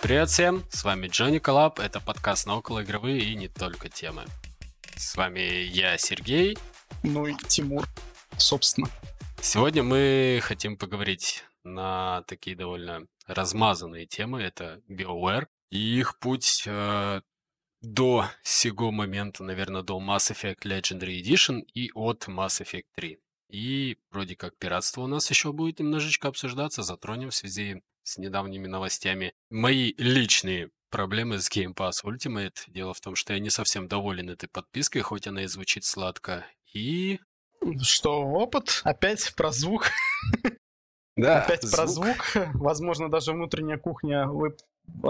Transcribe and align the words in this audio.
Привет 0.00 0.28
всем, 0.28 0.64
с 0.70 0.84
вами 0.84 1.08
Джонни 1.08 1.38
Коллаб, 1.38 1.80
это 1.80 1.98
подкаст 1.98 2.46
на 2.46 2.56
околоигровые 2.56 3.18
и 3.18 3.34
не 3.34 3.48
только 3.48 3.88
темы. 3.88 4.24
С 4.94 5.16
вами 5.16 5.40
я, 5.40 5.98
Сергей. 5.98 6.56
Ну 7.02 7.26
и 7.26 7.34
Тимур, 7.34 7.84
собственно. 8.36 8.86
Сегодня 9.42 9.82
мы 9.82 10.38
хотим 10.40 10.76
поговорить 10.76 11.44
на 11.64 12.22
такие 12.28 12.54
довольно 12.54 13.06
размазанные 13.26 14.06
темы. 14.06 14.40
Это 14.40 14.80
BioWare 14.88 15.48
и 15.70 15.98
их 15.98 16.16
путь 16.20 16.62
э, 16.66 17.20
до 17.80 18.26
сего 18.44 18.92
момента, 18.92 19.42
наверное, 19.42 19.82
до 19.82 19.98
Mass 19.98 20.32
Effect 20.32 20.60
Legendary 20.62 21.20
Edition 21.20 21.62
и 21.74 21.90
от 21.92 22.28
Mass 22.28 22.62
Effect 22.62 22.86
3. 22.94 23.18
И 23.48 23.98
вроде 24.10 24.36
как 24.36 24.56
пиратство 24.56 25.02
у 25.02 25.06
нас 25.06 25.30
еще 25.30 25.52
будет 25.52 25.80
немножечко 25.80 26.28
обсуждаться, 26.28 26.82
затронем 26.82 27.30
в 27.30 27.34
связи 27.34 27.82
с 28.02 28.18
недавними 28.18 28.66
новостями. 28.66 29.34
Мои 29.50 29.94
личные 29.96 30.70
проблемы 30.90 31.38
с 31.38 31.50
Game 31.50 31.74
Pass 31.74 32.04
Ultimate. 32.04 32.56
Дело 32.66 32.94
в 32.94 33.00
том, 33.00 33.14
что 33.14 33.32
я 33.32 33.38
не 33.38 33.50
совсем 33.50 33.88
доволен 33.88 34.30
этой 34.30 34.48
подпиской, 34.48 35.02
хоть 35.02 35.26
она 35.26 35.42
и 35.42 35.46
звучит 35.46 35.84
сладко. 35.84 36.46
И... 36.72 37.20
Что, 37.82 38.20
опыт? 38.20 38.82
Опять 38.84 39.34
про 39.34 39.50
звук? 39.50 39.90
Да, 41.16 41.42
Опять 41.42 41.62
звук. 41.62 41.76
про 41.76 41.86
звук. 41.88 42.16
Возможно, 42.54 43.10
даже 43.10 43.32
внутренняя 43.32 43.76
кухня 43.76 44.28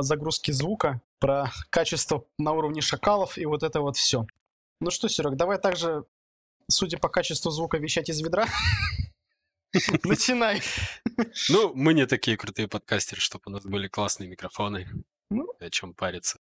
загрузки 0.01 0.51
звука, 0.53 1.01
про 1.19 1.53
качество 1.70 2.25
на 2.39 2.53
уровне 2.53 2.81
шакалов 2.81 3.37
и 3.37 3.45
вот 3.45 3.62
это 3.62 3.81
вот 3.81 3.97
все. 3.97 4.27
Ну 4.81 4.91
что, 4.91 5.09
Серег, 5.09 5.34
давай 5.34 5.59
также 5.59 6.05
судя 6.69 6.99
по 6.99 7.09
качеству 7.09 7.51
звука, 7.51 7.79
вещать 7.79 8.09
из 8.09 8.21
ведра. 8.21 8.47
Начинай. 10.05 10.63
Ну, 11.49 11.75
мы 11.75 11.95
не 11.95 12.07
такие 12.07 12.37
крутые 12.37 12.69
подкастеры, 12.69 13.21
чтобы 13.21 13.45
у 13.47 13.51
нас 13.51 13.65
были 13.65 13.89
классные 13.89 14.29
микрофоны. 14.29 14.89
Ну. 15.31 15.53
О 15.59 15.71
чем 15.71 15.95
париться. 15.95 16.39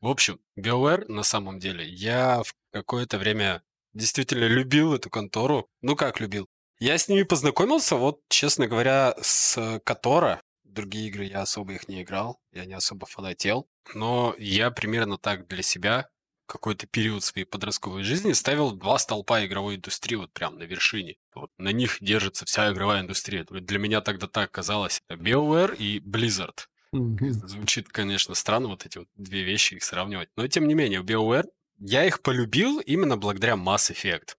В 0.00 0.08
общем, 0.08 0.40
BioWare 0.58 1.06
на 1.08 1.22
самом 1.22 1.58
деле, 1.58 1.86
я 1.86 2.42
в 2.42 2.54
какое-то 2.70 3.18
время 3.18 3.62
действительно 3.94 4.44
любил 4.44 4.94
эту 4.94 5.10
контору. 5.10 5.68
Ну 5.80 5.96
как 5.96 6.20
любил? 6.20 6.46
Я 6.78 6.98
с 6.98 7.08
ними 7.08 7.22
познакомился, 7.22 7.96
вот, 7.96 8.20
честно 8.28 8.66
говоря, 8.66 9.14
с 9.22 9.80
Котора. 9.84 10.42
Другие 10.64 11.08
игры 11.08 11.24
я 11.24 11.40
особо 11.40 11.72
их 11.72 11.88
не 11.88 12.02
играл, 12.02 12.38
я 12.52 12.66
не 12.66 12.74
особо 12.74 13.06
фанател. 13.06 13.66
Но 13.94 14.34
я 14.38 14.70
примерно 14.70 15.16
так 15.16 15.46
для 15.48 15.62
себя 15.62 16.08
какой-то 16.46 16.86
период 16.86 17.22
своей 17.22 17.44
подростковой 17.44 18.02
жизни 18.02 18.32
ставил 18.32 18.72
два 18.72 18.98
столпа 18.98 19.44
игровой 19.44 19.76
индустрии 19.76 20.16
вот 20.16 20.32
прям 20.32 20.58
на 20.58 20.62
вершине. 20.62 21.16
Вот 21.34 21.50
на 21.58 21.72
них 21.72 21.98
держится 22.00 22.44
вся 22.44 22.72
игровая 22.72 23.00
индустрия. 23.00 23.44
Для 23.44 23.78
меня 23.78 24.00
тогда 24.00 24.26
так 24.26 24.50
казалось. 24.50 25.02
BioWare 25.10 25.76
и 25.76 25.98
Blizzard. 25.98 26.66
Звучит, 26.92 27.88
конечно, 27.88 28.34
странно 28.34 28.68
вот 28.68 28.86
эти 28.86 28.98
вот 28.98 29.08
две 29.16 29.42
вещи 29.42 29.74
их 29.74 29.84
сравнивать. 29.84 30.30
Но 30.36 30.46
тем 30.48 30.66
не 30.66 30.74
менее, 30.74 31.02
BioWare 31.02 31.46
я 31.78 32.04
их 32.04 32.22
полюбил 32.22 32.80
именно 32.80 33.16
благодаря 33.16 33.54
Mass 33.54 33.92
Effect. 33.92 34.36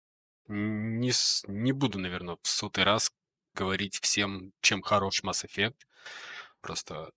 Не, 0.47 1.11
не 1.47 1.71
буду, 1.71 1.99
наверное, 1.99 2.37
в 2.41 2.47
сотый 2.47 2.83
раз 2.83 3.11
говорить 3.53 3.99
всем, 4.01 4.53
чем 4.61 4.81
хорош 4.81 5.23
Mass 5.23 5.45
Effect. 5.45 5.75
Просто 6.61 7.11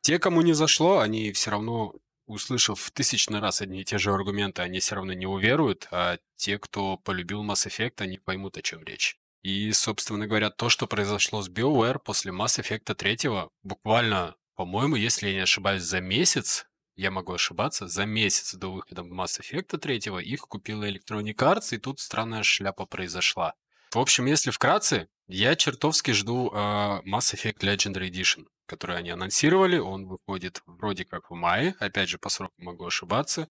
те, 0.00 0.18
кому 0.18 0.42
не 0.42 0.52
зашло, 0.52 1.00
они 1.00 1.32
все 1.32 1.50
равно 1.50 1.94
услышав 2.28 2.78
в 2.78 2.90
тысячный 2.92 3.40
раз 3.40 3.60
одни 3.60 3.80
и 3.80 3.84
те 3.84 3.98
же 3.98 4.12
аргументы, 4.12 4.62
они 4.62 4.78
все 4.78 4.94
равно 4.94 5.14
не 5.14 5.26
уверуют, 5.26 5.88
а 5.90 6.18
те, 6.36 6.58
кто 6.58 6.96
полюбил 6.98 7.42
Mass 7.42 7.66
Effect, 7.66 7.94
они 7.98 8.18
поймут, 8.18 8.56
о 8.56 8.62
чем 8.62 8.84
речь. 8.84 9.18
И, 9.42 9.72
собственно 9.72 10.26
говоря, 10.26 10.50
то, 10.50 10.68
что 10.68 10.86
произошло 10.86 11.42
с 11.42 11.48
BioWare 11.48 11.98
после 11.98 12.32
Mass 12.32 12.60
Effect 12.60 12.94
3, 12.94 13.48
буквально, 13.62 14.36
по-моему, 14.54 14.96
если 14.96 15.28
я 15.28 15.34
не 15.34 15.40
ошибаюсь, 15.40 15.82
за 15.82 16.00
месяц, 16.00 16.66
я 16.96 17.10
могу 17.10 17.32
ошибаться, 17.32 17.88
за 17.88 18.04
месяц 18.04 18.54
до 18.54 18.72
выхода 18.72 19.02
Mass 19.02 19.40
Effect 19.40 19.78
3 19.78 20.22
их 20.22 20.40
купила 20.42 20.84
Electronic 20.84 21.36
Arts, 21.36 21.74
и 21.74 21.78
тут 21.78 22.00
странная 22.00 22.42
шляпа 22.42 22.84
произошла. 22.86 23.54
В 23.90 23.98
общем, 23.98 24.26
если 24.26 24.50
вкратце, 24.50 25.08
я 25.28 25.54
чертовски 25.54 26.10
жду 26.10 26.50
э, 26.52 26.56
Mass 26.56 27.34
Effect 27.34 27.60
Legendary 27.60 28.10
Edition 28.10 28.46
который 28.68 28.98
они 28.98 29.10
анонсировали. 29.10 29.78
Он 29.78 30.06
выходит 30.06 30.62
вроде 30.66 31.04
как 31.04 31.30
в 31.30 31.34
мае. 31.34 31.74
Опять 31.80 32.10
же, 32.10 32.18
по 32.18 32.28
сроку 32.28 32.54
могу 32.58 32.86
ошибаться. 32.86 33.48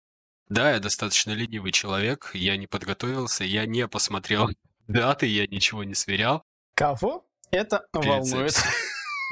Да, 0.49 0.73
я 0.73 0.81
достаточно 0.81 1.31
ленивый 1.31 1.73
человек. 1.73 2.31
Я 2.35 2.57
не 2.57 2.67
подготовился, 2.67 3.45
я 3.45 3.65
не 3.65 3.89
посмотрел 3.89 4.51
даты, 4.89 5.27
я 5.27 5.47
ничего 5.47 5.85
не 5.85 5.95
сверял. 5.95 6.43
Кого 6.75 7.27
это 7.51 7.87
волнует? 7.93 8.55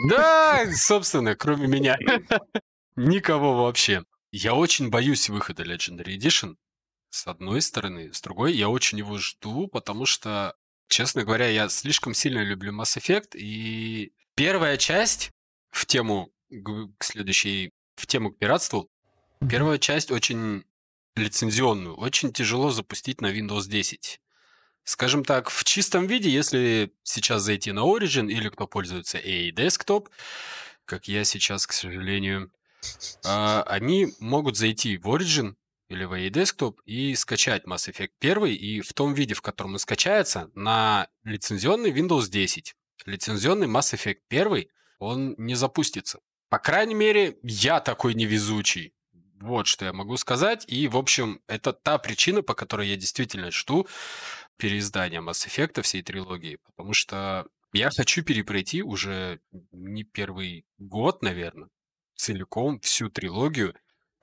Да, 0.09 0.65
собственно, 0.75 1.37
кроме 1.37 1.69
меня. 1.69 1.99
Никого 2.97 3.63
вообще. 3.63 4.05
Я 4.33 4.55
очень 4.55 4.89
боюсь 4.89 5.29
выхода 5.29 5.65
Legendary 5.65 6.17
Edition. 6.17 6.57
С 7.11 7.27
одной 7.27 7.61
стороны. 7.61 8.11
С 8.11 8.23
другой, 8.23 8.55
я 8.55 8.71
очень 8.71 8.99
его 8.99 9.19
жду, 9.19 9.69
потому 9.69 10.07
что, 10.07 10.57
честно 10.93 11.25
говоря, 11.25 11.49
я 11.49 11.69
слишком 11.69 12.13
сильно 12.13 12.41
люблю 12.41 12.73
Mass 12.73 12.99
Effect. 12.99 13.31
И 13.35 14.13
первая 14.35 14.77
часть 14.77 15.31
в 15.71 15.87
тему 15.87 16.31
к 16.51 17.03
следующей, 17.03 17.71
в 17.97 18.07
тему 18.07 18.31
к 18.31 18.39
пиратству. 18.39 18.89
Первая 19.49 19.79
часть 19.79 20.11
очень 20.11 20.65
лицензионную, 21.17 21.97
очень 21.97 22.33
тяжело 22.33 22.71
запустить 22.71 23.21
на 23.21 23.33
Windows 23.33 23.69
10. 23.69 24.21
Скажем 24.85 25.25
так, 25.25 25.51
в 25.51 25.65
чистом 25.65 26.07
виде, 26.07 26.29
если 26.29 26.93
сейчас 27.03 27.43
зайти 27.43 27.73
на 27.73 27.81
Origin 27.81 28.31
или 28.31 28.49
кто 28.51 28.67
пользуется 28.67 29.19
EA 29.19 29.51
Desktop, 29.51 30.09
как 30.85 31.09
я 31.09 31.25
сейчас, 31.25 31.67
к 31.67 31.73
сожалению, 31.73 32.53
а, 33.25 33.63
они 33.63 34.13
могут 34.19 34.57
зайти 34.57 34.99
в 34.99 35.07
Origin 35.07 35.55
или 35.93 36.05
в 36.05 36.13
EA 36.13 36.31
Desktop 36.31 36.77
и 36.85 37.15
скачать 37.15 37.65
Mass 37.65 37.91
Effect 37.91 38.13
1 38.21 38.47
и 38.47 38.81
в 38.81 38.93
том 38.93 39.15
виде, 39.15 39.35
в 39.35 39.43
котором 39.43 39.75
он 39.75 39.79
скачается, 39.79 40.51
на 40.55 41.09
лицензионный 41.25 41.91
Windows 41.91 42.29
10. 42.29 42.75
Лицензионный 43.07 43.67
Mass 43.67 43.95
Effect 43.95 44.21
1 44.29 44.67
он 44.99 45.35
не 45.39 45.55
запустится. 45.55 46.21
По 46.49 46.59
крайней 46.59 46.95
мере, 46.95 47.39
я 47.43 47.81
такой 47.81 48.15
невезучий. 48.15 48.95
Вот 49.41 49.67
что 49.67 49.85
я 49.85 49.93
могу 49.93 50.17
сказать. 50.17 50.65
И, 50.69 50.87
в 50.87 50.97
общем, 50.97 51.41
это 51.49 51.73
та 51.73 51.99
причина, 51.99 52.43
по 52.43 52.55
которой 52.55 52.89
я 52.89 52.97
действительно 52.97 53.51
жду 53.51 53.89
переиздания 54.57 55.21
Mass 55.21 55.47
Effect 55.47 55.83
всей 55.83 56.03
трилогии. 56.03 56.59
Потому 56.65 56.93
что 56.93 57.47
я 57.73 57.91
хочу 57.91 58.23
перепройти 58.23 58.83
уже 58.83 59.41
не 59.73 60.05
первый 60.05 60.67
год, 60.79 61.23
наверное, 61.23 61.69
целиком 62.15 62.79
всю 62.81 63.09
трилогию. 63.09 63.75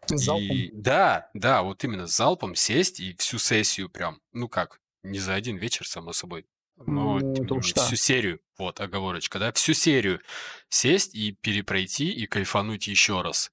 Залпом? 0.07 0.55
И, 0.55 0.71
да, 0.73 1.29
да, 1.33 1.61
вот 1.61 1.83
именно 1.83 2.07
с 2.07 2.15
залпом 2.15 2.55
сесть 2.55 2.99
и 2.99 3.15
всю 3.17 3.37
сессию 3.37 3.89
прям, 3.89 4.21
ну 4.31 4.47
как, 4.47 4.79
не 5.03 5.19
за 5.19 5.33
один 5.33 5.57
вечер, 5.57 5.87
само 5.87 6.13
собой, 6.13 6.45
но 6.77 7.19
ну, 7.19 7.35
тем 7.35 7.61
всю 7.61 7.75
да. 7.75 7.95
серию, 7.95 8.39
вот 8.57 8.79
оговорочка, 8.79 9.39
да, 9.39 9.51
всю 9.51 9.73
серию 9.73 10.21
сесть 10.69 11.13
и 11.13 11.33
перепройти 11.33 12.09
и 12.11 12.25
кайфануть 12.25 12.87
еще 12.87 13.21
раз. 13.21 13.51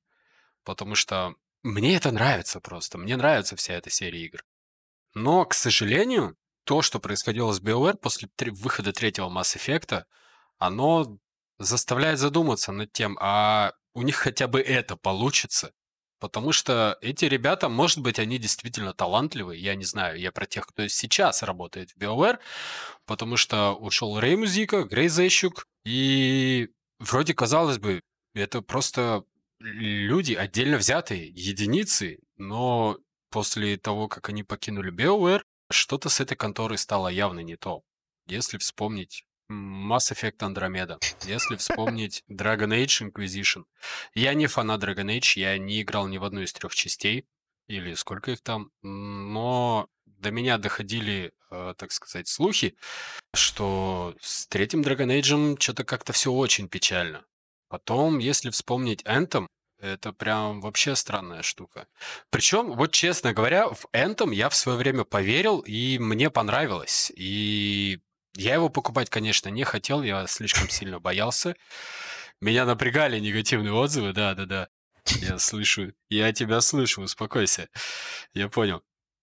Потому 0.65 0.95
что 0.95 1.35
мне 1.63 1.97
это 1.97 2.13
нравится 2.13 2.61
просто, 2.61 2.99
мне 2.99 3.17
нравится 3.17 3.57
вся 3.57 3.75
эта 3.75 3.91
серия 3.91 4.25
игр. 4.25 4.45
Но, 5.15 5.45
к 5.45 5.55
сожалению, 5.55 6.37
то, 6.65 6.83
что 6.83 7.01
происходило 7.01 7.53
с 7.53 7.61
BioWare 7.61 7.97
после 7.97 8.29
выхода 8.39 8.93
третьего 8.93 9.29
Mass 9.29 9.57
Effect, 9.57 10.05
оно 10.59 11.19
заставляет 11.59 12.19
задуматься 12.19 12.73
над 12.73 12.93
тем, 12.93 13.17
а 13.21 13.73
у 13.95 14.03
них 14.03 14.17
хотя 14.17 14.47
бы 14.47 14.61
это 14.61 14.97
получится. 14.97 15.73
Потому 16.19 16.53
что 16.53 16.97
эти 17.03 17.27
ребята, 17.27 17.69
может 17.69 17.99
быть, 17.99 18.19
они 18.19 18.39
действительно 18.39 18.95
талантливые. 18.95 19.61
Я 19.61 19.75
не 19.75 19.85
знаю, 19.85 20.19
я 20.19 20.33
про 20.33 20.47
тех, 20.47 20.67
кто 20.67 20.89
сейчас 20.89 21.43
работает 21.43 21.91
в 21.91 21.99
BioWare, 21.99 22.39
потому 23.05 23.37
что 23.37 23.73
ушел 23.73 24.19
Рэй 24.19 24.37
Музика, 24.37 24.85
Грей 24.85 25.09
Зещук, 25.09 25.67
и 25.85 26.71
вроде 26.99 27.35
казалось 27.35 27.79
бы, 27.79 28.01
это 28.35 28.63
просто 28.63 29.25
люди 29.59 30.33
отдельно 30.33 30.79
взятые, 30.79 31.29
единицы, 31.29 32.19
но 32.37 32.99
после 33.31 33.77
того, 33.77 34.09
как 34.09 34.31
они 34.31 34.43
покинули 34.43 34.91
BioWare, 34.93 35.43
что-то 35.71 36.09
с 36.09 36.21
этой 36.21 36.37
конторой 36.37 36.79
стало 36.79 37.09
явно 37.09 37.41
не 37.41 37.57
то. 37.57 37.83
Если 38.27 38.57
вспомнить 38.57 39.26
Mass 39.51 40.13
Effect 40.13 40.39
Andromeda. 40.39 40.99
Если 41.25 41.57
вспомнить 41.57 42.25
Dragon 42.31 42.69
Age 42.69 43.11
Inquisition. 43.11 43.65
Я 44.15 44.35
не 44.35 44.47
фанат 44.47 44.83
Dragon 44.83 45.07
Age, 45.07 45.39
я 45.39 45.59
не 45.59 45.83
играл 45.83 46.09
ни 46.09 46.19
в 46.19 46.25
одну 46.25 46.43
из 46.43 46.53
трех 46.53 46.75
частей. 46.75 47.27
Или 47.69 47.95
сколько 47.95 48.31
их 48.31 48.43
там. 48.43 48.71
Но 48.83 49.89
до 50.05 50.31
меня 50.31 50.59
доходили, 50.59 51.33
э, 51.51 51.75
так 51.77 51.93
сказать, 51.93 52.29
слухи, 52.29 52.77
что 53.35 54.15
с 54.21 54.47
третьим 54.47 54.83
Dragon 54.83 55.09
Age 55.09 55.57
что-то 55.61 55.85
как-то 55.85 56.13
все 56.13 56.33
очень 56.33 56.69
печально. 56.69 57.25
Потом, 57.69 58.19
если 58.19 58.51
вспомнить 58.51 59.03
Anthem, 59.03 59.47
это 59.79 60.13
прям 60.13 60.61
вообще 60.61 60.97
странная 60.97 61.43
штука. 61.43 61.87
Причем, 62.31 62.73
вот 62.73 62.93
честно 62.93 63.35
говоря, 63.35 63.69
в 63.69 63.87
Anthem 63.93 64.35
я 64.35 64.49
в 64.49 64.57
свое 64.57 64.79
время 64.79 65.05
поверил, 65.05 65.61
и 65.61 65.99
мне 65.99 66.31
понравилось. 66.31 67.13
И 67.15 68.01
я 68.37 68.55
его 68.55 68.69
покупать, 68.69 69.11
конечно, 69.11 69.49
не 69.49 69.65
хотел, 69.65 70.03
я 70.03 70.27
слишком 70.27 70.69
сильно 70.69 71.01
боялся. 71.01 71.57
Меня 72.41 72.65
напрягали 72.67 73.19
негативные 73.19 73.73
отзывы, 73.73 74.13
да-да-да. 74.13 74.69
Я 75.21 75.39
слышу, 75.39 75.93
я 76.09 76.33
тебя 76.33 76.61
слышу, 76.61 77.03
успокойся. 77.03 77.69
Я 78.35 78.49
понял. 78.49 78.83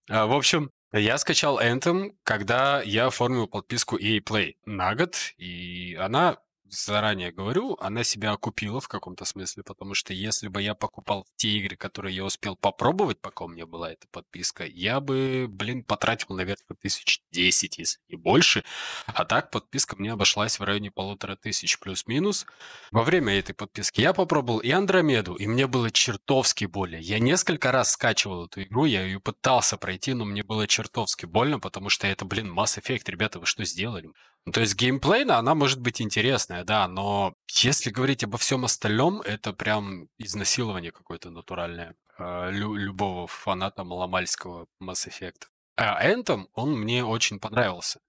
А, 0.09 0.25
в 0.25 0.33
общем, 0.33 0.71
я 0.91 1.17
скачал 1.17 1.59
Anthem, 1.59 2.15
когда 2.23 2.81
я 2.81 3.07
оформил 3.07 3.47
подписку 3.47 3.97
EA 3.97 4.19
Play 4.19 4.55
на 4.65 4.95
год, 4.95 5.15
и 5.37 5.95
она 5.99 6.37
заранее 6.73 7.31
говорю, 7.31 7.77
она 7.79 8.03
себя 8.03 8.31
окупила 8.31 8.81
в 8.81 8.87
каком-то 8.87 9.25
смысле, 9.25 9.63
потому 9.63 9.93
что 9.93 10.13
если 10.13 10.47
бы 10.47 10.61
я 10.61 10.75
покупал 10.75 11.27
те 11.35 11.49
игры, 11.49 11.75
которые 11.75 12.15
я 12.15 12.25
успел 12.25 12.55
попробовать, 12.55 13.19
пока 13.19 13.45
у 13.45 13.47
меня 13.47 13.65
была 13.65 13.91
эта 13.91 14.07
подписка, 14.11 14.65
я 14.65 14.99
бы, 14.99 15.47
блин, 15.49 15.83
потратил, 15.83 16.35
наверное, 16.35 16.75
тысяч 16.81 17.21
десять, 17.31 17.77
если 17.77 17.99
не 18.09 18.15
больше. 18.15 18.63
А 19.05 19.25
так 19.25 19.51
подписка 19.51 19.95
мне 19.97 20.11
обошлась 20.11 20.59
в 20.59 20.63
районе 20.63 20.91
полутора 20.91 21.35
тысяч 21.35 21.79
плюс-минус. 21.79 22.45
Во 22.91 23.03
время 23.03 23.37
этой 23.37 23.53
подписки 23.53 24.01
я 24.01 24.13
попробовал 24.13 24.59
и 24.59 24.71
Андромеду, 24.71 25.35
и 25.35 25.47
мне 25.47 25.67
было 25.67 25.91
чертовски 25.91 26.65
больно. 26.65 26.95
Я 26.95 27.19
несколько 27.19 27.71
раз 27.71 27.91
скачивал 27.91 28.45
эту 28.45 28.63
игру, 28.63 28.85
я 28.85 29.03
ее 29.03 29.19
пытался 29.19 29.77
пройти, 29.77 30.13
но 30.13 30.25
мне 30.25 30.43
было 30.43 30.67
чертовски 30.67 31.25
больно, 31.25 31.59
потому 31.59 31.89
что 31.89 32.07
это, 32.07 32.25
блин, 32.25 32.51
Mass 32.51 32.79
Effect, 32.79 33.03
ребята, 33.07 33.39
вы 33.39 33.45
что 33.45 33.63
сделали? 33.65 34.09
Ну, 34.45 34.51
то 34.51 34.59
есть 34.59 34.75
геймплейно 34.75 35.37
она 35.37 35.55
может 35.55 35.79
быть 35.79 36.01
интересная, 36.01 36.63
да, 36.65 36.87
но 36.87 37.33
если 37.49 37.91
говорить 37.91 38.23
обо 38.25 38.37
всем 38.37 38.65
остальном, 38.65 39.21
это 39.21 39.53
прям 39.53 40.09
изнасилование 40.17 40.91
какое-то 40.91 41.29
натуральное 41.29 41.95
э, 42.17 42.51
лю- 42.51 42.75
любого 42.75 43.25
фаната 43.27 43.85
маломальского 43.85 44.67
Mass 44.81 45.07
Effect. 45.07 45.43
А 45.77 46.05
Anthem, 46.05 46.47
он 46.53 46.77
мне 46.77 47.05
очень 47.05 47.39
понравился. 47.39 48.01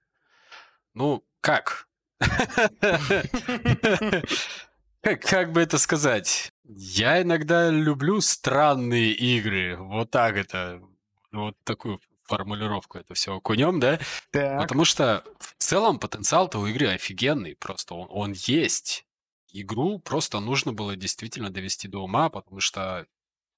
Ну? 0.93 1.25
Как, 1.41 1.87
как 5.21 5.53
бы 5.53 5.61
это 5.61 5.77
сказать? 5.79 6.51
Я 6.65 7.21
иногда 7.21 7.69
люблю 7.71 8.21
странные 8.23 9.13
игры. 9.13 9.77
Вот 9.77 10.11
так 10.11 10.37
это. 10.37 10.81
Вот 11.31 11.57
такую 11.65 12.01
формулировку 12.25 12.99
это 12.99 13.15
все 13.15 13.37
окунем, 13.37 13.81
да? 13.81 14.01
Так. 14.31 14.63
Потому 14.63 14.85
что 14.85 15.25
в 15.39 15.55
целом 15.59 15.99
потенциал-то 15.99 16.59
у 16.59 16.67
игры 16.67 16.89
офигенный, 16.89 17.57
просто 17.57 17.95
он, 17.95 18.09
он 18.11 18.33
есть. 18.33 19.07
Игру 19.53 19.99
просто 19.99 20.41
нужно 20.41 20.73
было 20.73 20.97
действительно 20.97 21.51
довести 21.51 21.87
до 21.87 22.01
ума, 22.01 22.29
потому 22.29 22.61
что, 22.61 23.07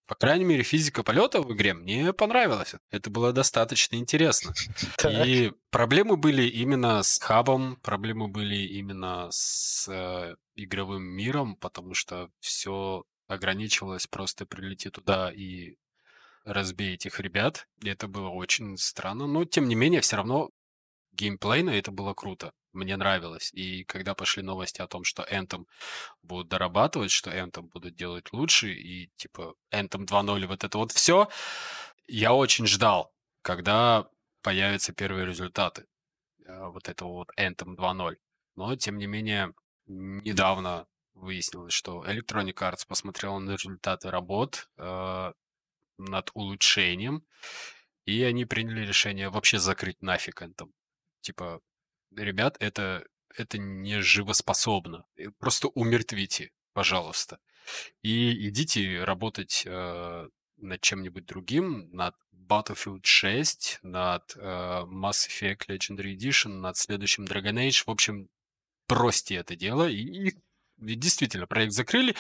по 0.07 0.15
крайней 0.15 0.45
мере, 0.45 0.63
физика 0.63 1.03
полета 1.03 1.41
в 1.41 1.53
игре 1.55 1.73
мне 1.73 2.13
понравилась. 2.13 2.75
Это 2.91 3.09
было 3.09 3.33
достаточно 3.33 3.97
интересно. 3.97 4.53
И 5.25 5.53
проблемы 5.71 6.17
были 6.17 6.43
именно 6.43 7.03
с 7.03 7.19
хабом, 7.19 7.77
проблемы 7.77 8.29
были 8.29 8.57
именно 8.57 9.29
с 9.31 9.89
э, 9.89 10.37
игровым 10.55 11.05
миром, 11.05 11.57
потому 11.57 11.95
что 11.95 12.29
все 12.41 13.05
ограничивалось 13.27 14.07
просто 14.07 14.47
прилети 14.47 14.91
туда 14.91 15.33
и 15.33 15.77
разбей 16.47 16.95
этих 16.95 17.21
ребят. 17.21 17.67
Это 17.85 18.09
было 18.09 18.29
очень 18.29 18.79
странно. 18.79 19.27
Но, 19.27 19.45
тем 19.45 19.69
не 19.69 19.75
менее, 19.75 20.01
все 20.01 20.17
равно 20.17 20.51
геймплейно 21.13 21.71
это 21.71 21.91
было 21.91 22.15
круто. 22.15 22.53
Мне 22.73 22.97
нравилось. 22.97 23.51
И 23.53 23.85
когда 23.85 24.15
пошли 24.15 24.43
новости 24.43 24.81
о 24.81 24.87
том, 24.87 25.03
что 25.05 25.23
Anthem 25.25 25.65
будут 26.23 26.49
дорабатывать, 26.49 27.11
что 27.11 27.31
Anthem 27.31 27.63
будут 27.63 27.97
делать 27.97 28.33
лучше, 28.33 28.73
и 28.73 29.11
типа 29.17 29.55
Anthem 29.73 30.07
2.0, 30.07 30.47
вот 30.47 30.65
это 30.65 30.79
вот 30.79 30.93
все, 30.93 31.29
я 32.07 32.33
очень 32.35 32.67
ждал, 32.67 33.13
когда 33.43 34.09
появятся 34.43 34.93
первые 34.93 35.27
результаты 35.27 35.87
э, 36.47 36.67
вот 36.69 36.89
этого 36.89 37.09
вот 37.13 37.31
Anthem 37.39 37.77
2.0. 37.77 38.17
Но, 38.57 38.77
тем 38.77 38.99
не 38.99 39.07
менее, 39.07 39.55
недавно 39.87 40.87
выяснилось, 41.15 41.73
что 41.73 42.05
Electronic 42.05 42.55
Arts 42.55 42.87
посмотрела 42.87 43.39
на 43.39 43.53
результаты 43.53 44.11
работ, 44.11 44.69
э, 44.77 45.33
над 45.99 46.31
улучшением, 46.35 47.25
и 48.05 48.23
они 48.23 48.45
приняли 48.45 48.87
решение 48.87 49.29
вообще 49.29 49.59
закрыть 49.59 50.01
нафиг 50.03 50.43
Anthem. 50.43 50.71
Типа, 51.21 51.61
ребят, 52.17 52.57
это, 52.61 53.05
это 53.35 53.59
не 53.59 54.01
живоспособно. 54.01 55.05
Э, 55.17 55.31
просто 55.39 55.69
умертвите, 55.69 56.51
пожалуйста. 56.73 57.39
И 58.03 58.49
идите 58.49 59.03
работать 59.03 59.65
э, 59.67 60.29
над 60.59 60.81
чем-нибудь 60.81 61.27
другим, 61.27 61.91
над 61.91 62.15
Battlefield 62.33 63.01
6, 63.03 63.81
над 63.83 64.37
э, 64.37 64.41
Mass 64.41 65.29
Effect 65.29 65.67
Legendary 65.69 66.17
Edition, 66.17 66.61
над 66.61 66.77
следующим 66.77 67.25
Dragon 67.25 67.55
Age. 67.55 67.83
В 67.87 67.91
общем, 67.91 68.29
бросьте 68.89 69.37
это 69.37 69.57
дело. 69.57 69.89
И, 69.89 70.31
и 70.31 70.35
действительно, 70.79 71.47
проект 71.47 71.73
закрыли, 71.73 72.15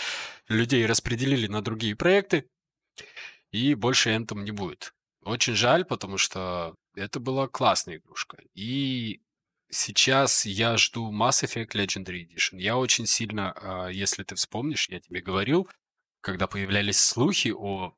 людей 0.48 0.84
распределили 0.84 1.46
на 1.46 1.62
другие 1.62 1.94
проекты 1.94 2.48
и 3.50 3.74
больше 3.74 4.10
Anthem 4.10 4.42
не 4.42 4.50
будет. 4.50 4.92
Очень 5.22 5.54
жаль, 5.54 5.84
потому 5.84 6.18
что 6.18 6.74
это 6.94 7.20
была 7.20 7.48
классная 7.48 7.96
игрушка. 7.96 8.38
И 8.54 9.20
сейчас 9.70 10.46
я 10.46 10.76
жду 10.76 11.12
Mass 11.12 11.44
Effect 11.44 11.72
Legendary 11.72 12.26
Edition. 12.26 12.60
Я 12.60 12.76
очень 12.76 13.06
сильно, 13.06 13.52
а, 13.56 13.88
если 13.88 14.22
ты 14.22 14.34
вспомнишь, 14.34 14.88
я 14.88 15.00
тебе 15.00 15.20
говорил, 15.20 15.68
когда 16.20 16.46
появлялись 16.46 16.98
слухи 16.98 17.52
о 17.56 17.94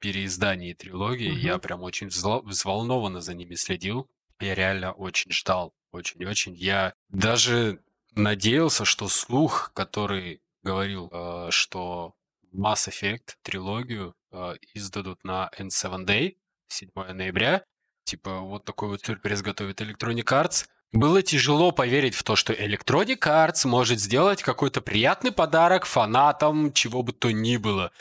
переиздании 0.00 0.72
трилогии, 0.72 1.30
угу. 1.30 1.38
я 1.38 1.58
прям 1.58 1.82
очень 1.82 2.08
взволнованно 2.08 3.20
за 3.20 3.34
ними 3.34 3.54
следил. 3.54 4.10
Я 4.40 4.54
реально 4.54 4.92
очень 4.92 5.30
ждал, 5.30 5.74
очень-очень. 5.92 6.54
Я 6.54 6.94
даже 7.10 7.82
надеялся, 8.14 8.84
что 8.84 9.08
слух, 9.08 9.72
который 9.74 10.40
говорил, 10.62 11.10
а, 11.12 11.50
что 11.50 12.14
Mass 12.52 12.88
Effect 12.88 13.36
трилогию 13.42 14.14
э, 14.32 14.54
издадут 14.74 15.24
на 15.24 15.50
N7 15.58 16.04
Day 16.04 16.36
7 16.68 16.90
ноября. 17.12 17.64
Типа 18.04 18.40
вот 18.40 18.64
такой 18.64 18.88
вот 18.88 19.04
сюрприз 19.04 19.42
готовит 19.42 19.80
Electronic 19.80 20.24
Arts. 20.24 20.66
Было 20.92 21.22
тяжело 21.22 21.70
поверить 21.70 22.14
в 22.14 22.22
то, 22.24 22.34
что 22.34 22.52
Electronic 22.52 23.20
Arts 23.20 23.66
может 23.66 24.00
сделать 24.00 24.42
какой-то 24.42 24.80
приятный 24.80 25.30
подарок 25.30 25.84
фанатам 25.84 26.72
чего 26.72 27.02
бы 27.02 27.12
то 27.12 27.30
ни 27.30 27.56
было. 27.56 27.92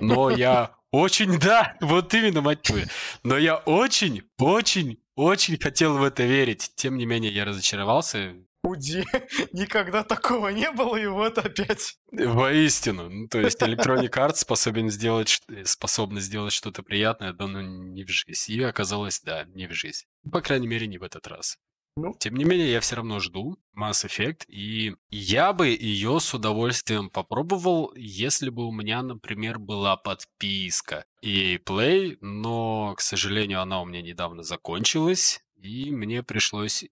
Но 0.00 0.30
я 0.30 0.76
очень, 0.90 1.38
да, 1.38 1.76
вот 1.80 2.12
именно, 2.12 2.42
мать 2.42 2.62
твою. 2.62 2.86
Но 3.22 3.38
я 3.38 3.56
очень, 3.56 4.22
очень, 4.38 4.98
очень 5.16 5.58
хотел 5.58 5.96
в 5.96 6.02
это 6.02 6.24
верить. 6.24 6.72
Тем 6.74 6.98
не 6.98 7.06
менее, 7.06 7.32
я 7.32 7.46
разочаровался. 7.46 8.34
Уди, 8.62 9.04
никогда 9.52 10.02
такого 10.02 10.48
не 10.48 10.70
было, 10.70 10.96
и 10.96 11.06
вот 11.06 11.38
опять. 11.38 11.98
Воистину. 12.10 13.08
Ну, 13.08 13.28
то 13.28 13.40
есть 13.40 13.62
Electronic 13.62 14.10
Arts 14.10 14.36
способен 14.36 14.90
сделать, 14.90 15.40
способна 15.64 16.20
сделать 16.20 16.52
что-то 16.52 16.82
приятное, 16.82 17.32
но 17.38 17.46
ну, 17.46 17.60
не 17.60 18.04
в 18.04 18.08
жизнь. 18.08 18.52
И 18.52 18.62
оказалось, 18.62 19.20
да, 19.20 19.44
не 19.54 19.66
в 19.66 19.72
жизнь. 19.72 20.06
По 20.30 20.40
крайней 20.40 20.66
мере, 20.66 20.86
не 20.86 20.98
в 20.98 21.02
этот 21.02 21.26
раз. 21.28 21.56
Ну. 21.96 22.14
Тем 22.18 22.36
не 22.36 22.44
менее, 22.44 22.70
я 22.70 22.80
все 22.80 22.96
равно 22.96 23.18
жду 23.18 23.58
Mass 23.76 24.06
Effect, 24.06 24.44
и 24.46 24.94
я 25.10 25.52
бы 25.52 25.68
ее 25.68 26.20
с 26.20 26.32
удовольствием 26.32 27.10
попробовал, 27.10 27.92
если 27.96 28.50
бы 28.50 28.66
у 28.66 28.72
меня, 28.72 29.02
например, 29.02 29.58
была 29.58 29.96
подписка 29.96 31.06
EA 31.24 31.58
Play, 31.58 32.16
но, 32.20 32.94
к 32.96 33.00
сожалению, 33.00 33.60
она 33.62 33.82
у 33.82 33.84
меня 33.84 34.00
недавно 34.00 34.44
закончилась, 34.44 35.42
и 35.56 35.90
мне 35.90 36.22
пришлось 36.22 36.84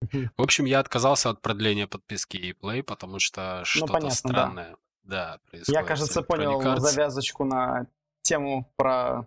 в 0.00 0.42
общем, 0.42 0.64
я 0.64 0.80
отказался 0.80 1.30
от 1.30 1.42
продления 1.42 1.86
подписки 1.86 2.36
и 2.36 2.52
Play, 2.52 2.82
потому 2.82 3.18
что 3.18 3.58
ну, 3.58 3.64
что-то 3.64 3.92
понятно, 3.92 4.14
странное. 4.14 4.76
Да. 5.02 5.32
да, 5.32 5.40
происходит. 5.50 5.80
Я, 5.80 5.86
кажется, 5.86 6.22
понял 6.22 6.60
Arts. 6.60 6.78
завязочку 6.80 7.44
на 7.44 7.86
тему 8.22 8.70
про... 8.76 9.26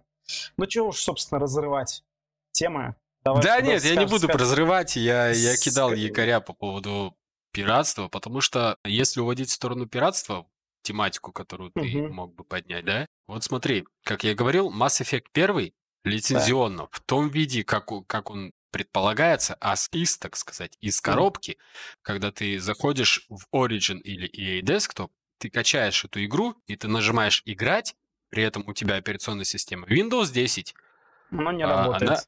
Ну, 0.58 0.65
чего 0.65 0.89
уж, 0.89 1.00
собственно, 1.00 1.39
разрывать 1.39 2.03
темы. 2.51 2.96
Давай 3.24 3.42
да 3.42 3.62
нет, 3.62 3.84
я 3.84 3.96
не 3.96 4.06
буду 4.06 4.27
скажешь. 4.27 4.42
разрывать. 4.42 4.96
Я, 4.96 5.30
я 5.30 5.56
кидал 5.58 5.94
якоря 5.94 6.39
по 6.39 6.53
поводу 6.53 7.15
пиратства, 7.51 8.08
потому 8.08 8.42
что 8.42 8.77
если 8.84 9.22
уводить 9.22 9.50
в 9.50 9.53
сторону 9.53 9.86
пиратства, 9.86 10.48
тематику, 10.82 11.32
которую 11.32 11.72
ты 11.72 11.82
угу. 11.82 12.13
мог 12.13 12.36
бы 12.36 12.44
поднять, 12.44 12.86
да? 12.86 13.08
Вот 13.27 13.44
смотри, 13.44 13.86
как 14.03 14.24
я 14.24 14.36
говорил, 14.36 14.70
Mass 14.70 15.01
Effect 15.01 15.27
1 15.34 15.72
лицензионно, 16.03 16.84
да. 16.84 16.88
в 16.92 17.00
том 17.00 17.30
виде, 17.30 17.63
как, 17.63 17.89
как 18.08 18.30
он 18.30 18.51
предполагается, 18.74 19.56
а 19.62 19.75
из, 19.92 20.18
так 20.18 20.36
сказать, 20.36 20.77
из 20.82 21.00
коробки, 21.00 21.58
когда 22.01 22.32
ты 22.32 22.60
заходишь 22.60 23.25
в 23.30 23.46
Origin 23.53 24.00
или 24.00 24.27
EA 24.27 24.62
Desktop, 24.62 25.12
ты 25.38 25.50
качаешь 25.50 26.03
эту 26.03 26.25
игру, 26.25 26.56
и 26.68 26.75
ты 26.75 26.88
нажимаешь 26.88 27.44
«Играть», 27.46 27.96
при 28.30 28.44
этом 28.44 28.63
у 28.68 28.74
тебя 28.74 28.96
операционная 28.96 29.46
система 29.46 29.88
Windows 29.88 30.34
10. 30.34 30.74
Но 31.30 31.51
не 31.51 31.63
а, 31.63 31.68
работает. 31.68 32.12
Она, 32.12 32.20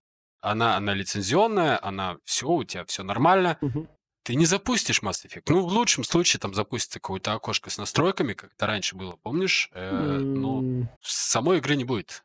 она, 0.41 0.77
она 0.77 0.93
лицензионная, 0.93 1.79
она 1.81 2.17
все, 2.25 2.47
у 2.47 2.63
тебя 2.63 2.85
все 2.85 3.01
нормально. 3.01 3.57
Угу. 3.61 3.87
Ты 4.21 4.35
не 4.35 4.45
запустишь 4.45 5.01
Mass 5.01 5.25
Effect. 5.25 5.43
Ну, 5.47 5.61
в 5.65 5.71
лучшем 5.73 6.03
случае 6.03 6.39
там 6.39 6.53
запустится 6.53 6.99
какое-то 6.99 7.33
окошко 7.33 7.71
с 7.71 7.79
настройками, 7.79 8.33
как 8.33 8.53
это 8.53 8.67
раньше 8.67 8.95
было, 8.95 9.15
помнишь? 9.17 9.69
Э, 9.73 9.91
mm. 9.91 10.19
Но 10.19 10.87
самой 11.01 11.57
игры 11.57 11.75
не 11.75 11.85
будет. 11.85 12.23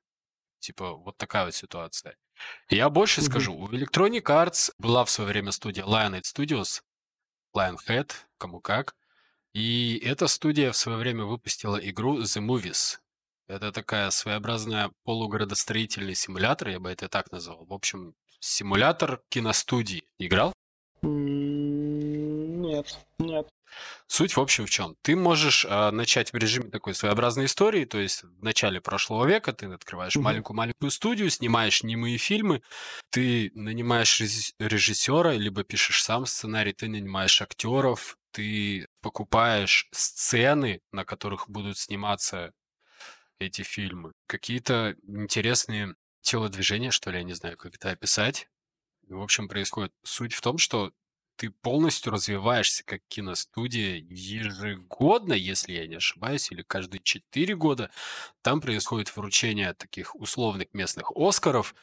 Типа, 0.58 0.92
вот 0.92 1.16
такая 1.16 1.46
вот 1.46 1.54
ситуация. 1.54 2.16
Я 2.68 2.88
больше 2.90 3.22
скажу, 3.22 3.54
у 3.54 3.68
Electronic 3.68 4.22
Arts 4.22 4.72
была 4.78 5.04
в 5.04 5.10
свое 5.10 5.30
время 5.30 5.52
студия 5.52 5.84
Lionhead 5.84 6.22
Studios, 6.22 6.82
Lionhead, 7.54 8.12
кому 8.38 8.60
как, 8.60 8.94
и 9.52 10.00
эта 10.04 10.28
студия 10.28 10.70
в 10.72 10.76
свое 10.76 10.98
время 10.98 11.24
выпустила 11.24 11.76
игру 11.76 12.20
The 12.20 12.40
Movies. 12.40 12.98
Это 13.48 13.72
такая 13.72 14.10
своеобразная 14.10 14.92
полуградостроительный 15.02 16.14
симулятор, 16.14 16.68
я 16.68 16.78
бы 16.78 16.90
это 16.90 17.08
так 17.08 17.32
назвал. 17.32 17.64
В 17.64 17.72
общем, 17.72 18.14
симулятор 18.38 19.20
киностудии. 19.28 20.04
Играл? 20.18 20.52
Нет, 21.02 22.98
нет. 23.18 23.48
Суть, 24.06 24.36
в 24.36 24.40
общем, 24.40 24.66
в 24.66 24.70
чем? 24.70 24.96
Ты 25.02 25.16
можешь 25.16 25.64
э, 25.64 25.90
начать 25.90 26.32
в 26.32 26.36
режиме 26.36 26.70
такой 26.70 26.94
своеобразной 26.94 27.44
истории, 27.46 27.84
то 27.84 27.98
есть 27.98 28.22
в 28.22 28.42
начале 28.42 28.80
прошлого 28.80 29.26
века 29.26 29.52
ты 29.52 29.66
открываешь 29.66 30.16
маленькую-маленькую 30.16 30.90
студию, 30.90 31.30
снимаешь 31.30 31.82
немые 31.82 32.18
фильмы, 32.18 32.62
ты 33.10 33.52
нанимаешь 33.54 34.20
режисс- 34.20 34.54
режиссера, 34.58 35.32
либо 35.32 35.64
пишешь 35.64 36.02
сам 36.02 36.26
сценарий, 36.26 36.72
ты 36.72 36.88
нанимаешь 36.88 37.40
актеров, 37.40 38.16
ты 38.32 38.86
покупаешь 39.00 39.88
сцены, 39.92 40.80
на 40.92 41.04
которых 41.04 41.48
будут 41.48 41.78
сниматься 41.78 42.52
эти 43.38 43.62
фильмы. 43.62 44.12
Какие-то 44.26 44.94
интересные 45.06 45.94
телодвижения, 46.20 46.90
что 46.90 47.10
ли, 47.10 47.18
я 47.18 47.24
не 47.24 47.32
знаю, 47.34 47.56
как 47.56 47.74
это 47.74 47.90
описать. 47.90 48.48
В 49.08 49.20
общем, 49.20 49.48
происходит 49.48 49.92
суть 50.04 50.34
в 50.34 50.40
том, 50.40 50.58
что 50.58 50.92
ты 51.40 51.50
полностью 51.50 52.12
развиваешься 52.12 52.84
как 52.84 53.00
киностудия 53.08 53.96
ежегодно, 53.96 55.32
если 55.32 55.72
я 55.72 55.86
не 55.86 55.96
ошибаюсь, 55.96 56.52
или 56.52 56.62
каждые 56.62 57.00
4 57.02 57.56
года. 57.56 57.90
Там 58.42 58.60
происходит 58.60 59.16
вручение 59.16 59.72
таких 59.74 60.14
условных 60.16 60.74
местных 60.74 61.12
Оскаров. 61.16 61.74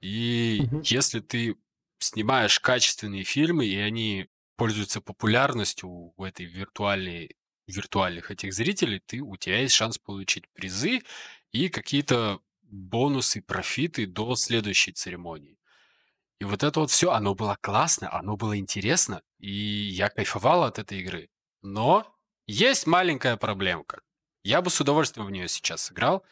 И 0.00 0.70
Мгм. 0.70 0.86
если 0.88 1.20
ты 1.20 1.56
снимаешь 1.98 2.60
качественные 2.60 3.24
фильмы, 3.24 3.66
и 3.66 3.76
они 3.76 4.28
пользуются 4.56 5.00
популярностью 5.00 5.88
у 6.16 6.24
этой 6.24 6.46
виртуальной 6.46 7.36
виртуальных 7.66 8.30
этих 8.32 8.52
зрителей, 8.52 9.00
ты, 9.04 9.20
у 9.20 9.36
тебя 9.36 9.60
есть 9.60 9.74
шанс 9.74 9.96
получить 9.98 10.48
призы 10.52 11.02
и 11.52 11.68
какие-то 11.68 12.40
бонусы, 12.62 13.42
профиты 13.42 14.06
до 14.06 14.34
следующей 14.36 14.92
церемонии. 14.92 15.59
И 16.40 16.44
вот 16.44 16.62
это 16.62 16.80
вот 16.80 16.90
все, 16.90 17.10
оно 17.10 17.34
было 17.34 17.56
классно, 17.60 18.12
оно 18.12 18.36
было 18.36 18.58
интересно, 18.58 19.22
и 19.38 19.50
я 19.50 20.08
кайфовал 20.08 20.64
от 20.64 20.78
этой 20.78 21.00
игры. 21.00 21.28
Но 21.62 22.06
есть 22.46 22.86
маленькая 22.86 23.36
проблемка. 23.36 24.00
Я 24.42 24.62
бы 24.62 24.70
с 24.70 24.80
удовольствием 24.80 25.26
в 25.26 25.30
нее 25.30 25.48
сейчас 25.48 25.82
сыграл, 25.82 26.24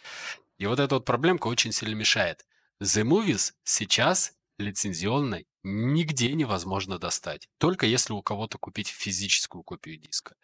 и 0.57 0.67
вот 0.67 0.81
эта 0.81 0.95
вот 0.95 1.05
проблемка 1.05 1.49
очень 1.49 1.73
сильно 1.73 1.95
мешает. 1.95 2.47
The 2.83 3.05
Movies 3.05 3.53
сейчас 3.65 4.33
лицензионной 4.59 5.47
нигде 5.63 6.33
невозможно 6.33 6.99
достать. 6.99 7.49
Только 7.59 7.85
если 7.85 8.15
у 8.15 8.23
кого-то 8.23 8.57
купить 8.57 8.89
физическую 8.89 9.63
копию 9.63 9.99
диска. 9.99 10.37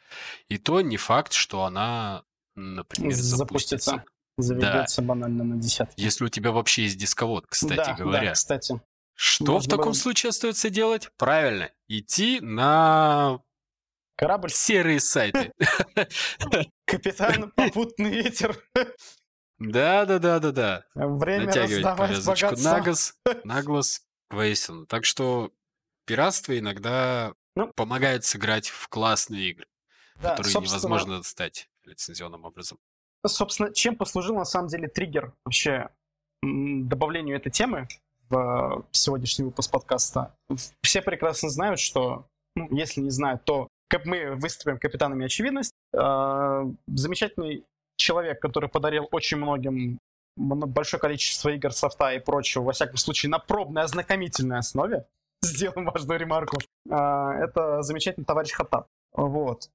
И 0.48 0.58
то 0.58 0.82
не 0.82 0.98
факт, 0.98 1.32
что 1.32 1.64
она, 1.64 2.24
например, 2.54 3.14
Запустится. 3.14 3.90
запустится. 3.92 4.04
Заведется 4.36 5.00
банально 5.00 5.44
на 5.44 5.56
десятки. 5.56 6.00
Если 6.00 6.24
у 6.24 6.28
тебя 6.28 6.50
вообще 6.52 6.82
есть 6.82 6.98
дисковод, 6.98 7.46
кстати 7.46 7.76
да, 7.76 7.94
говоря. 7.94 8.28
да, 8.28 8.32
кстати. 8.32 8.80
Что 9.14 9.58
в 9.58 9.64
таком 9.68 9.86
было- 9.86 9.92
случае 9.94 10.30
остается 10.30 10.70
делать? 10.70 11.10
Правильно, 11.16 11.70
идти 11.88 12.40
на 12.40 13.40
Корабль, 14.16 14.50
серые 14.50 15.00
сайты. 15.00 15.52
капитан, 16.84 17.50
попутный 17.56 18.10
ветер. 18.10 18.56
Да-да-да-да-да. 19.58 20.84
Время 20.94 21.46
Натягивать 21.46 21.84
раздавать 21.84 22.10
повязочку 22.10 22.46
богатство. 22.46 22.70
на 22.70 22.80
газ, 22.80 23.18
на 23.44 23.62
глаз, 23.62 24.02
воистину. 24.30 24.86
Так 24.86 25.04
что 25.04 25.52
пиратство 26.06 26.58
иногда 26.58 27.34
Ну. 27.56 27.72
помогает 27.74 28.24
сыграть 28.24 28.68
в 28.68 28.88
классные 28.88 29.50
игры, 29.50 29.66
Да, 30.16 30.30
которые 30.30 30.52
собственно, 30.52 30.78
невозможно 30.78 31.16
достать 31.18 31.68
лицензионным 31.84 32.44
образом. 32.44 32.78
Собственно, 33.26 33.72
чем 33.72 33.96
послужил 33.96 34.36
на 34.36 34.44
самом 34.44 34.68
деле 34.68 34.88
триггер 34.88 35.32
вообще 35.44 35.88
добавлению 36.42 37.36
этой 37.36 37.50
темы 37.50 37.88
в 38.28 38.36
э, 38.36 38.82
сегодняшний 38.92 39.44
выпуск 39.44 39.70
подкаста? 39.70 40.34
Все 40.82 41.02
прекрасно 41.02 41.48
знают, 41.48 41.80
что, 41.80 42.26
ну, 42.56 42.68
если 42.70 43.00
не 43.00 43.10
знают, 43.10 43.44
то 43.44 43.68
как 43.88 44.06
мы 44.06 44.34
выступим 44.34 44.78
капитанами 44.78 45.26
очевидность. 45.26 45.72
Э, 45.92 46.64
замечательный 46.86 47.64
человек, 47.96 48.40
который 48.40 48.68
подарил 48.68 49.08
очень 49.12 49.36
многим 49.36 49.98
мно- 50.36 50.66
большое 50.66 51.00
количество 51.00 51.50
игр, 51.50 51.72
софта 51.72 52.12
и 52.12 52.18
прочего, 52.18 52.64
во 52.64 52.72
всяком 52.72 52.96
случае, 52.96 53.30
на 53.30 53.38
пробной 53.38 53.84
ознакомительной 53.84 54.58
основе, 54.58 55.06
сделаем 55.42 55.84
важную 55.86 56.18
ремарку, 56.18 56.58
э, 56.58 56.94
это 56.94 57.82
замечательный 57.82 58.24
товарищ 58.24 58.52
Хатаб. 58.52 58.86
Вот. 59.12 59.70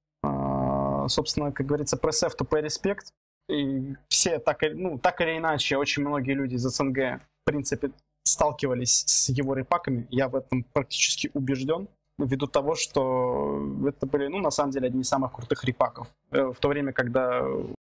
Собственно, 1.08 1.50
как 1.50 1.66
говорится, 1.66 1.96
press 1.96 2.26
F 2.26 2.34
to 2.38 2.46
pay 2.46 2.62
respect. 2.62 3.06
И 3.48 3.96
все 4.08 4.38
так, 4.38 4.58
ну, 4.74 4.98
так 4.98 5.20
или 5.22 5.38
иначе, 5.38 5.76
очень 5.76 6.02
многие 6.02 6.32
люди 6.32 6.54
из 6.54 6.62
СНГ, 6.62 7.20
в 7.20 7.44
принципе, 7.44 7.90
сталкивались 8.24 9.04
с 9.06 9.28
его 9.30 9.54
репаками. 9.54 10.06
Я 10.10 10.28
в 10.28 10.36
этом 10.36 10.64
практически 10.64 11.30
убежден. 11.34 11.88
Ввиду 12.18 12.46
того, 12.46 12.74
что 12.74 13.62
это 13.86 14.06
были, 14.06 14.26
ну, 14.26 14.38
на 14.38 14.50
самом 14.50 14.72
деле, 14.72 14.88
одни 14.88 15.00
из 15.00 15.08
самых 15.08 15.32
крутых 15.32 15.64
репаков. 15.64 16.06
Э, 16.30 16.52
В 16.54 16.60
то 16.60 16.68
время, 16.68 16.92
когда 16.92 17.42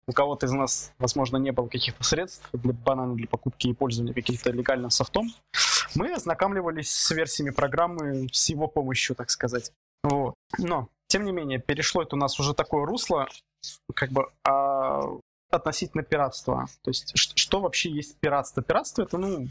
у 0.09 0.13
кого-то 0.13 0.47
из 0.47 0.53
нас, 0.53 0.93
возможно, 0.99 1.37
не 1.37 1.53
было 1.53 1.69
каких-то 1.69 2.03
средств 2.03 2.49
для 2.53 2.73
банана 2.73 3.15
для 3.15 3.27
покупки 3.27 3.69
и 3.69 3.75
пользования 3.75 4.15
каким-то 4.15 4.51
легальным 4.51 4.91
софтом, 4.91 5.29
мы 5.95 6.13
ознакомливались 6.13 6.91
с 6.91 7.11
версиями 7.11 7.51
программы 7.51 8.29
с 8.33 8.49
его 8.49 8.69
помощью, 8.69 9.17
так 9.17 9.31
сказать. 9.31 9.73
Вот. 10.03 10.35
Но, 10.59 10.89
тем 11.09 11.25
не 11.25 11.33
менее, 11.33 11.59
перешло 11.59 12.03
это 12.03 12.17
у 12.17 12.19
нас 12.19 12.39
уже 12.39 12.55
такое 12.55 12.85
русло, 12.85 13.29
как 13.95 14.11
бы 14.11 14.31
а, 14.45 15.03
относительно 15.51 16.03
пиратства. 16.03 16.67
То 16.83 16.91
есть, 16.91 17.13
что 17.17 17.61
вообще 17.61 17.91
есть 17.91 18.17
пиратство? 18.19 18.63
Пиратство 18.63 19.03
это, 19.03 19.19
ну, 19.19 19.49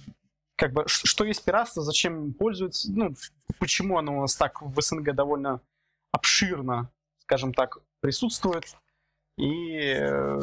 как 0.56 0.74
бы, 0.74 0.86
что 0.88 1.26
есть 1.26 1.44
пиратство, 1.44 1.84
зачем 1.84 2.26
им 2.26 2.34
пользуются, 2.34 2.92
ну, 2.92 3.14
почему 3.60 3.98
оно 3.98 4.18
у 4.18 4.22
нас 4.22 4.36
так 4.36 4.62
в 4.62 4.82
СНГ 4.82 5.14
довольно 5.14 5.62
обширно, 6.12 6.90
скажем 7.20 7.54
так, 7.54 7.80
присутствует. 8.00 8.76
И 9.38 9.78
э, 9.78 10.40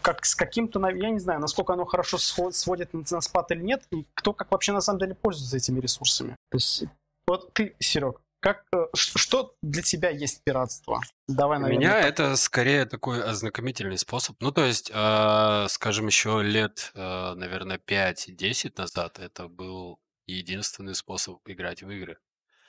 как, 0.00 0.24
с 0.24 0.34
каким-то, 0.34 0.80
я 0.88 1.10
не 1.10 1.18
знаю, 1.18 1.40
насколько 1.40 1.74
оно 1.74 1.84
хорошо 1.84 2.16
сво- 2.16 2.52
сводит 2.52 2.92
на 2.92 3.20
спад 3.20 3.50
или 3.50 3.62
нет, 3.62 3.84
и 3.90 4.06
кто 4.14 4.32
как 4.32 4.50
вообще 4.50 4.72
на 4.72 4.80
самом 4.80 4.98
деле 5.00 5.14
пользуется 5.14 5.56
этими 5.56 5.80
ресурсами. 5.80 6.36
То 6.50 6.56
есть, 6.56 6.84
вот 7.26 7.52
ты, 7.52 7.74
Серег, 7.78 8.20
как, 8.42 8.64
э, 8.74 8.86
что 8.94 9.54
для 9.62 9.82
тебя 9.82 10.10
есть 10.10 10.42
пиратство? 10.42 11.00
Давай, 11.28 11.60
наверное. 11.60 11.78
меня 11.80 12.02
так. 12.02 12.04
это 12.10 12.36
скорее 12.36 12.84
такой 12.86 13.22
ознакомительный 13.22 13.96
способ. 13.96 14.36
Ну, 14.40 14.50
то 14.50 14.64
есть, 14.64 14.90
э, 14.92 15.66
скажем, 15.68 16.08
еще 16.08 16.42
лет, 16.42 16.90
э, 16.94 17.34
наверное, 17.34 17.78
5-10 17.78 18.76
назад 18.78 19.20
это 19.20 19.46
был 19.46 20.00
единственный 20.26 20.96
способ 20.96 21.38
играть 21.46 21.82
в 21.84 21.90
игры. 21.90 22.18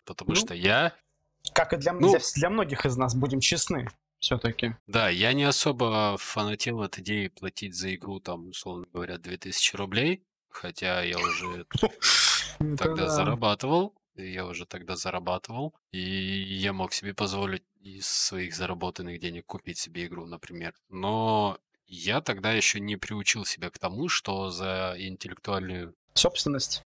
Потому 0.06 0.32
Ну, 0.32 0.36
что 0.36 0.53
я, 0.53 0.94
Как 1.53 1.74
и 1.74 1.77
для, 1.77 1.94
Ну- 1.94 2.12
для, 2.12 2.20
для 2.36 2.50
многих 2.51 2.86
из 2.86 2.96
нас, 2.96 3.15
будем 3.15 3.39
честны, 3.39 3.89
все-таки. 4.20 4.75
да, 4.86 5.10
я 5.10 5.34
не 5.34 5.44
особо 5.44 6.18
фанател 6.20 6.82
от 6.84 7.00
идеи 7.00 7.30
платить 7.30 7.75
за 7.75 7.96
игру, 7.96 8.20
там, 8.20 8.50
условно 8.50 8.86
говоря, 8.94 9.18
2000 9.18 9.75
рублей. 9.75 10.24
Хотя 10.50 11.01
я 11.01 11.18
уже 11.18 11.65
тогда 12.77 13.10
зарабатывал. 13.10 13.96
Я 14.15 14.46
уже 14.46 14.65
тогда 14.65 14.96
зарабатывал. 14.96 15.74
И 15.91 16.00
я 16.00 16.74
мог 16.74 16.93
себе 16.93 17.13
позволить 17.13 17.63
из 17.82 18.08
своих 18.08 18.55
заработанных 18.55 19.20
денег 19.20 19.46
купить 19.46 19.77
себе 19.77 20.05
игру, 20.05 20.25
например. 20.25 20.74
Но 20.89 21.58
я 21.88 22.22
тогда 22.22 22.53
еще 22.53 22.79
не 22.79 22.96
приучил 22.96 23.46
себя 23.46 23.70
к 23.70 23.79
тому, 23.79 24.10
что 24.10 24.50
за 24.50 24.96
интеллектуальную... 24.98 25.96
Собственность 26.13 26.84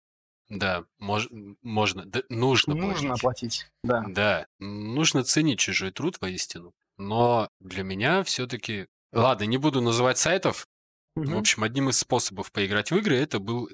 Да, 0.50 0.86
мож- 1.00 1.30
можно, 1.62 2.06
да, 2.06 2.22
нужно, 2.30 2.74
нужно 2.76 3.16
платить. 3.18 3.20
оплатить. 3.20 3.72
Да. 3.84 4.04
Да, 4.08 4.48
нужно 4.60 5.24
ценить 5.24 5.60
чужой 5.60 5.92
труд 5.92 6.18
воистину. 6.22 6.74
Но 6.98 7.50
для 7.60 7.84
меня 7.84 8.24
все-таки... 8.24 8.88
Ладно, 9.12 9.44
не 9.46 9.58
буду 9.58 9.82
называть 9.82 10.18
сайтов. 10.18 10.68
В 11.16 11.22
Мгм. 11.22 11.38
общем, 11.38 11.64
одним 11.64 11.90
из 11.90 11.98
способов 12.00 12.52
поиграть 12.52 12.92
в 12.92 12.98
игры 12.98 13.18
это 13.18 13.40
был, 13.40 13.70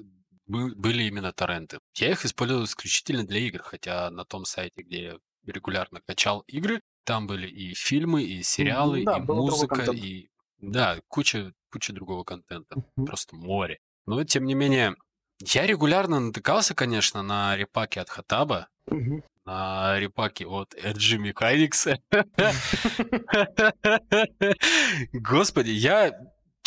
бы- 0.46 0.74
были 0.74 1.04
именно 1.04 1.32
торренты. 1.32 1.78
Я 1.94 2.10
их 2.10 2.24
использовал 2.24 2.64
исключительно 2.64 3.26
для 3.26 3.40
игр, 3.40 3.62
хотя 3.62 4.10
на 4.10 4.24
том 4.24 4.44
сайте, 4.44 4.82
где 4.82 5.02
я 5.04 5.16
регулярно 5.46 6.00
качал 6.06 6.40
игры, 6.46 6.80
там 7.04 7.26
были 7.26 7.46
и 7.46 7.74
фильмы, 7.74 8.22
и 8.22 8.42
сериалы, 8.42 9.04
да, 9.04 9.18
и 9.18 9.20
был 9.20 9.36
другой 9.36 9.50
музыка, 9.50 9.76
контент. 9.76 9.98
и... 9.98 10.30
Да, 10.58 10.98
куча, 11.08 11.52
куча 11.70 11.92
другого 11.92 12.24
контента. 12.24 12.76
Мгм. 12.96 13.06
Просто 13.06 13.36
море. 13.36 13.78
Но, 14.06 14.24
тем 14.24 14.44
не 14.46 14.54
менее, 14.54 14.94
я 15.40 15.66
регулярно 15.66 16.20
натыкался, 16.20 16.74
конечно, 16.74 17.22
на 17.22 17.56
репаки 17.56 17.98
от 17.98 18.08
Хатаба, 18.08 18.68
Мгм. 18.86 19.22
на 19.44 19.98
репаки 19.98 20.44
от 20.44 20.74
RG 20.74 21.18
Mechanics. 21.32 21.98
Господи, 25.12 25.70
я, 25.70 26.12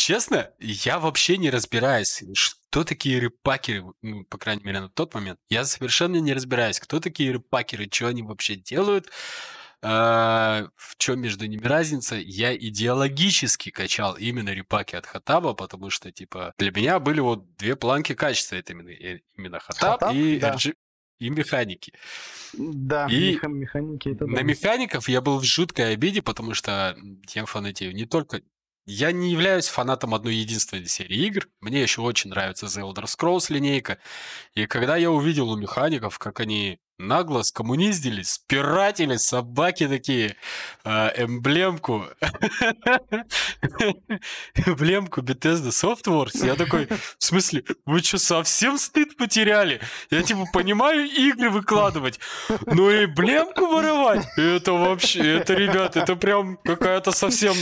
честно, 0.08 0.50
я 0.58 0.98
вообще 0.98 1.36
не 1.36 1.50
разбираюсь, 1.50 2.24
что 2.32 2.82
такие 2.82 3.20
репакеры, 3.20 3.84
ну, 4.00 4.24
по 4.24 4.38
крайней 4.38 4.64
мере, 4.64 4.80
на 4.80 4.88
тот 4.88 5.12
момент. 5.12 5.38
Я 5.50 5.66
совершенно 5.66 6.16
не 6.16 6.32
разбираюсь, 6.32 6.80
кто 6.80 6.98
такие 6.98 7.30
репакеры, 7.30 7.90
что 7.92 8.06
они 8.06 8.22
вообще 8.22 8.54
делают. 8.56 9.10
А, 9.82 10.66
в 10.76 10.96
чем 10.96 11.20
между 11.20 11.44
ними 11.46 11.62
разница? 11.62 12.16
Я 12.16 12.56
идеологически 12.56 13.68
качал 13.68 14.16
именно 14.16 14.48
репаки 14.48 14.96
от 14.96 15.04
Хатаба, 15.04 15.52
потому 15.52 15.90
что, 15.90 16.10
типа, 16.10 16.54
для 16.56 16.70
меня 16.70 17.00
были 17.00 17.20
вот 17.20 17.56
две 17.56 17.76
планки 17.76 18.14
качества. 18.14 18.56
Это 18.56 18.72
именно, 18.72 18.88
э, 18.88 19.20
именно 19.36 19.60
Хатаб, 19.60 20.00
Хатаб 20.00 20.14
и 20.14 20.38
да. 20.38 20.54
RG, 20.54 20.74
и 21.18 21.28
механики. 21.28 21.92
Да, 22.54 23.08
и 23.10 23.34
меха- 23.34 23.48
механики 23.48 24.08
это 24.08 24.26
На 24.26 24.36
да. 24.36 24.42
механиков 24.42 25.06
я 25.10 25.20
был 25.20 25.38
в 25.38 25.44
жуткой 25.44 25.92
обиде, 25.92 26.22
потому 26.22 26.54
что 26.54 26.96
я 27.34 27.44
фанатею 27.44 27.94
не 27.94 28.06
только... 28.06 28.40
Я 28.90 29.12
не 29.12 29.30
являюсь 29.32 29.68
фанатом 29.68 30.14
одной 30.14 30.36
единственной 30.36 30.86
серии 30.86 31.26
игр. 31.26 31.46
Мне 31.60 31.82
еще 31.82 32.00
очень 32.00 32.30
нравится 32.30 32.66
The 32.66 32.80
Elder 32.82 33.04
Scrolls 33.04 33.52
линейка. 33.52 33.98
И 34.54 34.66
когда 34.66 34.96
я 34.96 35.10
увидел 35.10 35.50
у 35.50 35.56
механиков, 35.56 36.18
как 36.18 36.40
они 36.40 36.80
нагло 36.98 37.42
скоммуниздились, 37.42 38.32
спиратили, 38.32 39.16
собаки 39.16 39.86
такие, 39.88 40.36
э, 40.84 41.24
эмблемку, 41.24 42.06
эмблемку 44.54 45.20
Bethesda 45.20 45.70
Softworks. 45.70 46.44
Я 46.44 46.56
такой, 46.56 46.86
в 46.86 47.24
смысле, 47.24 47.64
вы 47.86 48.00
что, 48.00 48.18
совсем 48.18 48.78
стыд 48.78 49.16
потеряли? 49.16 49.80
Я 50.10 50.22
типа 50.22 50.44
понимаю 50.52 51.06
игры 51.08 51.50
выкладывать, 51.50 52.18
но 52.66 52.90
эмблемку 52.90 53.66
вырывать? 53.66 54.26
Это 54.36 54.72
вообще, 54.72 55.38
это, 55.38 55.54
ребят, 55.54 55.96
это 55.96 56.16
прям 56.16 56.56
какая-то 56.58 57.12
совсем... 57.12 57.54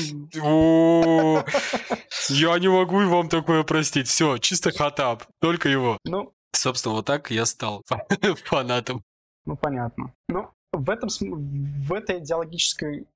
Я 2.28 2.58
не 2.58 2.68
могу 2.68 3.02
и 3.02 3.06
вам 3.06 3.28
такое 3.28 3.62
простить. 3.62 4.08
Все, 4.08 4.38
чисто 4.38 4.70
хатап, 4.70 5.24
только 5.40 5.68
его. 5.68 5.98
Ну, 6.04 6.32
Собственно, 6.56 6.94
вот 6.94 7.04
так 7.04 7.30
я 7.30 7.44
стал 7.44 7.84
фанатом. 8.44 9.04
Ну, 9.46 9.56
понятно. 9.56 10.12
Ну, 10.28 10.50
в, 10.72 10.90
этом, 10.90 11.08
в 11.08 11.92
этой 11.92 12.18
идеологической, 12.18 13.06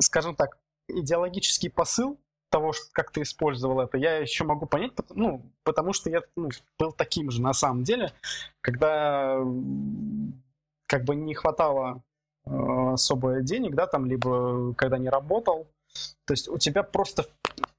скажем 0.00 0.34
так, 0.34 0.58
идеологический 0.88 1.70
посыл 1.70 2.18
того, 2.50 2.72
что, 2.72 2.86
как 2.92 3.10
ты 3.10 3.22
использовал 3.22 3.80
это, 3.80 3.98
я 3.98 4.16
еще 4.16 4.44
могу 4.44 4.66
понять, 4.66 4.92
ну, 5.10 5.42
потому 5.64 5.92
что 5.92 6.10
я 6.10 6.22
ну, 6.36 6.48
был 6.78 6.92
таким 6.92 7.30
же 7.30 7.42
на 7.42 7.52
самом 7.52 7.84
деле, 7.84 8.12
когда 8.60 9.38
как 10.86 11.04
бы 11.04 11.14
не 11.14 11.34
хватало 11.34 12.02
э, 12.46 12.50
особо 12.94 13.42
денег, 13.42 13.74
да, 13.74 13.86
там, 13.86 14.06
либо 14.06 14.74
когда 14.74 14.96
не 14.98 15.10
работал, 15.10 15.66
то 16.24 16.32
есть 16.32 16.48
у 16.48 16.58
тебя 16.58 16.82
просто 16.82 17.26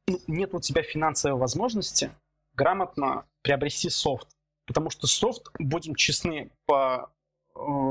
ну, 0.07 0.19
нет 0.27 0.53
у 0.53 0.59
тебя 0.59 0.83
финансовой 0.83 1.39
возможности 1.39 2.11
грамотно 2.53 3.25
приобрести 3.41 3.89
софт, 3.89 4.27
потому 4.67 4.89
что 4.89 5.07
софт, 5.07 5.49
будем 5.57 5.95
честны, 5.95 6.51
по 6.65 7.09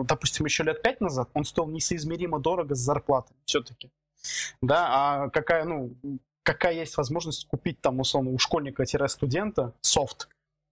допустим, 0.04 0.46
еще 0.46 0.62
лет 0.64 0.82
пять 0.82 1.00
назад, 1.00 1.30
он 1.34 1.44
стоил 1.44 1.68
несоизмеримо 1.68 2.38
дорого 2.38 2.74
с 2.74 2.78
зарплатой 2.78 3.36
все-таки. 3.44 3.90
Да, 4.60 4.88
а 4.90 5.30
какая, 5.30 5.64
ну, 5.64 5.94
какая 6.42 6.74
есть 6.74 6.96
возможность 6.96 7.46
купить 7.46 7.80
там, 7.80 8.00
условно, 8.00 8.30
у 8.30 8.38
школьника-студента 8.38 9.74
софт, 9.80 10.28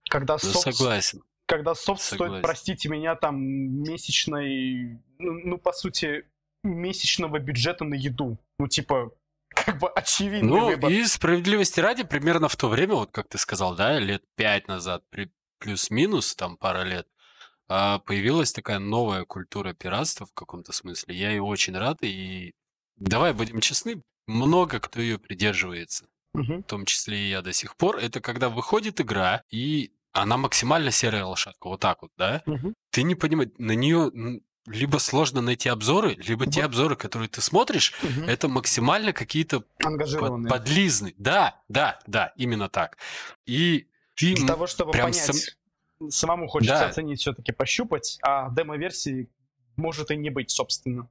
когда 0.09 0.33
ну, 0.33 0.39
софт, 0.39 0.77
согласен. 0.77 1.23
Когда 1.45 1.75
софт 1.75 2.01
согласен. 2.01 2.33
стоит, 2.33 2.43
простите 2.43 2.89
меня, 2.89 3.15
там, 3.15 3.39
месячной, 3.39 4.99
ну, 5.19 5.33
ну, 5.43 5.57
по 5.57 5.71
сути, 5.71 6.25
месячного 6.63 7.39
бюджета 7.39 7.85
на 7.85 7.93
еду. 7.93 8.37
Ну, 8.59 8.67
типа, 8.67 9.11
как 9.49 9.79
бы 9.79 9.89
очевидный 9.89 10.49
ну, 10.49 10.65
выбор. 10.65 10.91
и 10.91 11.05
справедливости 11.05 11.79
ради, 11.79 12.03
примерно 12.03 12.49
в 12.49 12.55
то 12.55 12.67
время, 12.67 12.95
вот 12.95 13.11
как 13.11 13.27
ты 13.29 13.37
сказал, 13.37 13.75
да, 13.75 13.99
лет 13.99 14.23
пять 14.35 14.67
назад, 14.67 15.03
плюс-минус, 15.59 16.35
там, 16.35 16.57
пара 16.57 16.83
лет, 16.83 17.07
а, 17.69 17.99
появилась 17.99 18.53
такая 18.53 18.79
новая 18.79 19.25
культура 19.25 19.73
пиратства 19.73 20.25
в 20.25 20.33
каком-то 20.33 20.71
смысле. 20.71 21.15
Я 21.15 21.31
ее 21.31 21.41
очень 21.41 21.77
рад, 21.77 21.97
и 22.01 22.53
давай 22.95 23.33
будем 23.33 23.59
честны, 23.59 24.01
много 24.27 24.79
кто 24.79 25.01
ее 25.01 25.19
придерживается, 25.19 26.05
угу. 26.33 26.57
в 26.59 26.63
том 26.63 26.85
числе 26.85 27.17
и 27.25 27.29
я 27.29 27.41
до 27.41 27.53
сих 27.53 27.75
пор. 27.75 27.97
Это 27.97 28.21
когда 28.21 28.49
выходит 28.49 29.01
игра, 29.01 29.43
и 29.49 29.91
она 30.13 30.37
максимально 30.37 30.91
серая 30.91 31.25
лошадка, 31.25 31.67
вот 31.67 31.79
так 31.79 32.01
вот, 32.01 32.11
да? 32.17 32.41
Угу. 32.45 32.73
Ты 32.91 33.03
не 33.03 33.15
понимаешь, 33.15 33.51
на 33.57 33.73
нее 33.73 34.11
либо 34.65 34.97
сложно 34.97 35.41
найти 35.41 35.69
обзоры, 35.69 36.15
либо 36.15 36.43
вот. 36.43 36.53
те 36.53 36.63
обзоры, 36.63 36.95
которые 36.95 37.29
ты 37.29 37.41
смотришь, 37.41 37.93
угу. 38.03 38.25
это 38.27 38.47
максимально 38.47 39.13
какие-то 39.13 39.61
под, 39.79 40.49
подлизны. 40.49 41.13
Да, 41.17 41.61
да, 41.69 41.99
да, 42.05 42.33
именно 42.35 42.69
так. 42.69 42.97
И 43.45 43.87
ты 44.15 44.33
Для 44.33 44.47
того, 44.47 44.67
чтобы 44.67 44.91
прям 44.91 45.11
понять, 45.11 45.23
сам 45.23 45.35
самому 46.09 46.47
хочется 46.47 46.79
да. 46.79 46.87
оценить 46.87 47.19
все-таки, 47.19 47.51
пощупать, 47.51 48.17
а 48.23 48.49
демо-версии 48.49 49.29
может 49.75 50.11
и 50.11 50.17
не 50.17 50.29
быть, 50.29 50.51
собственно. 50.51 51.09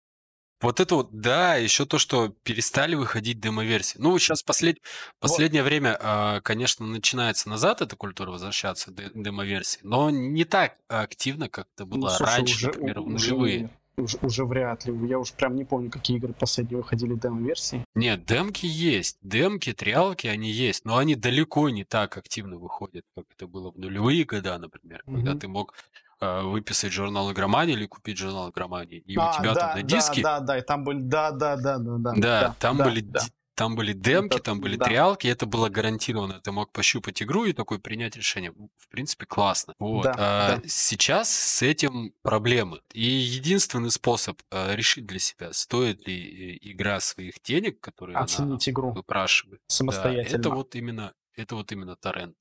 Вот 0.62 0.80
это 0.80 0.94
вот, 0.94 1.10
да, 1.12 1.56
еще 1.56 1.84
то, 1.84 1.98
что 1.98 2.28
перестали 2.42 2.94
выходить 2.94 3.40
демо-версии. 3.40 3.98
Ну, 3.98 4.18
сейчас 4.18 4.42
послед... 4.42 4.78
последнее 5.20 5.62
вот. 5.62 5.68
время, 5.68 5.98
а, 6.00 6.40
конечно, 6.40 6.86
начинается 6.86 7.50
назад 7.50 7.82
эта 7.82 7.94
культура 7.94 8.30
возвращаться, 8.30 8.90
демо-версии, 8.90 9.80
но 9.82 10.08
не 10.08 10.44
так 10.44 10.78
активно, 10.88 11.50
как 11.50 11.68
это 11.74 11.84
было 11.84 12.08
ну, 12.08 12.08
слушай, 12.08 12.36
раньше, 12.36 12.54
уже, 12.54 12.66
например, 12.68 13.00
в 13.00 13.08
нулевые. 13.08 13.70
Уже, 13.98 14.18
уже 14.20 14.44
вряд 14.44 14.84
ли. 14.84 15.08
Я 15.08 15.18
уж 15.18 15.32
прям 15.32 15.56
не 15.56 15.64
помню, 15.64 15.90
какие 15.90 16.18
игры 16.18 16.34
последние 16.34 16.78
выходили 16.78 17.14
демо-версии. 17.14 17.84
Нет, 17.94 18.26
демки 18.26 18.66
есть. 18.66 19.18
Демки, 19.22 19.72
триалки, 19.72 20.26
они 20.26 20.50
есть. 20.50 20.84
Но 20.84 20.98
они 20.98 21.14
далеко 21.14 21.70
не 21.70 21.84
так 21.84 22.16
активно 22.18 22.58
выходят, 22.58 23.04
как 23.16 23.24
это 23.34 23.46
было 23.46 23.70
в 23.70 23.78
нулевые 23.78 24.24
года, 24.24 24.58
например. 24.58 25.02
Mm-hmm. 25.06 25.14
Когда 25.14 25.34
ты 25.34 25.48
мог 25.48 25.74
э, 26.20 26.42
выписать 26.42 26.92
журнал 26.92 27.32
игромании 27.32 27.74
или 27.74 27.86
купить 27.86 28.18
журнал 28.18 28.50
игромании. 28.50 28.98
И 28.98 29.16
а, 29.16 29.30
у 29.30 29.38
тебя 29.38 29.54
да, 29.54 29.60
там 29.60 29.76
на 29.76 29.82
диске... 29.82 30.22
Да, 30.22 30.40
да, 30.40 30.46
да, 30.46 30.58
и 30.58 30.62
там 30.62 30.84
были... 30.84 31.00
Да, 31.00 31.30
да, 31.30 31.56
да, 31.56 31.78
да, 31.78 31.96
да. 31.96 32.12
Да, 32.12 32.20
да 32.20 32.56
там 32.58 32.76
да, 32.76 32.84
были 32.84 33.00
да. 33.00 33.20
Там 33.56 33.74
были 33.74 33.94
демки, 33.94 34.38
там 34.38 34.60
были 34.60 34.76
да. 34.76 34.84
триалки, 34.84 35.26
это 35.26 35.46
было 35.46 35.70
гарантированно. 35.70 36.40
Ты 36.42 36.52
мог 36.52 36.72
пощупать 36.72 37.22
игру 37.22 37.46
и 37.46 37.54
такой 37.54 37.78
принять 37.78 38.14
решение. 38.14 38.52
В 38.52 38.88
принципе, 38.88 39.24
классно. 39.24 39.72
Вот. 39.78 40.04
Да, 40.04 40.14
а, 40.18 40.56
да. 40.58 40.62
Сейчас 40.66 41.30
с 41.30 41.62
этим 41.62 42.12
проблемы. 42.20 42.82
И 42.92 43.06
единственный 43.06 43.90
способ 43.90 44.42
а, 44.50 44.74
решить 44.74 45.06
для 45.06 45.18
себя, 45.18 45.54
стоит 45.54 46.06
ли 46.06 46.16
э, 46.16 46.58
игра 46.70 47.00
своих 47.00 47.40
денег, 47.42 47.80
которые 47.80 48.18
Оценить 48.18 48.68
она 48.68 48.72
игру 48.72 48.92
выпрашивает. 48.92 49.62
Самостоятельно. 49.68 50.30
Да, 50.30 50.38
это 50.38 50.50
вот 50.50 50.74
именно, 50.74 51.14
это 51.34 51.56
вот 51.56 51.72
именно 51.72 51.96
торрент. 51.96 52.36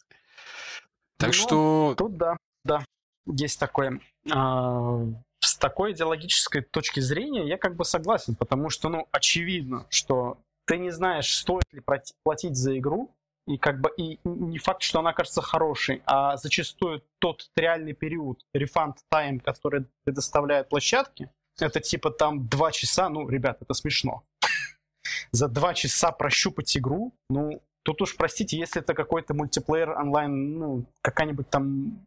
Так 1.15 1.29
ну, 1.29 1.33
что... 1.33 1.95
Тут 1.97 2.17
да, 2.17 2.35
да, 2.65 2.83
есть 3.25 3.57
такое. 3.57 4.01
А, 4.29 4.99
с 5.39 5.55
такой 5.55 5.93
идеологической 5.93 6.61
точки 6.61 6.99
зрения 6.99 7.47
я 7.47 7.57
как 7.57 7.77
бы 7.77 7.85
согласен, 7.85 8.35
потому 8.35 8.69
что, 8.69 8.89
ну, 8.89 9.07
очевидно, 9.13 9.85
что 9.89 10.39
ты 10.65 10.77
не 10.77 10.91
знаешь, 10.91 11.35
стоит 11.35 11.71
ли 11.71 11.81
платить 12.23 12.55
за 12.55 12.77
игру, 12.77 13.15
и 13.47 13.57
как 13.57 13.79
бы 13.79 13.91
и 13.97 14.19
не 14.23 14.57
факт, 14.57 14.81
что 14.81 14.99
она 14.99 15.13
кажется 15.13 15.41
хорошей, 15.41 16.01
а 16.05 16.35
зачастую 16.37 17.03
тот 17.19 17.49
реальный 17.55 17.93
период, 17.93 18.43
refund 18.55 18.95
time, 19.13 19.39
который 19.39 19.85
предоставляют 20.03 20.69
площадки, 20.69 21.29
это 21.59 21.79
типа 21.79 22.11
там 22.11 22.47
два 22.47 22.71
часа, 22.71 23.09
ну, 23.09 23.29
ребят, 23.29 23.61
это 23.61 23.73
смешно. 23.73 24.23
За 25.31 25.47
два 25.47 25.73
часа 25.73 26.11
прощупать 26.11 26.75
игру, 26.75 27.13
ну, 27.29 27.61
тут 27.83 28.01
уж, 28.01 28.15
простите, 28.17 28.57
если 28.57 28.81
это 28.81 28.93
какой-то 28.93 29.33
мультиплеер 29.33 29.91
онлайн, 29.91 30.57
ну, 30.57 30.85
какая-нибудь 31.01 31.49
там 31.49 32.05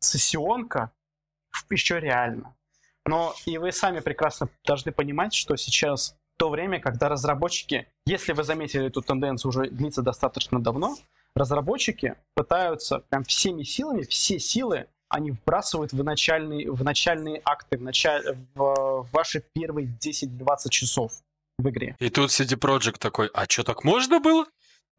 сессионка, 0.00 0.92
еще 1.70 2.00
реально. 2.00 2.56
Но 3.06 3.34
и 3.46 3.58
вы 3.58 3.70
сами 3.70 4.00
прекрасно 4.00 4.48
должны 4.64 4.92
понимать, 4.92 5.34
что 5.34 5.56
сейчас 5.56 6.16
то 6.36 6.50
время, 6.50 6.80
когда 6.80 7.08
разработчики, 7.08 7.86
если 8.06 8.32
вы 8.32 8.44
заметили 8.44 8.86
эту 8.86 9.02
тенденцию, 9.02 9.50
уже 9.50 9.70
длится 9.70 10.02
достаточно 10.02 10.60
давно, 10.60 10.96
разработчики 11.34 12.16
пытаются 12.34 13.00
прям 13.08 13.24
всеми 13.24 13.62
силами, 13.62 14.02
все 14.02 14.38
силы 14.38 14.86
они 15.08 15.30
вбрасывают 15.30 15.92
в 15.92 16.02
начальные, 16.02 16.70
в 16.72 16.82
начальные 16.82 17.40
акты, 17.44 17.78
в, 17.78 17.82
началь, 17.82 18.36
в, 18.54 19.04
в 19.04 19.08
ваши 19.12 19.44
первые 19.52 19.86
10-20 19.86 20.70
часов 20.70 21.12
в 21.58 21.68
игре. 21.68 21.94
И 22.00 22.10
тут 22.10 22.30
CD 22.30 22.58
Projekt 22.58 22.98
такой, 22.98 23.30
а 23.32 23.44
что, 23.48 23.62
так 23.62 23.84
можно 23.84 24.18
было? 24.18 24.46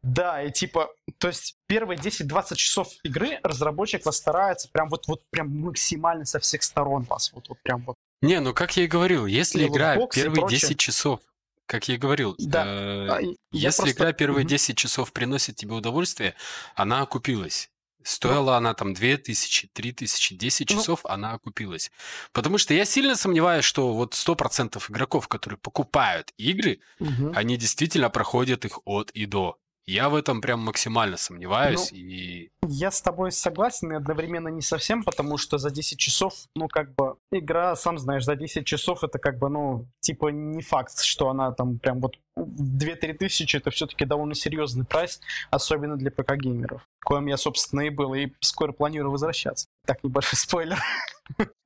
Да, 0.02 0.42
и 0.42 0.50
типа, 0.52 0.88
то 1.18 1.28
есть 1.28 1.56
первые 1.66 1.98
10-20 1.98 2.54
часов 2.54 2.88
игры 3.02 3.40
разработчик 3.42 4.06
вас 4.06 4.16
старается 4.16 4.68
прям 4.70 4.88
вот, 4.88 5.06
вот 5.08 5.22
прям 5.30 5.48
максимально 5.60 6.24
со 6.24 6.38
всех 6.38 6.62
сторон 6.62 7.02
вас 7.02 7.32
вот, 7.32 7.48
вот 7.48 7.58
прям 7.62 7.82
вот 7.82 7.96
не, 8.22 8.40
ну 8.40 8.54
как 8.54 8.76
я 8.76 8.84
и 8.84 8.86
говорил, 8.86 9.26
если 9.26 9.64
и 9.64 9.68
игра 9.68 9.96
первые 10.06 10.48
10 10.48 10.78
часов, 10.78 11.20
как 11.66 11.88
я 11.88 11.96
и 11.96 11.98
говорил, 11.98 12.34
да. 12.38 12.64
э, 12.66 13.08
а, 13.08 13.20
если 13.52 13.82
просто... 13.82 13.98
игра 13.98 14.12
первые 14.12 14.44
угу. 14.44 14.50
10 14.50 14.76
часов 14.76 15.12
приносит 15.12 15.56
тебе 15.56 15.74
удовольствие, 15.74 16.34
она 16.74 17.02
окупилась. 17.02 17.70
Стоила 18.06 18.52
ну. 18.52 18.56
она 18.58 18.74
там 18.74 18.94
2000, 18.94 19.70
3000, 19.72 20.36
10 20.36 20.68
часов, 20.68 21.00
ну. 21.02 21.10
она 21.10 21.32
окупилась. 21.32 21.90
Потому 22.32 22.56
что 22.56 22.72
я 22.72 22.84
сильно 22.84 23.16
сомневаюсь, 23.16 23.64
что 23.64 23.92
вот 23.94 24.14
100% 24.14 24.80
игроков, 24.90 25.26
которые 25.26 25.58
покупают 25.58 26.32
игры, 26.36 26.78
угу. 27.00 27.32
они 27.34 27.56
действительно 27.56 28.08
проходят 28.08 28.64
их 28.64 28.78
от 28.84 29.10
и 29.10 29.26
до. 29.26 29.58
Я 29.88 30.08
в 30.08 30.16
этом 30.16 30.40
прям 30.40 30.60
максимально 30.60 31.16
сомневаюсь. 31.16 31.92
Ну, 31.92 31.98
и... 31.98 32.50
Я 32.66 32.90
с 32.90 33.00
тобой 33.00 33.30
согласен 33.30 33.92
и 33.92 33.94
одновременно 33.94 34.48
не 34.48 34.60
совсем, 34.60 35.04
потому 35.04 35.38
что 35.38 35.58
за 35.58 35.70
10 35.70 35.96
часов, 35.96 36.34
ну, 36.56 36.66
как 36.66 36.92
бы, 36.96 37.16
игра, 37.30 37.76
сам 37.76 37.96
знаешь, 37.96 38.24
за 38.24 38.34
10 38.34 38.66
часов 38.66 39.04
это 39.04 39.20
как 39.20 39.38
бы, 39.38 39.48
ну, 39.48 39.86
типа 40.00 40.28
не 40.28 40.60
факт, 40.60 41.00
что 41.00 41.28
она 41.28 41.52
там 41.52 41.78
прям 41.78 42.00
вот 42.00 42.16
2-3 42.36 43.14
тысячи, 43.14 43.56
это 43.56 43.70
все-таки 43.70 44.04
довольно 44.04 44.34
серьезный 44.34 44.84
прайс, 44.84 45.20
особенно 45.52 45.96
для 45.96 46.10
ПК-геймеров, 46.10 46.82
коим 47.04 47.26
я, 47.26 47.36
собственно, 47.36 47.82
и 47.82 47.90
был, 47.90 48.12
и 48.14 48.32
скоро 48.40 48.72
планирую 48.72 49.12
возвращаться. 49.12 49.68
Так, 49.86 50.02
небольшой 50.02 50.36
спойлер. 50.36 50.82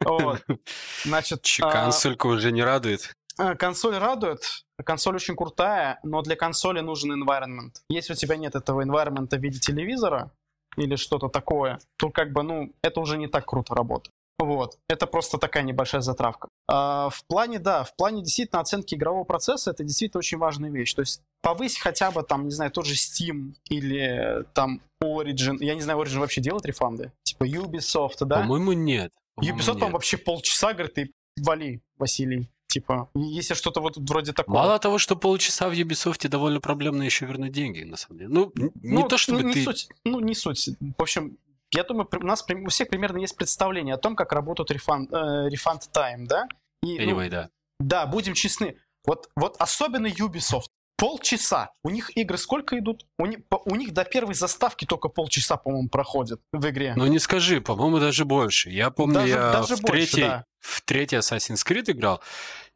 Вот. 0.04 0.44
Значит... 1.04 1.46
А, 1.62 1.70
консолька 1.70 2.26
уже 2.26 2.52
не 2.52 2.62
радует? 2.62 3.14
А, 3.38 3.54
консоль 3.54 3.96
радует, 3.96 4.42
консоль 4.84 5.16
очень 5.16 5.36
крутая, 5.36 5.98
но 6.02 6.22
для 6.22 6.36
консоли 6.36 6.80
нужен 6.80 7.12
environment. 7.12 7.72
Если 7.88 8.12
у 8.12 8.16
тебя 8.16 8.36
нет 8.36 8.54
этого 8.54 8.82
environment 8.82 9.28
в 9.30 9.40
виде 9.40 9.58
телевизора 9.58 10.30
или 10.76 10.96
что-то 10.96 11.28
такое, 11.28 11.80
то 11.96 12.10
как 12.10 12.32
бы, 12.32 12.42
ну, 12.42 12.72
это 12.82 13.00
уже 13.00 13.18
не 13.18 13.26
так 13.26 13.46
круто 13.46 13.74
работает. 13.74 14.12
Вот. 14.38 14.78
Это 14.88 15.06
просто 15.06 15.36
такая 15.36 15.62
небольшая 15.62 16.00
затравка. 16.00 16.48
А, 16.66 17.10
в 17.10 17.24
плане, 17.26 17.58
да, 17.58 17.84
в 17.84 17.94
плане 17.94 18.22
действительно 18.22 18.60
оценки 18.60 18.94
игрового 18.94 19.24
процесса 19.24 19.70
это 19.70 19.84
действительно 19.84 20.20
очень 20.20 20.38
важная 20.38 20.70
вещь. 20.70 20.94
То 20.94 21.00
есть 21.00 21.20
повысить 21.42 21.80
хотя 21.80 22.10
бы 22.10 22.22
там, 22.22 22.46
не 22.46 22.50
знаю, 22.50 22.70
тот 22.70 22.86
же 22.86 22.94
Steam 22.94 23.54
или 23.68 24.46
там 24.54 24.80
Origin. 25.02 25.58
Я 25.60 25.74
не 25.74 25.82
знаю, 25.82 26.00
Origin 26.00 26.20
вообще 26.20 26.40
делает 26.40 26.64
рефанды? 26.64 27.12
Типа 27.22 27.44
Ubisoft, 27.44 28.24
да? 28.24 28.40
По-моему, 28.40 28.72
нет. 28.72 29.12
По-моему, 29.34 29.58
Ubisoft 29.58 29.72
нет. 29.72 29.80
там 29.80 29.92
вообще 29.92 30.16
полчаса, 30.16 30.72
говорит, 30.72 30.96
и 30.98 31.12
вали, 31.42 31.82
Василий. 31.98 32.48
Типа, 32.70 33.10
если 33.14 33.54
что-то 33.54 33.80
вот 33.80 33.96
вроде 33.96 34.32
такого. 34.32 34.56
Мало 34.56 34.78
того, 34.78 34.98
что 34.98 35.16
полчаса 35.16 35.68
в 35.68 35.72
Ubisoft 35.72 36.28
довольно 36.28 36.60
проблемно 36.60 37.02
еще 37.02 37.26
вернуть 37.26 37.50
деньги, 37.50 37.82
на 37.82 37.96
самом 37.96 38.18
деле. 38.18 38.30
Ну, 38.30 38.52
не 38.54 39.02
ну, 39.02 39.08
то, 39.08 39.18
чтобы 39.18 39.42
ну, 39.42 39.52
ты... 39.52 39.58
Не 39.58 39.64
суть, 39.64 39.88
ну, 40.04 40.20
не 40.20 40.34
суть. 40.36 40.70
В 40.78 41.02
общем, 41.02 41.36
я 41.72 41.82
думаю, 41.82 42.08
у 42.12 42.24
нас 42.24 42.46
у 42.48 42.68
всех 42.68 42.88
примерно 42.88 43.18
есть 43.18 43.36
представление 43.36 43.96
о 43.96 43.98
том, 43.98 44.14
как 44.14 44.32
работает 44.32 44.70
рефанд, 44.70 45.12
э, 45.12 45.48
refund 45.48 45.80
time, 45.92 46.26
да? 46.26 46.46
И, 46.84 46.96
anyway, 46.96 47.24
ну, 47.24 47.30
да. 47.30 47.50
Да, 47.80 48.06
будем 48.06 48.34
честны. 48.34 48.76
Вот, 49.04 49.30
вот 49.34 49.56
особенно 49.58 50.06
Ubisoft. 50.06 50.70
Полчаса. 51.00 51.70
У 51.82 51.88
них 51.88 52.14
игры 52.14 52.36
сколько 52.36 52.78
идут? 52.78 53.06
У 53.18 53.24
них, 53.24 53.38
у 53.64 53.74
них 53.74 53.94
до 53.94 54.04
первой 54.04 54.34
заставки 54.34 54.84
только 54.84 55.08
полчаса, 55.08 55.56
по-моему, 55.56 55.88
проходит 55.88 56.42
в 56.52 56.68
игре. 56.68 56.92
Ну 56.94 57.06
не 57.06 57.18
скажи, 57.18 57.62
по-моему, 57.62 57.98
даже 57.98 58.26
больше. 58.26 58.68
Я 58.68 58.90
помню, 58.90 59.14
даже, 59.14 59.28
я 59.28 59.52
даже 59.52 59.76
в, 59.76 59.80
больше, 59.80 59.92
третий, 59.92 60.20
да. 60.20 60.44
в 60.58 60.82
третий 60.82 61.16
Assassin's 61.16 61.66
Creed 61.66 61.90
играл, 61.92 62.20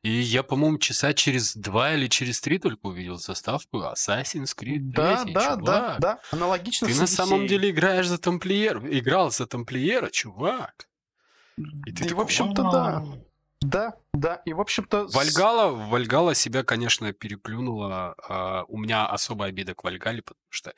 и 0.02 0.10
я, 0.10 0.42
по-моему, 0.42 0.78
часа 0.78 1.12
через 1.12 1.54
два 1.54 1.92
или 1.92 2.08
через 2.08 2.40
три 2.40 2.58
только 2.58 2.87
увидел 2.87 3.18
заставку 3.18 3.78
Assassin's 3.78 4.56
Creed 4.56 4.80
3. 4.80 4.80
Да, 4.92 5.24
да, 5.24 5.40
чувак. 5.40 5.62
да, 5.62 5.96
да. 5.98 6.18
Аналогично 6.30 6.88
Ты 6.88 6.94
на 6.94 7.06
самом 7.06 7.46
деле 7.46 7.68
играешь 7.68 8.06
за 8.06 8.16
тамплиер, 8.16 8.78
играл 8.87 9.30
за 9.32 9.46
тамплиера, 9.46 10.08
чувак. 10.08 10.88
И, 11.58 11.92
ты 11.92 12.04
и 12.04 12.08
такой, 12.08 12.16
в 12.16 12.20
общем-то, 12.20 12.62
да. 12.62 13.04
Да, 13.64 13.94
да, 14.12 14.42
и 14.44 14.53
в 14.53 14.61
общем-то... 14.61 15.07
Вальгала, 15.07 15.70
Вальгала 15.70 16.35
себя, 16.35 16.62
конечно, 16.64 17.12
переплюнула. 17.14 18.14
А, 18.29 18.64
у 18.68 18.77
меня 18.77 19.07
особая 19.07 19.48
обида 19.48 19.74
к 19.74 19.85
Вальгале, 19.85 20.20
потому 20.20 20.44
что 20.50 20.74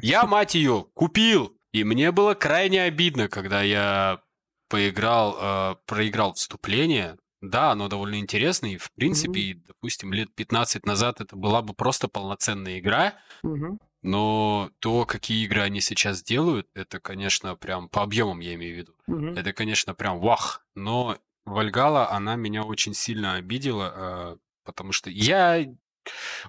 я, 0.00 0.26
мать 0.26 0.54
ее, 0.54 0.86
купил, 0.94 1.54
и 1.72 1.84
мне 1.84 2.10
было 2.10 2.32
крайне 2.32 2.84
обидно, 2.84 3.28
когда 3.28 3.60
я 3.60 4.22
поиграл, 4.68 5.36
э, 5.38 5.76
проиграл 5.84 6.32
вступление. 6.32 7.18
Да, 7.42 7.72
оно 7.72 7.88
довольно 7.88 8.18
интересно, 8.18 8.66
и 8.66 8.78
в 8.78 8.90
принципе, 8.92 9.50
mm-hmm. 9.50 9.64
допустим, 9.66 10.12
лет 10.14 10.34
15 10.34 10.86
назад 10.86 11.20
это 11.20 11.36
была 11.36 11.60
бы 11.60 11.74
просто 11.74 12.08
полноценная 12.08 12.78
игра, 12.78 13.14
mm-hmm. 13.44 13.78
но 14.02 14.70
то, 14.78 15.04
какие 15.04 15.44
игры 15.44 15.60
они 15.60 15.82
сейчас 15.82 16.22
делают, 16.22 16.68
это, 16.74 17.00
конечно, 17.00 17.56
прям 17.56 17.88
по 17.88 18.02
объемам 18.02 18.40
я 18.40 18.54
имею 18.54 18.74
в 18.74 18.78
виду. 18.78 18.94
Mm-hmm. 19.10 19.38
Это, 19.38 19.52
конечно, 19.52 19.94
прям 19.94 20.20
вах. 20.20 20.64
Но 20.74 21.18
Вальгала, 21.44 22.10
она 22.10 22.36
меня 22.36 22.62
очень 22.62 22.94
сильно 22.94 23.34
обидела, 23.34 23.92
э, 23.94 24.36
потому 24.64 24.92
что 24.92 25.10
я... 25.10 25.64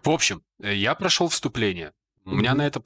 В 0.04 0.10
общем, 0.10 0.44
э, 0.62 0.76
я 0.76 0.96
прошел 0.96 1.30
вступление. 1.30 1.94
У 2.26 2.30
mm-hmm. 2.30 2.36
меня 2.36 2.54
на 2.54 2.66
это 2.66 2.82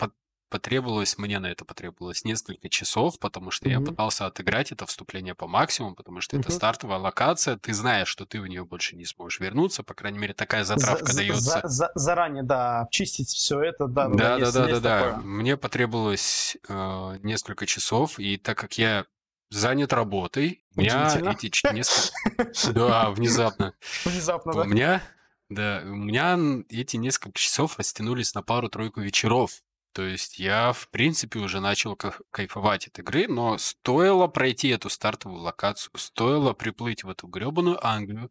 потребовалось, 0.49 1.17
мне 1.17 1.39
на 1.39 1.47
это 1.47 1.65
потребовалось 1.65 2.23
несколько 2.23 2.69
часов, 2.69 3.19
потому 3.19 3.51
что 3.51 3.67
mm-hmm. 3.67 3.71
я 3.71 3.81
пытался 3.81 4.25
отыграть 4.25 4.71
это 4.71 4.85
вступление 4.85 5.35
по 5.35 5.47
максимуму, 5.47 5.95
потому 5.95 6.21
что 6.21 6.37
mm-hmm. 6.37 6.41
это 6.41 6.51
стартовая 6.51 6.99
локация, 6.99 7.57
ты 7.57 7.73
знаешь, 7.73 8.07
что 8.07 8.25
ты 8.25 8.39
в 8.39 8.47
нее 8.47 8.63
больше 8.63 8.95
не 8.95 9.05
сможешь 9.05 9.39
вернуться, 9.39 9.83
по 9.83 9.93
крайней 9.93 10.19
мере, 10.19 10.33
такая 10.33 10.63
затравка 10.63 11.11
за, 11.11 11.17
дается. 11.17 11.41
За, 11.41 11.67
за, 11.67 11.91
заранее, 11.95 12.43
да, 12.43 12.81
обчистить 12.81 13.29
все 13.29 13.59
это, 13.61 13.87
да, 13.87 14.07
да, 14.07 14.37
да, 14.39 14.51
да, 14.51 14.67
да, 14.67 14.79
да. 14.79 15.17
Мне 15.17 15.57
потребовалось 15.57 16.57
э, 16.67 17.17
несколько 17.23 17.65
часов, 17.65 18.17
и 18.17 18.37
так 18.37 18.57
как 18.57 18.77
я 18.77 19.05
занят 19.49 19.93
работой. 19.93 20.63
У 20.75 20.81
меня 20.81 21.07
эти 21.07 21.73
несколько... 21.73 22.51
Да, 22.73 23.11
внезапно. 23.11 23.73
Внезапно, 24.05 24.53
да? 24.53 24.61
У 24.61 24.65
меня, 24.65 25.03
да, 25.49 25.81
у 25.85 25.95
меня 25.95 26.37
эти 26.69 26.97
несколько 26.97 27.37
часов 27.37 27.77
растянулись 27.77 28.33
на 28.33 28.41
пару-тройку 28.41 29.01
вечеров. 29.01 29.61
То 29.93 30.03
есть 30.03 30.37
я, 30.37 30.73
в 30.73 30.89
принципе, 30.89 31.39
уже 31.39 31.59
начал 31.59 31.95
кайфовать 31.95 32.87
от 32.87 32.99
игры, 32.99 33.27
но 33.27 33.57
стоило 33.57 34.27
пройти 34.27 34.69
эту 34.69 34.89
стартовую 34.89 35.41
локацию, 35.41 35.91
стоило 35.95 36.53
приплыть 36.53 37.03
в 37.03 37.09
эту 37.09 37.27
гребаную 37.27 37.83
Англию, 37.85 38.29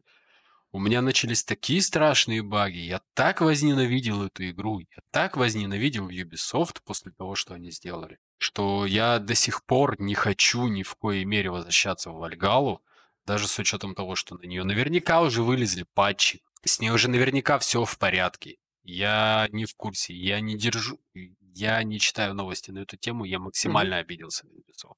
у 0.76 0.78
меня 0.78 1.00
начались 1.00 1.42
такие 1.42 1.80
страшные 1.80 2.42
баги. 2.42 2.80
Я 2.80 3.00
так 3.14 3.40
возненавидел 3.40 4.24
эту 4.24 4.46
игру. 4.50 4.80
Я 4.80 4.98
так 5.10 5.38
возненавидел 5.38 6.10
Ubisoft 6.10 6.82
после 6.84 7.12
того, 7.12 7.34
что 7.34 7.54
они 7.54 7.70
сделали, 7.70 8.18
что 8.38 8.86
я 8.86 9.18
до 9.18 9.34
сих 9.34 9.64
пор 9.64 10.00
не 10.00 10.14
хочу 10.14 10.66
ни 10.66 10.82
в 10.82 10.94
коей 10.96 11.24
мере 11.24 11.50
возвращаться 11.50 12.10
в 12.10 12.16
Вальгалу, 12.16 12.82
даже 13.24 13.48
с 13.48 13.58
учетом 13.58 13.94
того, 13.94 14.14
что 14.14 14.36
на 14.36 14.46
нее 14.46 14.64
наверняка 14.64 15.20
уже 15.22 15.42
вылезли 15.42 15.84
патчи. 15.94 16.42
С 16.64 16.80
ней 16.80 16.90
уже 16.90 17.08
наверняка 17.08 17.58
все 17.58 17.84
в 17.84 17.98
порядке. 17.98 18.56
Я 18.82 19.48
не 19.50 19.64
в 19.64 19.74
курсе, 19.74 20.14
я 20.14 20.40
не 20.40 20.56
держу, 20.56 21.00
я 21.54 21.82
не 21.82 21.98
читаю 21.98 22.34
новости 22.34 22.70
на 22.70 22.80
эту 22.80 22.96
тему, 22.96 23.24
я 23.24 23.38
максимально 23.38 23.94
mm-hmm. 23.94 24.00
обиделся 24.00 24.46
на 24.46 24.50
Ubisoft. 24.50 24.96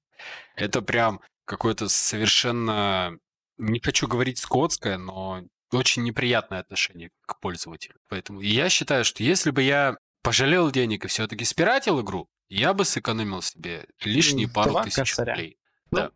Это 0.57 0.83
прям 0.83 1.20
какое-то 1.46 1.88
совершенно, 1.88 3.16
не 3.57 3.81
хочу 3.81 4.07
говорить 4.07 4.38
скотское, 4.38 4.98
но 4.98 5.42
очень 5.72 6.03
неприятное 6.03 6.61
отношение 6.61 7.11
к 7.27 7.40
пользователю. 7.40 7.96
Поэтому 8.09 8.40
я 8.40 8.68
считаю, 8.68 9.05
что 9.05 9.22
если 9.22 9.51
бы 9.51 9.62
я 9.62 9.96
пожалел 10.22 10.70
денег 10.70 11.05
и 11.05 11.09
все-таки 11.09 11.44
спиратил 11.44 12.01
игру, 12.03 12.29
я 12.48 12.74
бы 12.74 12.84
сэкономил 12.84 13.42
себе 13.42 13.87
лишние 14.02 14.48
пару 14.48 14.70
Два 14.70 14.84
тысяч 14.84 14.96
косаря. 14.96 15.32
рублей. 15.34 15.58
Ну, 15.90 15.98
да. 15.98 16.11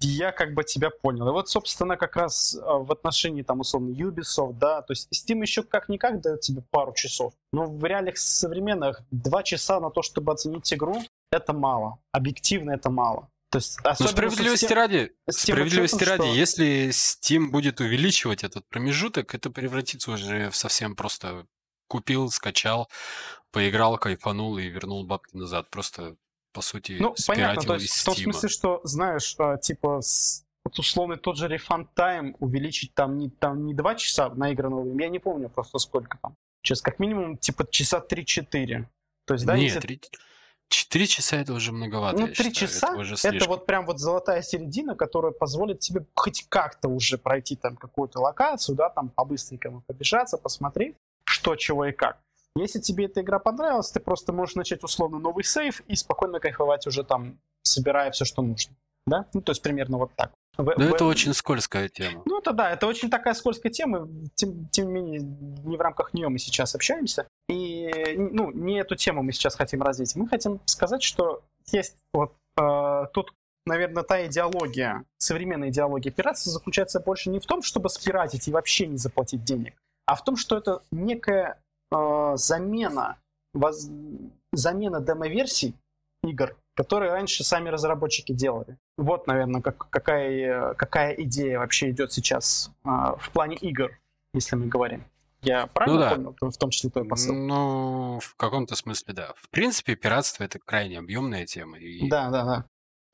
Я 0.00 0.32
как 0.32 0.54
бы 0.54 0.64
тебя 0.64 0.90
понял. 0.90 1.28
И 1.28 1.32
вот, 1.32 1.48
собственно, 1.48 1.96
как 1.96 2.16
раз 2.16 2.58
а, 2.60 2.78
в 2.78 2.90
отношении, 2.90 3.42
там, 3.42 3.60
условно, 3.60 3.94
Ubisoft, 3.94 4.54
да, 4.54 4.82
то 4.82 4.92
есть 4.92 5.08
Steam 5.14 5.40
еще 5.40 5.62
как-никак 5.62 6.20
дает 6.20 6.40
тебе 6.40 6.62
пару 6.70 6.92
часов, 6.94 7.32
но 7.52 7.64
в 7.66 7.84
реалиях 7.84 8.18
современных 8.18 9.02
два 9.12 9.42
часа 9.44 9.78
на 9.80 9.90
то, 9.90 10.02
чтобы 10.02 10.32
оценить 10.32 10.72
игру, 10.74 11.00
это 11.30 11.52
мало. 11.52 12.00
Объективно 12.12 12.72
это 12.72 12.90
мало. 12.90 13.30
То 13.50 13.58
есть, 13.58 13.78
Но 13.84 14.06
справедливости 14.06 14.66
Steam, 14.66 14.74
ради, 14.74 15.12
справедливости 15.28 15.96
учетом, 15.96 16.18
ради, 16.18 16.28
что... 16.28 16.38
если 16.38 16.88
Steam 16.90 17.50
будет 17.50 17.80
увеличивать 17.80 18.44
этот 18.44 18.68
промежуток, 18.68 19.34
это 19.34 19.50
превратится 19.50 20.12
уже 20.12 20.50
в 20.50 20.56
совсем 20.56 20.94
просто 20.94 21.46
купил, 21.88 22.30
скачал, 22.30 22.88
поиграл, 23.52 23.98
кайфанул 23.98 24.58
и 24.58 24.66
вернул 24.66 25.04
бабки 25.04 25.36
назад. 25.36 25.70
Просто, 25.70 26.16
по 26.52 26.62
сути, 26.62 26.96
ну, 27.00 27.14
понятно, 27.26 27.62
то 27.62 27.74
есть, 27.74 27.92
в 27.92 28.04
том 28.04 28.14
смысле, 28.14 28.48
что, 28.48 28.80
знаешь, 28.84 29.34
а, 29.38 29.56
типа, 29.56 30.00
вот 30.64 30.78
условный 30.78 31.16
тот 31.16 31.36
же 31.36 31.48
refund 31.48 31.88
time 31.96 32.34
увеличить 32.38 32.94
там 32.94 33.18
не, 33.18 33.30
там 33.30 33.64
не 33.66 33.74
2 33.74 33.94
часа 33.96 34.28
наигранного 34.30 34.82
времени, 34.82 35.02
я 35.02 35.08
не 35.08 35.18
помню 35.18 35.48
просто 35.48 35.78
сколько 35.78 36.18
там. 36.18 36.36
Сейчас 36.62 36.82
как 36.82 36.98
минимум, 36.98 37.38
типа, 37.38 37.66
часа 37.70 38.04
3-4. 38.06 38.86
То 39.26 39.34
есть, 39.34 39.46
да, 39.46 39.56
Нет, 39.56 39.74
если... 39.74 39.80
3... 39.80 40.00
Четыре 40.70 41.08
часа 41.08 41.36
это 41.38 41.52
уже 41.52 41.72
многовато. 41.72 42.16
Ну, 42.16 42.28
три 42.28 42.52
часа 42.52 42.90
это, 42.90 42.98
уже 42.98 43.16
это 43.24 43.44
вот 43.46 43.66
прям 43.66 43.86
вот 43.86 43.98
золотая 43.98 44.40
середина, 44.40 44.94
которая 44.94 45.32
позволит 45.32 45.80
тебе 45.80 46.06
хоть 46.14 46.46
как-то 46.48 46.88
уже 46.88 47.18
пройти 47.18 47.56
там 47.56 47.76
какую-то 47.76 48.20
локацию, 48.20 48.76
да, 48.76 48.88
там 48.88 49.08
по-быстренькому 49.08 49.82
побежаться, 49.88 50.38
посмотреть, 50.38 50.94
что, 51.24 51.56
чего 51.56 51.86
и 51.86 51.92
как. 51.92 52.20
Если 52.56 52.80
тебе 52.80 53.06
эта 53.06 53.20
игра 53.20 53.38
понравилась, 53.38 53.90
ты 53.90 54.00
просто 54.00 54.32
можешь 54.32 54.56
начать 54.56 54.82
условно 54.82 55.18
новый 55.18 55.44
сейф 55.44 55.80
и 55.86 55.94
спокойно 55.94 56.40
кайфовать 56.40 56.86
уже 56.86 57.04
там, 57.04 57.38
собирая 57.62 58.10
все, 58.10 58.24
что 58.24 58.42
нужно. 58.42 58.74
Да? 59.06 59.26
Ну, 59.32 59.40
то 59.40 59.52
есть 59.52 59.62
примерно 59.62 59.98
вот 59.98 60.12
так. 60.16 60.32
В, 60.56 60.74
Но 60.76 60.88
в... 60.88 60.94
это 60.94 61.04
очень 61.04 61.32
скользкая 61.32 61.88
тема. 61.88 62.22
Ну, 62.26 62.38
это 62.38 62.52
да, 62.52 62.70
это 62.70 62.86
очень 62.86 63.08
такая 63.08 63.34
скользкая 63.34 63.72
тема. 63.72 64.08
Тем, 64.34 64.68
тем 64.68 64.86
не 64.88 64.92
менее, 64.92 65.20
не 65.20 65.76
в 65.76 65.80
рамках 65.80 66.12
нее 66.12 66.28
мы 66.28 66.38
сейчас 66.38 66.74
общаемся. 66.74 67.26
И 67.48 68.14
ну, 68.16 68.50
не 68.50 68.80
эту 68.80 68.96
тему 68.96 69.22
мы 69.22 69.32
сейчас 69.32 69.54
хотим 69.54 69.82
развить. 69.82 70.14
Мы 70.16 70.28
хотим 70.28 70.60
сказать, 70.66 71.02
что 71.02 71.42
есть 71.72 71.96
вот 72.12 72.32
э, 72.60 73.06
тут, 73.12 73.32
наверное, 73.64 74.02
та 74.02 74.26
идеология, 74.26 75.04
современная 75.18 75.70
идеология 75.70 76.12
пиратства 76.12 76.52
заключается 76.52 77.00
больше 77.00 77.30
не 77.30 77.38
в 77.38 77.46
том, 77.46 77.62
чтобы 77.62 77.88
спиратить 77.88 78.48
и 78.48 78.52
вообще 78.52 78.86
не 78.86 78.96
заплатить 78.96 79.44
денег, 79.44 79.74
а 80.06 80.14
в 80.14 80.24
том, 80.24 80.36
что 80.36 80.56
это 80.56 80.82
некая 80.90 81.60
э, 81.92 82.32
замена 82.36 83.18
воз... 83.54 83.88
замена 84.52 85.00
демо-версий 85.00 85.74
игр, 86.22 86.56
которые 86.74 87.12
раньше 87.12 87.44
сами 87.44 87.68
разработчики 87.68 88.32
делали. 88.32 88.76
Вот, 88.96 89.26
наверное, 89.26 89.62
как, 89.62 89.88
какая, 89.90 90.74
какая 90.74 91.14
идея 91.14 91.58
вообще 91.58 91.90
идет 91.90 92.12
сейчас 92.12 92.70
а, 92.84 93.16
в 93.16 93.30
плане 93.30 93.56
игр, 93.56 93.98
если 94.34 94.56
мы 94.56 94.66
говорим. 94.66 95.04
Я 95.42 95.66
правильно 95.68 95.98
ну, 95.98 96.02
да. 96.02 96.32
понял, 96.34 96.50
в 96.50 96.58
том 96.58 96.70
числе 96.70 96.90
твой 96.90 97.06
посыл? 97.06 97.34
Ну, 97.34 98.20
в 98.20 98.34
каком-то 98.36 98.76
смысле, 98.76 99.14
да. 99.14 99.32
В 99.36 99.48
принципе, 99.48 99.96
пиратство 99.96 100.44
это 100.44 100.58
крайне 100.58 100.98
объемная 100.98 101.46
тема. 101.46 101.78
И... 101.78 102.08
Да, 102.08 102.28
да, 102.28 102.44
да. 102.44 102.66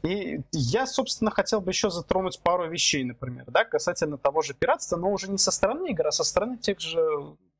И 0.08 0.40
я, 0.52 0.86
собственно, 0.86 1.30
хотел 1.30 1.60
бы 1.60 1.70
еще 1.70 1.88
затронуть 1.88 2.40
пару 2.40 2.68
вещей, 2.68 3.04
например, 3.04 3.44
да, 3.48 3.64
касательно 3.64 4.18
того 4.18 4.42
же 4.42 4.54
пиратства, 4.54 4.96
но 4.96 5.10
уже 5.10 5.30
не 5.30 5.38
со 5.38 5.50
стороны 5.50 5.90
игр, 5.90 6.06
а 6.08 6.12
со 6.12 6.24
стороны 6.24 6.58
тех 6.58 6.80
же, 6.80 7.00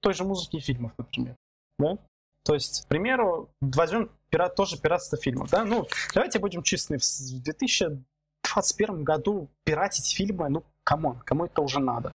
той 0.07 0.15
же 0.15 0.23
музыки 0.23 0.59
и 0.59 0.61
фильмов, 0.61 0.93
например. 0.99 1.35
Да? 1.81 1.99
То 2.45 2.55
есть, 2.55 2.85
к 2.85 2.87
примеру, 2.87 3.51
возьмем 3.61 4.09
пират, 4.31 4.55
тоже 4.55 4.79
пиратство 4.79 5.19
фильмов, 5.19 5.51
да, 5.51 5.65
ну, 5.65 5.89
давайте 6.15 6.39
будем 6.39 6.63
честны, 6.63 6.99
в 6.99 7.43
2021 7.43 9.03
году 9.03 9.49
пиратить 9.65 10.15
фильмы, 10.15 10.49
ну, 10.49 10.63
come 10.85 11.04
on, 11.04 11.19
кому 11.25 11.47
это 11.47 11.61
уже 11.61 11.81
надо? 11.81 12.13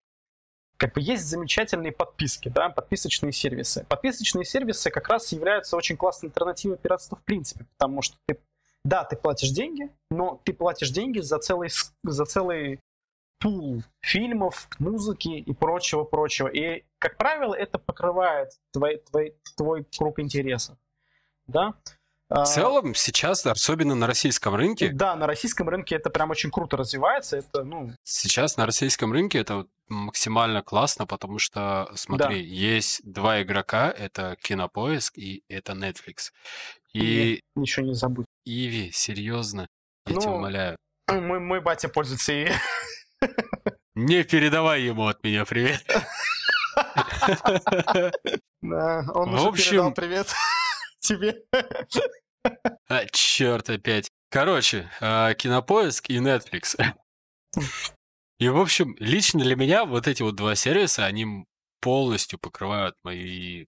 Как 0.75 0.95
бы 0.95 1.01
есть 1.01 1.23
замечательные 1.23 1.93
подписки, 1.93 2.49
да, 2.49 2.67
подписочные 2.67 3.31
сервисы. 3.31 3.85
Подписочные 3.87 4.43
сервисы 4.43 4.91
как 4.91 5.07
раз 5.07 5.31
являются 5.31 5.77
очень 5.77 5.95
классной 5.95 6.27
альтернативой 6.27 6.77
пиратству 6.77 7.15
в 7.15 7.23
принципе, 7.23 7.65
потому 7.77 8.01
что 8.01 8.17
ты 8.25 8.37
да, 8.83 9.05
ты 9.05 9.15
платишь 9.15 9.51
деньги, 9.51 9.89
но 10.11 10.41
ты 10.43 10.53
платишь 10.53 10.91
деньги 10.91 11.19
за 11.19 11.39
целый, 11.39 11.69
за 12.03 12.25
целый 12.25 12.79
пул 13.39 13.83
фильмов, 14.01 14.67
музыки 14.79 15.29
и 15.29 15.53
прочего-прочего. 15.53 16.47
И, 16.47 16.83
как 16.99 17.17
правило, 17.17 17.53
это 17.53 17.77
покрывает 17.79 18.49
твой, 18.71 18.97
твой, 19.09 19.35
твой 19.55 19.85
круг 19.97 20.19
интересов. 20.19 20.77
Да? 21.47 21.73
В 22.29 22.39
а, 22.39 22.45
целом, 22.45 22.93
сейчас, 22.93 23.45
особенно 23.45 23.95
на 23.95 24.05
российском 24.05 24.53
рынке... 24.53 24.89
Да, 24.89 25.15
на 25.15 25.27
российском 25.27 25.69
рынке 25.69 25.95
это 25.95 26.09
прям 26.09 26.29
очень 26.29 26.51
круто 26.51 26.75
развивается. 26.75 27.37
Это, 27.37 27.63
ну... 27.63 27.93
Сейчас 28.03 28.57
на 28.57 28.65
российском 28.65 29.13
рынке 29.13 29.39
это 29.39 29.65
максимально 29.87 30.61
классно, 30.61 31.05
потому 31.05 31.39
что, 31.39 31.89
смотри, 31.95 32.43
да. 32.43 32.49
есть 32.49 33.01
два 33.09 33.41
игрока, 33.41 33.89
это 33.89 34.35
Кинопоиск 34.41 35.17
и 35.17 35.43
это 35.47 35.71
Netflix. 35.71 36.31
И... 36.93 37.41
Ничего 37.55 37.85
не 37.85 37.93
забудь. 37.93 38.25
Иви, 38.43 38.91
серьезно, 38.91 39.67
я 40.05 40.15
ну, 40.15 40.21
тебя 40.21 40.31
умоляю. 40.31 40.77
Мой, 41.09 41.39
мой 41.39 41.61
батя 41.61 41.87
пользуется 41.87 42.33
Иви. 42.33 42.51
Не 43.95 44.23
передавай 44.23 44.83
ему 44.83 45.07
от 45.07 45.23
меня 45.23 45.45
привет. 45.45 45.83
Да, 48.61 49.05
он 49.13 49.33
уже 49.33 49.51
передал 49.51 49.93
привет 49.93 50.27
тебе. 50.99 51.43
А, 52.87 53.05
черт 53.11 53.69
опять. 53.69 54.09
Короче, 54.29 54.89
а, 55.01 55.33
Кинопоиск 55.33 56.09
и 56.09 56.17
Netflix. 56.17 56.75
И, 58.39 58.49
в 58.49 58.59
общем, 58.59 58.95
лично 58.99 59.39
для 59.39 59.55
меня 59.55 59.85
вот 59.85 60.07
эти 60.07 60.21
вот 60.21 60.35
два 60.35 60.55
сервиса, 60.55 61.05
они 61.05 61.45
полностью 61.81 62.37
покрывают 62.37 62.95
мои 63.03 63.65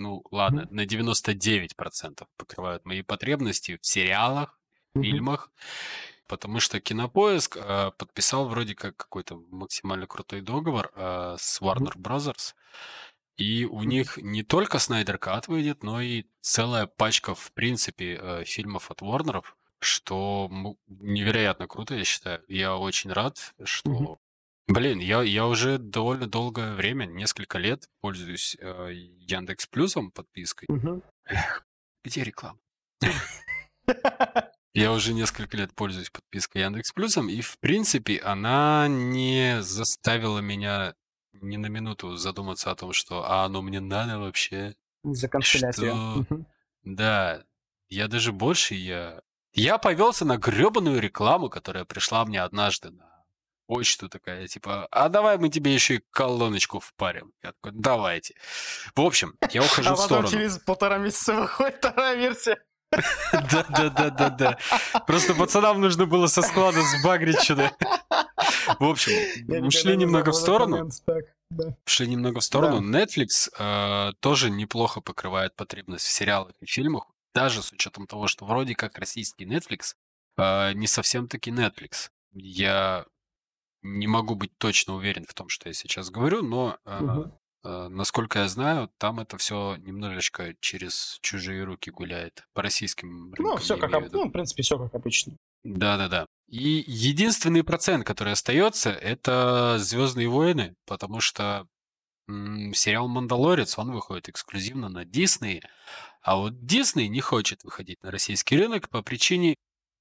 ну 0.00 0.24
ладно, 0.30 0.66
на 0.70 0.86
99% 0.86 2.26
покрывают 2.36 2.84
мои 2.86 3.02
потребности 3.02 3.78
в 3.80 3.86
сериалах, 3.86 4.58
mm-hmm. 4.96 5.02
фильмах, 5.02 5.50
потому 6.30 6.60
что 6.60 6.80
Кинопоиск 6.80 7.56
э, 7.56 7.90
подписал 7.98 8.48
вроде 8.48 8.76
как 8.76 8.96
какой-то 8.96 9.42
максимально 9.50 10.06
крутой 10.06 10.42
договор 10.42 10.92
э, 10.94 11.34
с 11.36 11.60
Warner. 11.60 11.96
Brothers, 11.96 12.54
и 13.36 13.64
у 13.64 13.82
них 13.82 14.16
не 14.16 14.44
только 14.44 14.78
Снайдер 14.78 15.18
Кат 15.18 15.48
выйдет, 15.48 15.82
но 15.82 16.00
и 16.00 16.26
целая 16.40 16.86
пачка, 16.86 17.34
в 17.34 17.52
принципе, 17.52 18.16
э, 18.20 18.44
фильмов 18.44 18.92
от 18.92 19.02
Warner, 19.02 19.42
что 19.80 20.48
невероятно 20.86 21.66
круто, 21.66 21.96
я 21.96 22.04
считаю. 22.04 22.44
Я 22.46 22.76
очень 22.76 23.10
рад, 23.10 23.52
что 23.64 23.90
mm-hmm. 23.90 24.18
Блин, 24.68 25.00
я, 25.00 25.22
я 25.22 25.48
уже 25.48 25.78
довольно 25.78 26.28
долгое 26.28 26.74
время, 26.74 27.06
несколько 27.06 27.58
лет 27.58 27.88
пользуюсь 28.00 28.56
э, 28.60 28.92
Яндекс 28.92 29.66
Плюсом 29.66 30.12
подпиской. 30.12 30.68
Эх, 31.24 31.66
где 32.04 32.22
реклама? 32.22 32.60
Я 34.72 34.92
уже 34.92 35.14
несколько 35.14 35.56
лет 35.56 35.74
пользуюсь 35.74 36.10
подпиской 36.10 36.62
Яндекс 36.62 36.92
Плюсом, 36.92 37.28
и 37.28 37.40
в 37.40 37.58
принципе 37.58 38.18
она 38.18 38.86
не 38.88 39.62
заставила 39.62 40.38
меня 40.38 40.94
ни 41.32 41.56
на 41.56 41.66
минуту 41.66 42.16
задуматься 42.16 42.70
о 42.70 42.76
том, 42.76 42.92
что 42.92 43.24
а 43.28 43.44
оно 43.44 43.62
мне 43.62 43.80
надо 43.80 44.18
вообще. 44.18 44.76
За 45.02 45.28
канцеляцию. 45.28 46.24
Что... 46.24 46.44
Да, 46.84 47.44
я 47.88 48.08
даже 48.08 48.32
больше, 48.32 48.74
я... 48.74 49.20
Я 49.52 49.78
повелся 49.78 50.24
на 50.24 50.36
гребаную 50.36 51.00
рекламу, 51.00 51.50
которая 51.50 51.84
пришла 51.84 52.24
мне 52.24 52.40
однажды 52.40 52.90
на 52.90 53.10
почту 53.66 54.08
такая, 54.08 54.46
типа, 54.46 54.86
а 54.90 55.08
давай 55.08 55.38
мы 55.38 55.48
тебе 55.48 55.72
еще 55.72 55.96
и 55.96 56.04
колоночку 56.10 56.80
впарим. 56.80 57.32
Я 57.42 57.52
такой, 57.52 57.72
давайте. 57.72 58.34
В 58.94 59.00
общем, 59.00 59.34
я 59.50 59.62
ухожу 59.62 59.90
а 59.90 59.94
в 59.94 60.00
сторону. 60.00 60.28
А 60.28 60.30
через 60.30 60.58
полтора 60.58 60.98
месяца 60.98 61.34
выходит 61.34 61.76
вторая 61.76 62.16
версия. 62.16 62.58
Да-да-да-да-да. 63.32 64.58
Просто 65.06 65.34
пацанам 65.34 65.80
нужно 65.80 66.06
было 66.06 66.26
со 66.26 66.42
склада 66.42 66.82
сбагрить 66.82 67.40
что-то. 67.40 67.72
В 68.78 68.84
общем, 68.84 69.66
ушли 69.66 69.96
немного 69.96 70.32
в 70.32 70.36
сторону. 70.36 70.90
Ушли 71.86 72.08
немного 72.08 72.40
в 72.40 72.44
сторону. 72.44 72.80
Netflix 72.80 73.50
э, 73.58 74.12
тоже 74.20 74.50
неплохо 74.50 75.00
покрывает 75.00 75.56
потребность 75.56 76.06
в 76.06 76.12
сериалах 76.12 76.52
и 76.60 76.66
фильмах, 76.66 77.06
даже 77.34 77.62
с 77.62 77.72
учетом 77.72 78.06
того, 78.06 78.28
что 78.28 78.44
вроде 78.44 78.74
как 78.74 78.98
российский 78.98 79.46
Netflix 79.46 79.94
э, 80.36 80.72
не 80.74 80.86
совсем 80.86 81.26
таки 81.26 81.50
Netflix. 81.50 82.10
Я 82.32 83.04
не 83.82 84.06
могу 84.06 84.36
быть 84.36 84.56
точно 84.58 84.94
уверен 84.94 85.24
в 85.26 85.34
том, 85.34 85.48
что 85.48 85.68
я 85.68 85.72
сейчас 85.72 86.10
говорю, 86.10 86.42
но 86.42 86.78
угу. 86.84 87.32
Э, 87.64 87.88
насколько 87.88 88.40
я 88.40 88.48
знаю, 88.48 88.90
там 88.98 89.20
это 89.20 89.36
все 89.38 89.76
немножечко 89.76 90.54
через 90.60 91.18
чужие 91.20 91.64
руки 91.64 91.90
гуляет. 91.90 92.44
По 92.52 92.62
российским 92.62 93.34
Ну, 93.38 93.56
все 93.56 93.76
как, 93.76 93.90
ну, 94.12 94.28
в 94.28 94.32
принципе, 94.32 94.62
все 94.62 94.78
как 94.78 94.94
обычно. 94.94 95.36
Да-да-да. 95.64 96.26
И 96.48 96.84
единственный 96.86 97.62
процент, 97.62 98.04
который 98.04 98.32
остается, 98.32 98.90
это 98.90 99.76
Звездные 99.78 100.28
войны, 100.28 100.74
потому 100.86 101.20
что 101.20 101.66
м- 102.28 102.74
сериал 102.74 103.08
Мандалорец, 103.08 103.78
он 103.78 103.92
выходит 103.92 104.28
эксклюзивно 104.28 104.88
на 104.88 105.04
Дисней, 105.04 105.62
а 106.22 106.36
вот 106.36 106.64
Дисней 106.66 107.08
не 107.08 107.20
хочет 107.20 107.62
выходить 107.64 108.02
на 108.02 108.10
российский 108.10 108.56
рынок 108.56 108.88
по 108.88 109.02
причине 109.02 109.54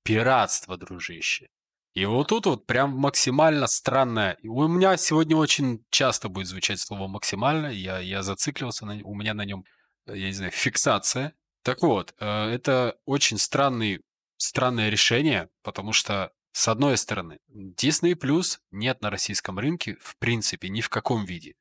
пиратства, 0.03 0.77
дружище. 0.77 1.47
И 1.93 2.05
вот 2.05 2.27
тут 2.27 2.45
вот 2.45 2.67
прям 2.67 2.91
максимально 2.91 3.67
странное. 3.67 4.37
У 4.43 4.67
меня 4.67 4.95
сегодня 4.97 5.35
очень 5.35 5.83
часто 5.89 6.29
будет 6.29 6.47
звучать 6.47 6.79
слово 6.79 7.07
максимально. 7.07 7.67
Я, 7.67 7.99
я 7.99 8.21
зациклился, 8.21 8.85
на, 8.85 8.99
у 9.03 9.15
меня 9.15 9.33
на 9.33 9.43
нем, 9.43 9.65
э, 10.05 10.17
я 10.17 10.27
не 10.27 10.33
знаю, 10.33 10.51
фиксация. 10.51 11.33
Так 11.63 11.81
вот, 11.81 12.13
э, 12.19 12.49
это 12.49 12.97
очень 13.05 13.37
странный, 13.39 14.01
странное 14.37 14.89
решение, 14.89 15.49
потому 15.63 15.91
что, 15.91 16.31
с 16.51 16.67
одной 16.67 16.95
стороны, 16.97 17.39
Disney 17.49 18.13
Plus 18.13 18.59
нет 18.71 19.01
на 19.01 19.09
российском 19.09 19.57
рынке 19.57 19.97
в 19.99 20.15
принципе 20.17 20.69
ни 20.69 20.81
в 20.81 20.89
каком 20.89 21.25
виде. 21.25 21.55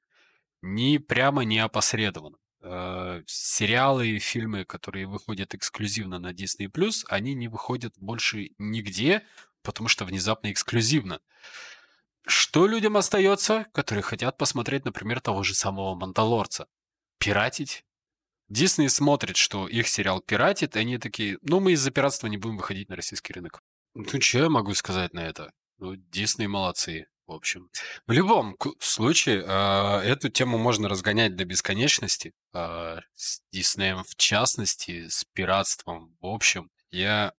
Ни 0.61 0.99
прямо, 0.99 1.43
ни 1.45 1.57
опосредованно. 1.57 2.37
Э, 2.61 3.23
сериалы 3.27 4.09
и 4.09 4.19
фильмы, 4.19 4.64
которые 4.64 5.07
выходят 5.07 5.55
эксклюзивно 5.55 6.19
на 6.19 6.33
Disney 6.33 6.71
Plus, 6.71 7.05
они 7.09 7.35
не 7.35 7.49
выходят 7.49 7.95
больше 7.97 8.51
нигде, 8.59 9.23
потому 9.62 9.88
что 9.88 10.05
внезапно 10.05 10.53
эксклюзивно. 10.53 11.21
Что 12.27 12.66
людям 12.66 12.97
остается, 12.97 13.66
которые 13.73 14.03
хотят 14.03 14.37
посмотреть, 14.37 14.85
например, 14.85 15.21
того 15.21 15.42
же 15.42 15.55
самого 15.55 15.94
Мандалорца? 15.94 16.66
Пиратить? 17.18 17.85
Дисней 18.49 18.88
смотрит, 18.88 19.37
что 19.37 19.68
их 19.68 19.88
сериал 19.88 20.21
пиратит, 20.21 20.77
и 20.77 20.79
они 20.79 20.99
такие, 20.99 21.38
ну, 21.42 21.61
мы 21.61 21.73
из-за 21.73 21.90
пиратства 21.90 22.27
не 22.27 22.38
будем 22.38 22.57
выходить 22.57 22.88
на 22.88 22.97
российский 22.97 23.33
рынок. 23.33 23.62
Ну, 23.94 24.05
что 24.21 24.38
я 24.38 24.49
могу 24.49 24.75
сказать 24.75 25.12
на 25.12 25.21
это? 25.21 25.53
Ну, 25.79 25.97
Дисней 25.97 26.47
молодцы, 26.47 27.07
в 27.27 27.33
общем. 27.33 27.71
В 28.07 28.12
любом 28.12 28.57
случае, 28.81 29.44
э, 29.47 30.01
эту 30.01 30.29
тему 30.31 30.57
можно 30.59 30.88
разгонять 30.88 31.37
до 31.37 31.44
бесконечности. 31.44 32.33
Э, 32.55 32.99
с 33.14 33.40
Диснеем 33.53 34.03
в 34.03 34.16
частности, 34.16 35.09
с 35.09 35.25
пиратством 35.33 36.16
в 36.21 36.27
общем. 36.27 36.71
Я 36.90 37.33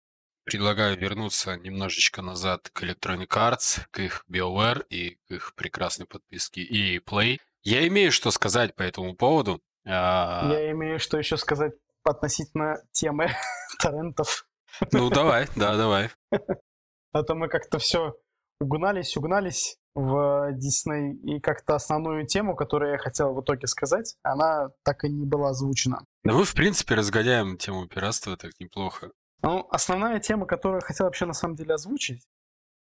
Предлагаю 0.49 0.97
вернуться 0.99 1.57
немножечко 1.57 2.23
назад 2.23 2.71
к 2.73 2.83
Electronic 2.83 3.29
Arts, 3.29 3.81
к 3.91 4.01
их 4.01 4.25
BioWare 4.31 4.87
и 4.89 5.17
к 5.29 5.31
их 5.31 5.55
прекрасной 5.55 6.07
подписке 6.07 6.63
EA 6.65 7.01
Play. 7.05 7.39
Я 7.63 7.87
имею 7.89 8.11
что 8.11 8.31
сказать 8.31 8.75
по 8.75 8.83
этому 8.83 9.15
поводу. 9.15 9.61
А, 9.87 10.51
Я 10.51 10.71
имею 10.73 10.99
что 11.01 11.19
еще 11.19 11.37
сказать 11.37 11.73
относительно 12.03 12.77
темы 12.93 13.29
торрентов. 13.79 14.47
Ну, 14.93 15.11
давай, 15.11 15.49
да, 15.57 15.77
давай. 15.77 16.11
А 17.13 17.23
то 17.23 17.35
мы 17.35 17.49
как-то 17.49 17.79
все 17.79 18.15
угнались, 18.61 19.17
угнались. 19.17 19.77
в 19.95 20.53
Дисней, 20.53 21.15
и 21.25 21.41
как-то 21.41 21.75
основную 21.75 22.27
тему, 22.27 22.55
которую 22.55 22.93
я 22.93 22.99
хотел 22.99 23.35
в 23.35 23.43
итоге 23.43 23.67
сказать, 23.67 24.15
она 24.23 24.69
так 24.85 25.05
и 25.05 25.09
не 25.09 25.27
была 25.27 25.51
озвучена. 25.51 26.05
Да 26.23 26.35
мы, 26.35 26.45
в 26.45 26.55
принципе, 26.55 26.95
разгоняем 26.95 27.57
тему 27.57 27.87
пиратства 27.89 28.37
так 28.37 28.53
неплохо. 28.61 29.11
Ну, 29.43 29.67
основная 29.71 30.21
тема, 30.21 30.47
которую 30.47 30.81
я 30.81 30.87
хотел 30.87 31.07
вообще 31.07 31.27
на 31.27 31.33
самом 31.33 31.55
деле 31.55 31.75
озвучить, 31.75 32.27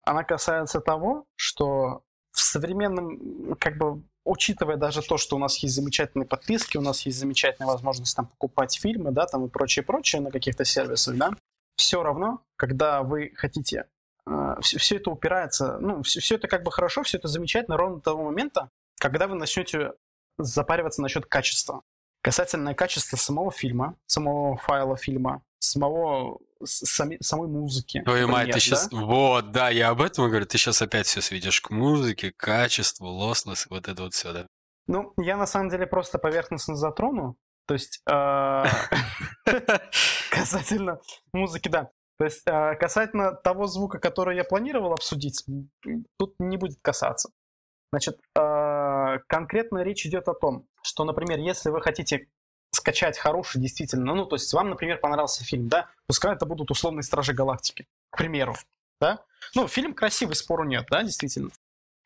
она 0.04 0.24
касается 0.24 0.80
того, 0.82 1.26
что 1.36 2.04
в 2.32 2.40
современном, 2.40 3.56
как 3.60 3.78
бы, 3.78 4.04
учитывая 4.24 4.78
даже 4.78 5.02
то, 5.02 5.18
что 5.18 5.36
у 5.36 5.40
нас 5.40 5.58
есть 5.58 5.76
замечательные 5.76 6.28
подписки, 6.28 6.78
у 6.78 6.82
нас 6.82 7.02
есть 7.02 7.20
замечательная 7.20 7.68
возможность 7.68 8.16
там 8.16 8.28
покупать 8.28 8.80
фильмы, 8.80 9.12
да, 9.12 9.26
там 9.26 9.46
и 9.46 9.50
прочее, 9.50 9.84
прочее 9.84 10.22
на 10.22 10.32
каких-то 10.32 10.66
сервисах, 10.66 11.18
да, 11.18 11.32
все 11.76 12.02
равно, 12.02 12.42
когда 12.56 13.04
вы 13.04 13.34
хотите, 13.36 13.88
э, 14.26 14.56
все, 14.62 14.78
все 14.80 14.96
это 14.98 15.12
упирается, 15.12 15.78
ну, 15.80 16.02
все, 16.04 16.20
все 16.20 16.36
это 16.36 16.48
как 16.48 16.64
бы 16.64 16.72
хорошо, 16.72 17.04
все 17.04 17.18
это 17.18 17.28
замечательно 17.28 17.78
ровно 17.78 17.98
до 17.98 18.04
того 18.04 18.24
момента, 18.24 18.70
когда 19.00 19.28
вы 19.28 19.36
начнете 19.36 19.94
запариваться 20.38 21.02
насчет 21.02 21.26
качества. 21.26 21.82
Касательно 22.22 22.76
качества 22.76 23.18
самого 23.18 23.52
фильма, 23.52 23.96
самого 24.06 24.58
файла 24.58 24.96
фильма, 24.96 25.44
самого 25.60 26.40
сами, 26.64 27.18
самой 27.22 27.48
музыки. 27.48 28.02
Твою 28.02 28.28
мать, 28.28 28.48
нет, 28.48 28.56
ты 28.56 28.60
сейчас... 28.60 28.90
Да? 28.90 28.98
Вот, 28.98 29.52
да, 29.52 29.70
я 29.70 29.90
об 29.90 30.02
этом 30.02 30.28
говорю. 30.28 30.46
Ты 30.46 30.58
сейчас 30.58 30.82
опять 30.82 31.08
все 31.08 31.22
сведешь 31.22 31.62
к 31.62 31.72
музыке, 31.72 32.32
качеству, 32.36 33.08
лоснess, 33.08 33.66
вот 33.70 33.88
это 33.88 34.04
вот 34.04 34.14
все, 34.14 34.34
да? 34.34 34.48
Ну, 34.88 35.14
я 35.18 35.38
на 35.38 35.48
самом 35.48 35.70
деле 35.70 35.88
просто 35.88 36.20
поверхностно 36.20 36.76
затрону. 36.76 37.38
То 37.68 37.76
есть 37.76 38.02
а, 38.10 38.66
касательно 40.30 41.00
музыки, 41.32 41.70
да. 41.70 41.90
То 42.18 42.26
есть 42.26 42.42
а, 42.46 42.76
касательно 42.76 43.34
того 43.34 43.68
звука, 43.68 44.00
который 44.00 44.36
я 44.36 44.44
планировал 44.44 44.94
обсудить, 44.94 45.46
тут 46.18 46.36
не 46.40 46.58
будет 46.58 46.80
касаться. 46.82 47.30
Значит, 47.92 48.20
а, 48.38 48.71
конкретно 49.28 49.80
речь 49.84 50.06
идет 50.06 50.28
о 50.28 50.34
том, 50.34 50.68
что, 50.84 51.04
например, 51.04 51.40
если 51.40 51.70
вы 51.70 51.82
хотите 51.82 52.28
скачать 52.72 53.18
хороший, 53.18 53.62
действительно, 53.62 54.16
ну, 54.16 54.26
то 54.26 54.36
есть 54.36 54.52
вам, 54.54 54.70
например, 54.70 54.98
понравился 54.98 55.44
фильм, 55.44 55.68
да, 55.68 55.90
пускай 56.08 56.34
это 56.34 56.46
будут 56.46 56.72
условные 56.72 57.04
Стражи 57.04 57.34
Галактики, 57.34 57.88
к 58.10 58.18
примеру, 58.18 58.56
да. 59.00 59.24
Ну, 59.56 59.68
фильм 59.68 59.94
красивый, 59.94 60.36
спору 60.36 60.64
нет, 60.64 60.86
да, 60.90 61.04
действительно. 61.04 61.50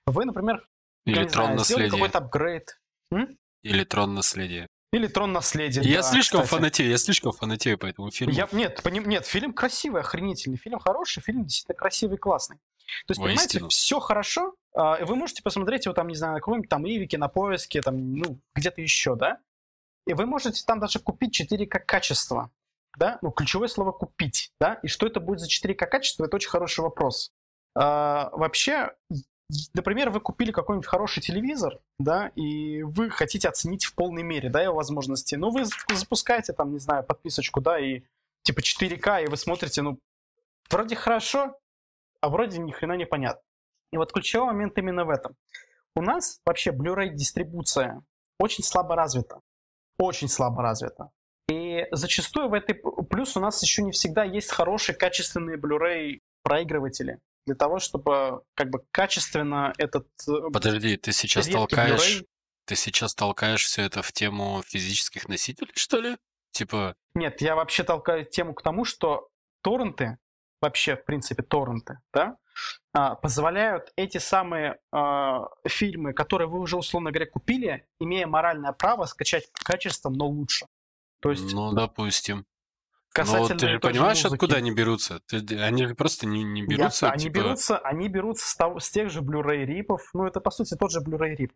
Вы, 0.07 0.25
например, 0.25 0.67
Или 1.05 1.27
Трон 1.27 1.55
Наследия. 1.55 1.91
какой-то 1.91 2.17
апгрейд. 2.19 2.79
М? 3.11 3.37
Или 3.63 3.83
Трон 3.83 4.13
Наследия. 4.15 4.67
Или 4.91 5.07
Трон 5.07 5.33
Наследия. 5.33 5.81
Я 5.81 5.97
да, 5.97 6.03
слишком 6.03 6.43
кстати. 6.43 6.57
фанатею, 6.57 6.89
я 6.89 6.97
слишком 6.97 7.31
фанатею 7.33 7.77
по 7.77 7.85
этому 7.85 8.11
фильму. 8.11 8.33
Я, 8.33 8.47
нет, 8.51 8.81
поним, 8.81 9.09
нет, 9.09 9.25
фильм 9.25 9.53
красивый, 9.53 10.01
охренительный, 10.01 10.57
фильм 10.57 10.79
хороший, 10.79 11.21
фильм 11.21 11.43
действительно 11.43 11.75
красивый, 11.77 12.17
классный. 12.17 12.57
То 13.07 13.11
есть, 13.11 13.19
Воистину. 13.19 13.47
понимаете, 13.47 13.75
все 13.75 13.99
хорошо, 13.99 14.55
вы 14.75 15.15
можете 15.15 15.41
посмотреть 15.41 15.85
его 15.85 15.93
там, 15.93 16.07
не 16.07 16.15
знаю, 16.15 16.33
на 16.33 16.39
каком-нибудь 16.39 16.69
там 16.69 16.85
Ивике, 16.85 17.17
на 17.17 17.29
поиске, 17.29 17.81
там, 17.81 18.15
ну, 18.15 18.39
где-то 18.55 18.81
еще, 18.81 19.15
да? 19.15 19.39
И 20.05 20.13
вы 20.13 20.25
можете 20.25 20.63
там 20.65 20.79
даже 20.79 20.99
купить 20.99 21.39
4К 21.41 21.79
качество. 21.79 22.51
Да? 22.97 23.19
Ну, 23.21 23.31
ключевое 23.31 23.67
слово 23.67 23.91
«купить». 23.91 24.51
Да? 24.59 24.75
И 24.75 24.87
что 24.87 25.07
это 25.07 25.19
будет 25.19 25.39
за 25.39 25.47
4К 25.47 25.85
качество, 25.87 26.25
это 26.25 26.35
очень 26.35 26.49
хороший 26.49 26.81
вопрос. 26.81 27.31
А, 27.75 28.29
вообще, 28.31 28.93
например, 29.73 30.09
вы 30.09 30.21
купили 30.21 30.51
какой-нибудь 30.51 30.87
хороший 30.87 31.21
телевизор, 31.21 31.79
да, 31.99 32.29
и 32.35 32.83
вы 32.83 33.09
хотите 33.09 33.49
оценить 33.49 33.85
в 33.85 33.95
полной 33.95 34.23
мере, 34.23 34.49
да, 34.49 34.61
его 34.61 34.75
возможности. 34.75 35.35
Но 35.35 35.49
вы 35.49 35.65
запускаете 35.93 36.53
там, 36.53 36.71
не 36.71 36.79
знаю, 36.79 37.03
подписочку, 37.03 37.59
да, 37.59 37.79
и 37.79 38.03
типа 38.43 38.59
4К, 38.59 39.25
и 39.25 39.27
вы 39.27 39.35
смотрите, 39.35 39.81
ну, 39.81 39.99
вроде 40.69 40.95
хорошо, 40.95 41.59
а 42.21 42.29
вроде 42.29 42.59
ни 42.59 42.71
хрена 42.71 42.93
не. 42.93 43.07
И 43.91 43.97
вот 43.97 44.11
ключевой 44.11 44.47
момент 44.47 44.77
именно 44.77 45.05
в 45.05 45.09
этом. 45.09 45.35
У 45.95 46.01
нас 46.01 46.39
вообще 46.45 46.71
Blu-ray 46.71 47.09
дистрибуция 47.09 48.01
очень 48.39 48.63
слабо 48.63 48.95
развита 48.95 49.41
очень 49.97 50.27
слабо 50.27 50.61
развита. 50.61 51.09
И 51.49 51.85
зачастую 51.91 52.49
в 52.49 52.53
этой... 52.53 52.75
Плюс 53.09 53.37
у 53.37 53.39
нас 53.39 53.61
еще 53.61 53.83
не 53.83 53.91
всегда 53.91 54.23
есть 54.23 54.51
хорошие 54.51 54.95
качественные 54.95 55.57
Blu-ray 55.57 56.21
проигрыватели 56.43 57.19
для 57.45 57.55
того, 57.55 57.79
чтобы 57.79 58.41
как 58.55 58.69
бы 58.69 58.83
качественно 58.91 59.73
этот... 59.77 60.07
Э, 60.27 60.49
Подожди, 60.51 60.97
ты 60.97 61.11
сейчас 61.11 61.47
толкаешь... 61.47 62.23
Ты 62.65 62.75
сейчас 62.75 63.13
толкаешь 63.13 63.63
все 63.63 63.83
это 63.83 64.01
в 64.01 64.11
тему 64.11 64.63
физических 64.65 65.27
носителей, 65.27 65.71
что 65.75 65.99
ли? 65.99 66.17
Типа... 66.49 66.95
Нет, 67.13 67.41
я 67.41 67.55
вообще 67.55 67.83
толкаю 67.83 68.25
тему 68.25 68.55
к 68.55 68.63
тому, 68.63 68.85
что 68.85 69.27
торренты, 69.61 70.17
вообще, 70.61 70.95
в 70.95 71.05
принципе, 71.05 71.43
торренты, 71.43 71.99
да, 72.11 72.37
позволяют 73.21 73.91
эти 73.95 74.17
самые 74.17 74.79
э, 74.93 75.39
фильмы, 75.67 76.13
которые 76.13 76.47
вы 76.47 76.59
уже, 76.59 76.77
условно 76.77 77.11
говоря, 77.11 77.29
купили, 77.29 77.85
имея 77.99 78.27
моральное 78.27 78.71
право 78.71 79.05
скачать 79.05 79.47
качеством, 79.53 80.13
но 80.13 80.27
лучше. 80.27 80.65
То 81.21 81.31
есть, 81.31 81.53
ну, 81.53 81.73
допустим. 81.73 82.45
Касательно 83.15 83.53
Но 83.53 83.59
ты 83.59 83.67
же 83.69 83.79
понимаешь, 83.79 84.17
музыки. 84.17 84.33
откуда 84.33 84.57
они 84.57 84.71
берутся? 84.73 85.21
Ты, 85.21 85.37
они 85.59 85.87
же 85.87 85.95
просто 85.95 86.27
не, 86.27 86.43
не 86.43 86.65
берутся. 86.65 87.05
Я, 87.05 87.11
они, 87.13 87.23
типа... 87.23 87.33
берутся 87.33 87.77
они 87.77 88.09
берутся 88.09 88.45
с, 88.45 88.55
того, 88.55 88.79
с 88.79 88.89
тех 88.89 89.09
же 89.09 89.21
Blu-ray 89.21 89.63
рипов. 89.63 90.09
Ну, 90.13 90.25
это, 90.25 90.41
по 90.41 90.51
сути, 90.51 90.75
тот 90.75 90.91
же 90.91 90.99
Blu-ray 90.99 91.35
рип. 91.35 91.53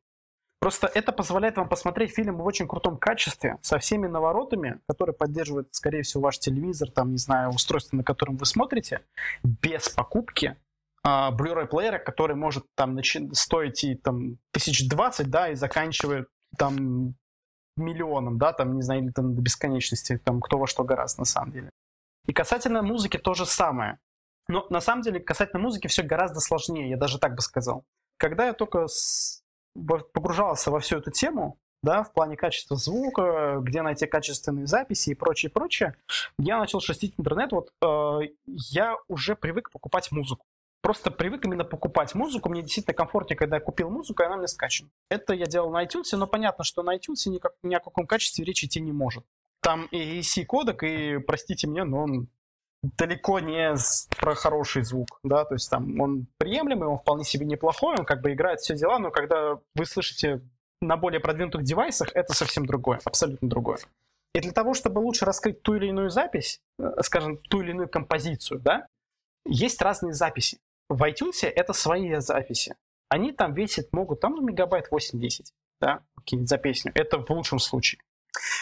Просто 0.59 0.87
это 0.87 1.11
позволяет 1.11 1.57
вам 1.57 1.69
посмотреть 1.69 2.13
фильм 2.13 2.37
в 2.37 2.45
очень 2.45 2.67
крутом 2.67 2.97
качестве, 2.97 3.57
со 3.61 3.79
всеми 3.79 4.07
наворотами, 4.07 4.79
которые 4.87 5.15
поддерживают, 5.15 5.69
скорее 5.71 6.03
всего, 6.03 6.23
ваш 6.23 6.39
телевизор, 6.39 6.91
там, 6.91 7.11
не 7.11 7.17
знаю, 7.17 7.49
устройство, 7.49 7.95
на 7.95 8.03
котором 8.03 8.35
вы 8.35 8.45
смотрите, 8.45 9.01
без 9.43 9.87
покупки 9.89 10.47
а, 10.47 10.68
Blu-ray 11.05 11.67
плеера, 11.67 11.99
который 11.99 12.35
может 12.35 12.65
там 12.75 12.97
начи- 12.97 13.33
стоить 13.33 13.83
и 13.83 13.95
там 13.95 14.37
тысяч 14.51 14.87
двадцать, 14.87 15.29
да, 15.29 15.49
и 15.49 15.55
заканчивает 15.55 16.27
там 16.57 17.15
миллионом, 17.77 18.37
да, 18.37 18.51
там, 18.51 18.75
не 18.75 18.81
знаю, 18.81 19.03
или 19.03 19.11
там 19.11 19.35
до 19.35 19.41
бесконечности, 19.41 20.17
там, 20.17 20.41
кто 20.41 20.57
во 20.57 20.67
что 20.67 20.83
гораздо 20.83 21.21
на 21.21 21.25
самом 21.25 21.51
деле. 21.51 21.69
И 22.27 22.33
касательно 22.33 22.81
музыки 22.81 23.17
то 23.17 23.33
же 23.33 23.45
самое. 23.45 23.99
Но 24.47 24.67
на 24.69 24.81
самом 24.81 25.03
деле 25.03 25.19
касательно 25.19 25.61
музыки 25.61 25.87
все 25.87 26.03
гораздо 26.03 26.39
сложнее, 26.39 26.89
я 26.89 26.97
даже 26.97 27.19
так 27.19 27.35
бы 27.35 27.41
сказал. 27.41 27.85
Когда 28.17 28.47
я 28.47 28.53
только 28.53 28.87
с... 28.87 29.41
погружался 30.13 30.71
во 30.71 30.79
всю 30.79 30.97
эту 30.97 31.11
тему, 31.11 31.57
да, 31.81 32.03
в 32.03 32.11
плане 32.11 32.35
качества 32.35 32.75
звука, 32.75 33.59
где 33.61 33.81
найти 33.81 34.05
качественные 34.05 34.67
записи 34.67 35.11
и 35.11 35.15
прочее, 35.15 35.49
прочее, 35.49 35.95
я 36.37 36.59
начал 36.59 36.81
шерстить 36.81 37.13
интернет. 37.17 37.53
Вот 37.53 37.71
э, 37.81 38.31
я 38.47 38.97
уже 39.07 39.35
привык 39.35 39.71
покупать 39.71 40.11
музыку 40.11 40.45
просто 40.81 41.11
привык 41.11 41.45
именно 41.45 41.63
покупать 41.63 42.15
музыку. 42.15 42.49
Мне 42.49 42.61
действительно 42.61 42.93
комфортнее, 42.93 43.37
когда 43.37 43.57
я 43.57 43.61
купил 43.61 43.89
музыку, 43.89 44.23
и 44.23 44.25
она 44.25 44.37
мне 44.37 44.47
скачана. 44.47 44.89
Это 45.09 45.33
я 45.33 45.45
делал 45.45 45.71
на 45.71 45.83
iTunes, 45.83 46.15
но 46.15 46.27
понятно, 46.27 46.63
что 46.63 46.83
на 46.83 46.95
iTunes 46.95 47.27
никак, 47.27 47.53
ни 47.63 47.75
о 47.75 47.79
каком 47.79 48.07
качестве 48.07 48.45
речи 48.45 48.65
идти 48.65 48.81
не 48.81 48.91
может. 48.91 49.23
Там 49.61 49.85
и 49.87 50.21
C-кодек, 50.21 50.83
и, 50.83 51.17
простите 51.19 51.67
меня, 51.67 51.85
но 51.85 52.03
он 52.03 52.27
далеко 52.81 53.39
не 53.39 53.75
про 54.17 54.35
хороший 54.35 54.83
звук, 54.83 55.19
да, 55.23 55.43
то 55.43 55.55
есть 55.55 55.69
там 55.69 55.99
он 55.99 56.27
приемлемый, 56.37 56.87
он 56.87 56.97
вполне 56.97 57.25
себе 57.25 57.45
неплохой, 57.45 57.97
он 57.97 58.05
как 58.05 58.21
бы 58.21 58.31
играет 58.31 58.61
все 58.61 58.75
дела, 58.75 58.99
но 58.99 59.11
когда 59.11 59.59
вы 59.75 59.85
слышите 59.85 60.41
на 60.81 60.95
более 60.95 61.19
продвинутых 61.19 61.63
девайсах, 61.63 62.09
это 62.13 62.33
совсем 62.33 62.65
другое, 62.65 63.01
абсолютно 63.03 63.49
другое. 63.49 63.79
И 64.33 64.39
для 64.39 64.51
того, 64.51 64.73
чтобы 64.73 64.99
лучше 64.99 65.25
раскрыть 65.25 65.61
ту 65.61 65.75
или 65.75 65.87
иную 65.87 66.09
запись, 66.09 66.61
э, 66.77 67.01
скажем, 67.01 67.37
ту 67.37 67.61
или 67.61 67.71
иную 67.71 67.89
композицию, 67.89 68.59
да, 68.61 68.87
есть 69.45 69.81
разные 69.81 70.13
записи. 70.13 70.59
В 70.89 71.03
iTunes 71.03 71.47
это 71.47 71.73
свои 71.73 72.15
записи. 72.15 72.75
Они 73.09 73.31
там 73.31 73.53
весят, 73.53 73.93
могут 73.93 74.19
там 74.21 74.35
ну, 74.35 74.41
мегабайт 74.41 74.89
8-10, 74.91 75.45
да, 75.79 76.03
за 76.27 76.57
песню. 76.57 76.91
Это 76.95 77.19
в 77.19 77.29
лучшем 77.29 77.59
случае. 77.59 78.01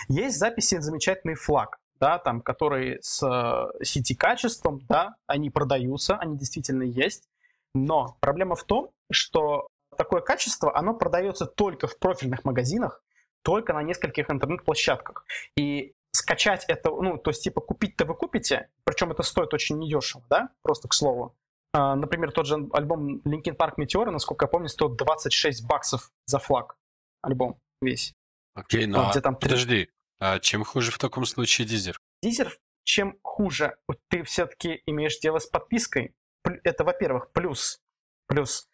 Есть 0.07 0.37
записи 0.37 0.79
замечательный 0.79 1.35
флаг, 1.35 1.79
да, 1.99 2.19
там, 2.19 2.41
которые 2.41 2.99
с 3.01 3.71
сети-качеством, 3.81 4.81
да, 4.87 5.15
они 5.25 5.49
продаются, 5.49 6.17
они 6.17 6.37
действительно 6.37 6.83
есть. 6.83 7.27
Но 7.73 8.17
проблема 8.19 8.55
в 8.55 8.63
том, 8.63 8.91
что 9.11 9.67
такое 9.97 10.21
качество, 10.21 10.75
оно 10.77 10.93
продается 10.93 11.45
только 11.45 11.87
в 11.87 11.97
профильных 11.97 12.45
магазинах, 12.45 13.03
только 13.41 13.73
на 13.73 13.83
нескольких 13.83 14.29
интернет-площадках. 14.29 15.25
И 15.55 15.93
скачать 16.11 16.65
это, 16.67 16.89
ну, 16.89 17.17
то 17.17 17.31
есть, 17.31 17.43
типа, 17.43 17.61
купить-то 17.61 18.05
вы 18.05 18.15
купите, 18.15 18.69
причем 18.83 19.11
это 19.11 19.23
стоит 19.23 19.53
очень 19.53 19.77
недешево, 19.77 20.23
да, 20.29 20.49
просто 20.61 20.87
к 20.87 20.93
слову. 20.93 21.35
А, 21.73 21.95
например, 21.95 22.31
тот 22.31 22.45
же 22.45 22.55
альбом 22.73 23.17
Linkin 23.25 23.55
Park 23.55 23.75
Meteor, 23.77 24.09
насколько 24.09 24.45
я 24.45 24.49
помню, 24.49 24.69
стоит 24.69 24.95
26 24.95 25.65
баксов 25.67 26.11
за 26.25 26.39
флаг. 26.39 26.77
Альбом 27.21 27.59
весь. 27.81 28.13
Окей, 28.53 28.85
ну 28.85 28.99
а, 28.99 29.21
там 29.21 29.35
3... 29.35 29.49
подожди, 29.49 29.89
а 30.19 30.39
чем 30.39 30.63
хуже 30.63 30.91
в 30.91 30.97
таком 30.97 31.25
случае 31.25 31.67
дизер? 31.67 31.99
Дизер, 32.23 32.57
чем 32.83 33.17
хуже, 33.21 33.77
ты 34.07 34.23
все-таки 34.23 34.81
имеешь 34.85 35.19
дело 35.19 35.39
с 35.39 35.45
подпиской. 35.45 36.15
Это, 36.63 36.83
во-первых, 36.83 37.31
плюс. 37.31 37.81
Плюс. 38.27 38.67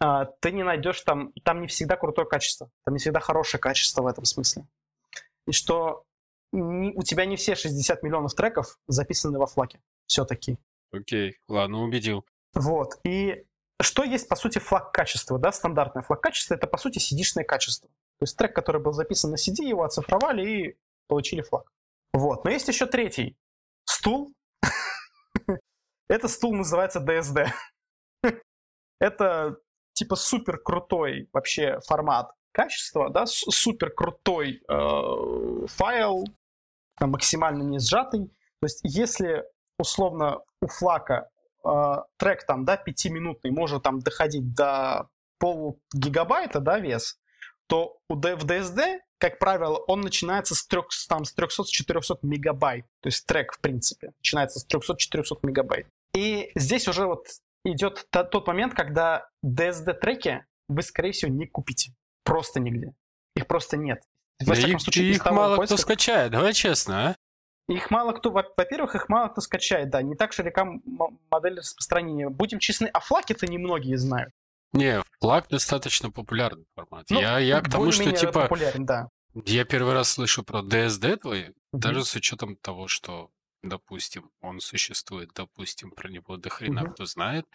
А, 0.00 0.24
ты 0.24 0.52
не 0.52 0.64
найдешь 0.64 1.00
там, 1.02 1.32
там 1.44 1.60
не 1.60 1.66
всегда 1.66 1.96
крутое 1.96 2.26
качество, 2.26 2.70
там 2.84 2.94
не 2.94 2.98
всегда 2.98 3.20
хорошее 3.20 3.60
качество 3.60 4.02
в 4.02 4.06
этом 4.06 4.24
смысле. 4.24 4.66
И 5.46 5.52
что 5.52 6.04
не, 6.52 6.92
у 6.92 7.02
тебя 7.02 7.24
не 7.26 7.36
все 7.36 7.54
60 7.54 8.02
миллионов 8.02 8.34
треков 8.34 8.78
записаны 8.86 9.38
во 9.38 9.46
флаге 9.46 9.80
все-таки. 10.06 10.58
Окей, 10.92 11.38
ладно, 11.48 11.82
убедил. 11.82 12.24
Вот. 12.54 12.94
И 13.04 13.44
что 13.80 14.04
есть, 14.04 14.28
по 14.28 14.36
сути, 14.36 14.58
флаг 14.58 14.92
качества, 14.92 15.38
да, 15.38 15.52
стандартное 15.52 16.02
флаг 16.02 16.20
качества, 16.20 16.54
это, 16.54 16.66
по 16.66 16.78
сути, 16.78 16.98
cd 16.98 17.44
качество. 17.44 17.88
То 17.88 18.24
есть 18.24 18.36
трек, 18.36 18.54
который 18.54 18.80
был 18.80 18.92
записан 18.92 19.30
на 19.30 19.36
CD, 19.36 19.64
его 19.64 19.82
оцифровали 19.82 20.48
и 20.48 20.78
получили 21.08 21.42
флаг. 21.42 21.72
Вот. 22.12 22.44
Но 22.44 22.50
есть 22.50 22.68
еще 22.68 22.86
третий 22.86 23.36
стул. 23.84 24.32
Это 26.08 26.28
стул 26.28 26.54
называется 26.54 27.00
DSD. 27.00 27.48
Это 29.00 29.56
типа 29.94 30.16
супер 30.16 30.58
крутой 30.58 31.28
вообще 31.32 31.80
формат 31.86 32.32
качества, 32.52 33.10
да, 33.10 33.24
супер 33.26 33.90
крутой 33.90 34.62
э, 34.68 35.66
файл, 35.66 36.24
максимально 37.00 37.62
не 37.62 37.78
сжатый. 37.78 38.26
То 38.60 38.66
есть 38.66 38.80
если 38.84 39.44
условно 39.78 40.40
у 40.60 40.66
флака 40.66 41.28
э, 41.64 41.96
трек 42.16 42.46
там, 42.46 42.64
да, 42.64 42.76
пятиминутный 42.76 43.50
может 43.50 43.82
там 43.82 44.00
доходить 44.00 44.54
до 44.54 45.08
пол 45.38 45.80
гигабайта, 45.92 46.60
да, 46.60 46.78
вес, 46.78 47.18
то 47.66 47.98
у 48.08 48.16
D, 48.16 48.36
в 48.36 48.44
DSD, 48.44 49.00
как 49.18 49.38
правило, 49.38 49.78
он 49.86 50.00
начинается 50.00 50.54
с, 50.54 50.66
3, 50.66 50.82
там, 51.08 51.24
с 51.24 51.34
300-400 51.36 52.18
мегабайт. 52.22 52.84
То 53.00 53.06
есть 53.06 53.26
трек, 53.26 53.52
в 53.52 53.60
принципе, 53.60 54.12
начинается 54.18 54.60
с 54.60 54.66
300-400 54.66 55.38
мегабайт. 55.42 55.86
И 56.14 56.50
здесь 56.54 56.88
уже 56.88 57.06
вот 57.06 57.26
идет 57.64 58.06
тот 58.10 58.46
момент, 58.46 58.74
когда 58.74 59.28
DSD-треки 59.44 60.44
вы, 60.68 60.82
скорее 60.82 61.12
всего, 61.12 61.30
не 61.30 61.46
купите. 61.46 61.92
Просто 62.24 62.60
нигде. 62.60 62.94
Их 63.36 63.46
просто 63.46 63.76
нет. 63.76 64.02
Во 64.44 64.54
всяком 64.54 64.80
случае, 64.80 65.10
их 65.10 65.24
мало 65.24 65.56
поиска... 65.56 65.74
кто 65.74 65.82
скачает, 65.82 66.32
давай 66.32 66.52
честно, 66.52 67.10
а? 67.10 67.16
Их 67.72 67.90
мало 67.90 68.12
кто, 68.12 68.30
во-первых, 68.30 68.94
их 68.94 69.08
мало 69.08 69.28
кто 69.28 69.40
скачает, 69.40 69.90
да, 69.90 70.02
не 70.02 70.14
так 70.14 70.32
широка 70.32 70.66
модель 71.30 71.58
распространения. 71.58 72.28
Будем 72.28 72.58
честны, 72.58 72.86
а 72.86 73.00
флаги-то 73.00 73.46
немногие 73.46 73.96
знают. 73.96 74.32
Не, 74.72 75.02
флаг 75.20 75.48
достаточно 75.48 76.10
популярный 76.10 76.64
формат. 76.74 77.06
Ну, 77.10 77.20
я, 77.20 77.38
я 77.38 77.60
к 77.60 77.70
тому, 77.70 77.92
что 77.92 78.10
типа... 78.12 78.42
Популярен, 78.42 78.86
да. 78.86 79.08
Я 79.44 79.64
первый 79.64 79.94
раз 79.94 80.10
слышу 80.10 80.42
про 80.42 80.60
DSD 80.60 81.16
твой, 81.16 81.48
угу. 81.48 81.54
даже 81.72 82.04
с 82.04 82.14
учетом 82.14 82.56
того, 82.56 82.88
что, 82.88 83.30
допустим, 83.62 84.30
он 84.40 84.60
существует, 84.60 85.30
допустим, 85.34 85.90
про 85.90 86.08
него 86.08 86.36
до 86.36 86.50
хрена 86.50 86.84
угу. 86.84 86.92
кто 86.92 87.04
знает. 87.06 87.46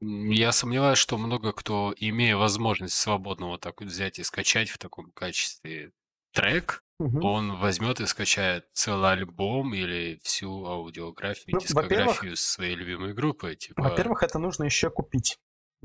Я 0.00 0.52
сомневаюсь, 0.52 0.98
что 0.98 1.16
много 1.16 1.52
кто, 1.52 1.94
имея 1.96 2.36
возможность 2.36 2.96
свободно 2.96 3.46
вот 3.46 3.60
так 3.60 3.80
вот 3.80 3.88
взять 3.88 4.18
и 4.18 4.22
скачать 4.22 4.68
в 4.68 4.76
таком 4.76 5.10
качестве 5.12 5.92
трек, 6.32 6.83
угу. 6.98 7.26
он 7.26 7.56
возьмет 7.56 8.00
и 8.00 8.06
скачает 8.06 8.66
целый 8.72 9.12
альбом 9.12 9.74
или 9.74 10.20
всю 10.22 10.66
аудиографию, 10.66 11.54
ну, 11.56 11.60
дискографию 11.60 12.36
своей 12.36 12.74
любимой 12.74 13.14
группы. 13.14 13.54
Типа... 13.56 13.82
Во-первых, 13.82 14.22
это 14.22 14.38
нужно 14.38 14.64
еще 14.64 14.90
купить. 14.90 15.38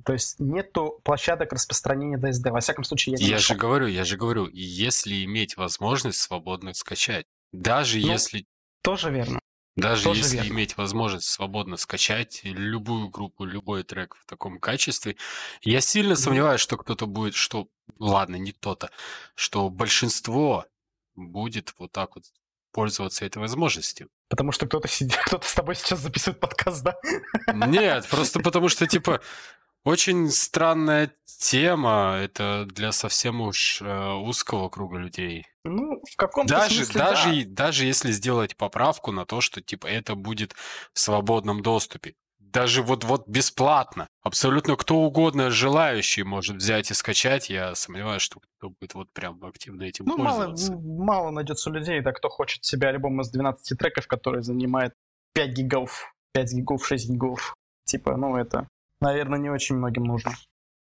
То 0.06 0.14
есть 0.14 0.40
нету 0.40 1.02
площадок 1.04 1.52
распространения 1.52 2.18
DSD. 2.18 2.52
Во 2.52 2.62
всяком 2.62 2.84
случае, 2.84 3.14
я 3.14 3.18
не 3.18 3.30
Я 3.30 3.36
нашел. 3.36 3.56
же 3.56 3.60
говорю, 3.60 3.88
я 3.88 4.06
же 4.06 4.18
говорю, 4.18 4.48
если 4.52 5.26
иметь 5.26 5.58
возможность 5.58 6.20
свободно 6.20 6.74
скачать, 6.74 7.26
даже 7.52 8.00
ну, 8.00 8.12
если... 8.12 8.46
Тоже 8.82 9.12
верно. 9.12 9.40
Даже 9.76 10.04
Тоже 10.04 10.20
если 10.20 10.38
верно. 10.38 10.50
иметь 10.50 10.78
возможность 10.78 11.28
свободно 11.28 11.78
скачать 11.78 12.42
любую 12.44 13.10
группу, 13.10 13.46
любой 13.46 13.84
трек 13.84 14.16
в 14.16 14.26
таком 14.26 14.60
качестве, 14.60 15.16
я 15.62 15.80
сильно 15.80 16.16
сомневаюсь, 16.16 16.60
что 16.60 16.78
кто-то 16.78 17.06
будет, 17.06 17.36
что, 17.36 17.68
ладно, 17.98 18.36
не 18.36 18.52
кто-то, 18.52 18.90
что 19.36 19.70
большинство 19.70 20.66
будет 21.28 21.74
вот 21.78 21.92
так 21.92 22.16
вот 22.16 22.26
пользоваться 22.72 23.26
этой 23.26 23.40
возможностью. 23.40 24.10
Потому 24.30 24.52
что 24.52 24.68
кто-то 24.68 24.88
сидит, 24.88 25.18
кто-то 25.26 25.48
с 25.48 25.54
тобой 25.54 25.76
сейчас 25.76 26.00
записывает 26.00 26.40
подкаст, 26.40 26.84
да? 26.84 26.96
Нет, 27.54 28.08
просто 28.08 28.40
потому 28.44 28.70
что, 28.70 28.88
типа, 28.88 29.22
очень 29.84 30.30
странная 30.30 31.12
тема. 31.40 32.20
Это 32.22 32.66
для 32.68 32.92
совсем 32.92 33.42
уж 33.42 33.82
э, 33.82 34.14
узкого 34.14 34.70
круга 34.70 34.98
людей. 34.98 35.48
Ну, 35.64 36.02
в 36.10 36.16
каком-то 36.16 36.54
даже, 36.54 36.86
смысле, 36.86 37.00
даже, 37.00 37.46
да. 37.46 37.66
даже 37.66 37.86
если 37.86 38.12
сделать 38.12 38.56
поправку 38.56 39.12
на 39.12 39.26
то, 39.26 39.42
что 39.42 39.62
типа 39.62 39.88
это 39.88 40.16
будет 40.16 40.56
в 40.94 41.00
свободном 41.00 41.62
доступе. 41.62 42.16
Даже 42.52 42.82
вот, 42.82 43.04
вот 43.04 43.28
бесплатно. 43.28 44.08
Абсолютно 44.22 44.76
кто 44.76 44.98
угодно 44.98 45.50
желающий 45.50 46.24
может 46.24 46.58
взять 46.58 46.92
и 46.92 46.94
скачать. 46.94 47.50
Я 47.50 47.76
сомневаюсь, 47.76 48.22
что 48.22 48.40
кто 48.40 48.70
будет 48.70 48.94
вот 48.94 49.12
прям 49.12 49.44
активно 49.44 49.84
этим 49.84 50.06
ну, 50.06 50.18
пользоваться. 50.18 50.74
Мало, 50.74 51.04
мало 51.04 51.32
найдется 51.32 51.70
людей, 51.70 52.02
да, 52.02 52.12
кто 52.12 52.30
хочет 52.30 52.66
себе 52.66 52.88
альбом 52.88 53.22
из 53.22 53.30
12 53.30 53.78
треков, 53.78 54.08
который 54.08 54.42
занимает 54.42 54.94
5 55.34 55.50
гигов, 55.52 56.14
5 56.34 56.54
гигов, 56.54 56.86
6 56.86 57.10
гигов. 57.10 57.56
Типа, 57.86 58.18
ну 58.18 58.36
это 58.36 58.68
наверное, 59.02 59.40
не 59.40 59.50
очень 59.50 59.76
многим 59.76 60.04
нужно. 60.04 60.32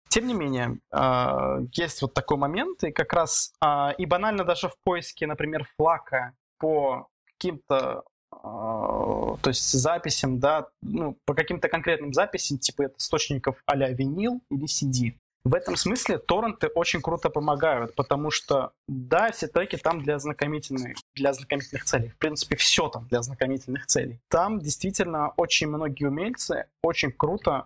Тем 0.10 0.26
не 0.26 0.34
менее, 0.34 0.80
а, 0.92 1.60
есть 1.74 2.02
вот 2.02 2.14
такой 2.14 2.38
момент, 2.38 2.84
и 2.84 2.92
как 2.92 3.14
раз 3.14 3.54
а, 3.62 3.94
и 3.98 4.06
банально 4.06 4.44
даже 4.44 4.70
в 4.70 4.76
поиске, 4.84 5.28
например, 5.28 5.68
флака 5.78 6.34
по 6.58 7.08
каким-то 7.26 8.04
то 8.32 9.40
есть 9.46 9.72
записям, 9.72 10.40
да, 10.40 10.68
ну, 10.82 11.18
по 11.26 11.34
каким-то 11.34 11.68
конкретным 11.68 12.14
записям, 12.14 12.58
типа 12.58 12.92
источников 12.98 13.62
а-ля 13.66 13.90
винил 13.90 14.42
или 14.50 14.66
CD. 14.66 15.16
В 15.46 15.54
этом 15.56 15.78
смысле 15.78 16.18
торренты 16.18 16.68
очень 16.68 17.02
круто 17.02 17.30
помогают, 17.30 17.96
потому 17.96 18.30
что, 18.30 18.74
да, 18.88 19.32
все 19.32 19.48
треки 19.48 19.78
там 19.78 20.04
для 20.04 20.16
ознакомительных, 20.16 20.98
для 21.16 21.30
ознакомительных 21.30 21.86
целей. 21.86 22.10
В 22.10 22.18
принципе, 22.18 22.58
все 22.58 22.90
там 22.90 23.08
для 23.08 23.20
ознакомительных 23.20 23.86
целей. 23.86 24.20
Там 24.28 24.60
действительно 24.60 25.30
очень 25.38 25.68
многие 25.68 26.06
умельцы 26.06 26.66
очень 26.84 27.12
круто 27.12 27.66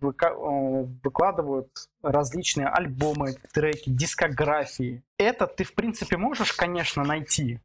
выкладывают 0.00 1.70
различные 2.02 2.68
альбомы, 2.68 3.34
треки, 3.52 3.90
дискографии. 3.90 5.02
Это 5.18 5.46
ты, 5.46 5.64
в 5.64 5.74
принципе, 5.74 6.16
можешь, 6.16 6.52
конечно, 6.52 7.04
найти, 7.04 7.60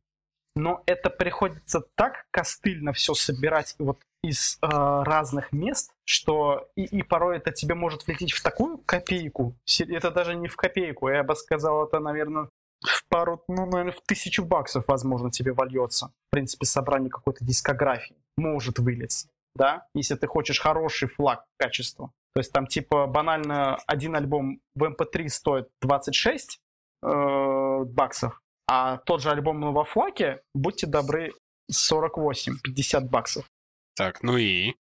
но 0.57 0.83
это 0.87 1.09
приходится 1.09 1.81
так 1.95 2.25
костыльно 2.31 2.91
все 2.91 3.13
собирать 3.13 3.75
вот 3.77 3.99
из 4.23 4.57
э, 4.61 4.67
разных 4.67 5.51
мест, 5.51 5.93
что 6.03 6.69
и, 6.75 6.83
и 6.83 7.03
порой 7.03 7.37
это 7.37 7.51
тебе 7.51 7.75
может 7.75 8.07
влететь 8.07 8.33
в 8.33 8.41
такую 8.41 8.79
копейку. 8.79 9.55
Это 9.79 10.11
даже 10.11 10.35
не 10.35 10.47
в 10.47 10.55
копейку, 10.55 11.09
я 11.09 11.23
бы 11.23 11.35
сказал, 11.35 11.85
это, 11.85 11.99
наверное, 11.99 12.49
в 12.81 13.07
пару, 13.07 13.43
ну, 13.47 13.65
наверное, 13.67 13.93
в 13.93 14.01
тысячу 14.01 14.43
баксов, 14.43 14.85
возможно, 14.87 15.31
тебе 15.31 15.53
вольется. 15.53 16.07
В 16.27 16.31
принципе, 16.31 16.65
собрание 16.65 17.09
какой-то 17.09 17.45
дискографии 17.45 18.17
может 18.35 18.79
вылиться, 18.79 19.29
да, 19.55 19.87
если 19.93 20.15
ты 20.15 20.27
хочешь 20.27 20.59
хороший 20.59 21.07
флаг 21.07 21.45
качества. 21.57 22.11
То 22.33 22.39
есть 22.39 22.51
там 22.51 22.67
типа 22.67 23.07
банально 23.07 23.77
один 23.87 24.15
альбом 24.15 24.59
в 24.75 24.83
MP3 24.83 25.21
эм 25.21 25.29
стоит 25.29 25.69
26 25.81 26.59
э, 27.03 27.83
баксов, 27.85 28.41
а 28.67 28.97
тот 28.97 29.21
же 29.21 29.31
альбом 29.31 29.73
во 29.73 29.85
флаке, 29.85 30.41
будьте 30.53 30.87
добры, 30.87 31.33
48-50 31.71 33.01
баксов. 33.09 33.45
Так, 33.95 34.21
ну 34.23 34.37
и? 34.37 34.75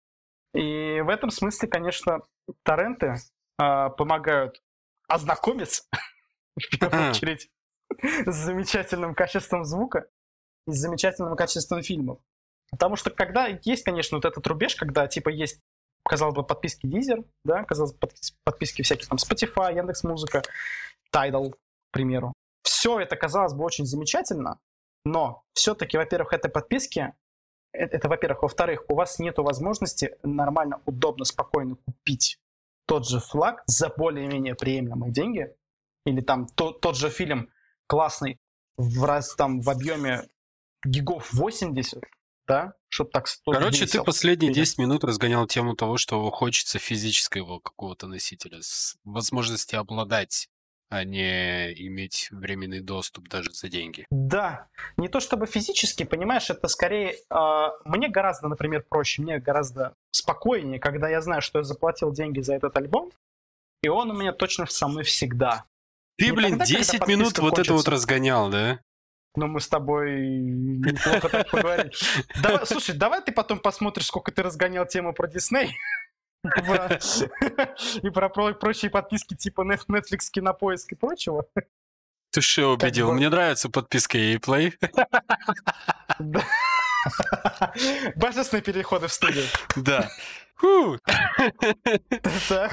И 0.54 1.00
в 1.00 1.08
этом 1.08 1.30
смысле, 1.30 1.68
конечно, 1.68 2.20
торренты 2.62 3.16
э, 3.58 3.90
помогают 3.96 4.60
ознакомиться, 5.08 5.84
в 6.56 6.78
первую 6.78 7.10
очередь, 7.10 7.48
с 8.26 8.34
замечательным 8.34 9.14
качеством 9.14 9.64
звука 9.64 10.08
и 10.66 10.72
с 10.72 10.78
замечательным 10.78 11.36
качеством 11.36 11.82
фильмов. 11.82 12.18
Потому 12.70 12.96
что 12.96 13.10
когда 13.10 13.46
есть, 13.46 13.84
конечно, 13.84 14.18
вот 14.18 14.24
этот 14.24 14.44
рубеж, 14.46 14.74
когда 14.74 15.06
типа 15.06 15.28
есть, 15.28 15.62
казалось 16.04 16.34
бы, 16.34 16.44
подписки 16.44 16.86
Deezer, 16.86 17.24
да, 17.44 17.64
казалось 17.64 17.92
бы, 17.92 18.08
подписки 18.44 18.82
всякие 18.82 19.06
там 19.06 19.18
Spotify, 19.18 19.76
Яндекс 19.76 20.02
Музыка, 20.02 20.42
Tidal, 21.14 21.52
к 21.52 21.56
примеру. 21.92 22.32
Все 22.66 22.98
это 22.98 23.14
казалось 23.14 23.54
бы 23.54 23.62
очень 23.62 23.86
замечательно, 23.86 24.58
но 25.04 25.44
все-таки, 25.52 25.96
во-первых, 25.96 26.32
этой 26.32 26.50
подписки 26.50 27.14
это, 27.70 27.96
это 27.96 28.08
во-первых. 28.08 28.42
Во-вторых, 28.42 28.84
у 28.88 28.96
вас 28.96 29.20
нет 29.20 29.38
возможности 29.38 30.16
нормально, 30.24 30.82
удобно, 30.84 31.24
спокойно 31.24 31.76
купить 31.76 32.40
тот 32.86 33.08
же 33.08 33.20
флаг 33.20 33.62
за 33.66 33.88
более-менее 33.88 34.56
приемлемые 34.56 35.12
деньги, 35.12 35.54
или 36.06 36.20
там 36.20 36.48
то, 36.48 36.72
тот 36.72 36.96
же 36.96 37.08
фильм 37.08 37.50
классный 37.86 38.40
в 38.76 39.04
раз 39.04 39.36
там 39.36 39.60
в 39.60 39.70
объеме 39.70 40.28
гигов 40.84 41.32
80, 41.32 42.02
да, 42.48 42.74
чтобы 42.88 43.10
так 43.10 43.28
Короче, 43.44 43.86
ты 43.86 44.02
последние 44.02 44.52
10 44.52 44.78
минут 44.78 45.04
разгонял 45.04 45.46
тему 45.46 45.76
того, 45.76 45.98
что 45.98 46.28
хочется 46.32 46.80
физического 46.80 47.60
какого-то 47.60 48.08
носителя 48.08 48.60
с 48.60 48.96
возможностью 49.04 49.78
обладать 49.78 50.48
а 50.88 51.04
не 51.04 51.72
иметь 51.86 52.28
временный 52.30 52.80
доступ 52.80 53.28
даже 53.28 53.52
за 53.52 53.68
деньги. 53.68 54.06
Да, 54.10 54.68
не 54.96 55.08
то 55.08 55.20
чтобы 55.20 55.46
физически, 55.46 56.04
понимаешь, 56.04 56.50
это 56.50 56.68
скорее... 56.68 57.16
Э, 57.30 57.70
мне 57.84 58.08
гораздо, 58.08 58.48
например, 58.48 58.84
проще, 58.88 59.22
мне 59.22 59.38
гораздо 59.38 59.94
спокойнее, 60.10 60.78
когда 60.78 61.08
я 61.08 61.20
знаю, 61.20 61.42
что 61.42 61.58
я 61.58 61.64
заплатил 61.64 62.12
деньги 62.12 62.40
за 62.40 62.54
этот 62.54 62.76
альбом, 62.76 63.10
и 63.82 63.88
он 63.88 64.10
у 64.10 64.14
меня 64.14 64.32
точно 64.32 64.66
со 64.66 64.88
мной 64.88 65.04
всегда. 65.04 65.64
Ты, 66.18 66.26
не 66.26 66.32
блин, 66.32 66.50
тогда, 66.58 66.64
10 66.64 67.06
минут 67.06 67.38
вот 67.38 67.58
это 67.58 67.74
вот 67.74 67.88
разгонял, 67.88 68.48
да? 68.48 68.80
Ну, 69.36 69.48
мы 69.48 69.60
с 69.60 69.68
тобой 69.68 70.18
неплохо 70.18 71.28
так 71.28 71.50
поговорили. 71.50 71.92
Слушай, 72.64 72.96
давай 72.96 73.20
ты 73.20 73.32
потом 73.32 73.58
посмотришь, 73.58 74.06
сколько 74.06 74.32
ты 74.32 74.42
разгонял 74.42 74.86
тему 74.86 75.12
про 75.12 75.28
Дисней. 75.28 75.76
И 78.02 78.10
про 78.10 78.28
прочие 78.28 78.90
подписки 78.90 79.34
типа 79.34 79.62
Netflix, 79.62 80.30
Кинопоиск 80.30 80.92
и 80.92 80.94
прочего. 80.94 81.46
Ты 82.30 82.40
что 82.40 82.74
убедил? 82.74 83.12
Мне 83.12 83.28
нравится 83.28 83.68
подписка 83.70 84.18
и 84.18 84.36
Play. 84.36 84.74
Божественные 88.16 88.62
переходы 88.62 89.06
в 89.06 89.12
студию. 89.12 89.44
Да. 89.76 90.08
Так. 92.48 92.72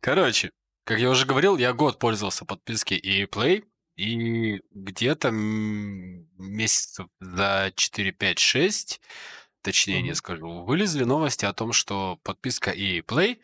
Короче, 0.00 0.50
как 0.84 0.98
я 0.98 1.10
уже 1.10 1.26
говорил, 1.26 1.56
я 1.56 1.72
год 1.72 1.98
пользовался 1.98 2.44
подпиской 2.44 2.96
и 2.96 3.24
Play, 3.26 3.64
и 3.96 4.60
где-то 4.72 5.30
месяцев 5.30 7.06
за 7.20 7.72
4, 7.74 8.12
5, 8.12 8.38
6, 8.38 9.00
точнее 9.66 10.00
не 10.00 10.14
скажу, 10.14 10.62
вылезли 10.62 11.02
новости 11.02 11.44
о 11.44 11.52
том, 11.52 11.72
что 11.72 12.20
подписка 12.22 12.70
EA 12.70 13.04
Play 13.04 13.40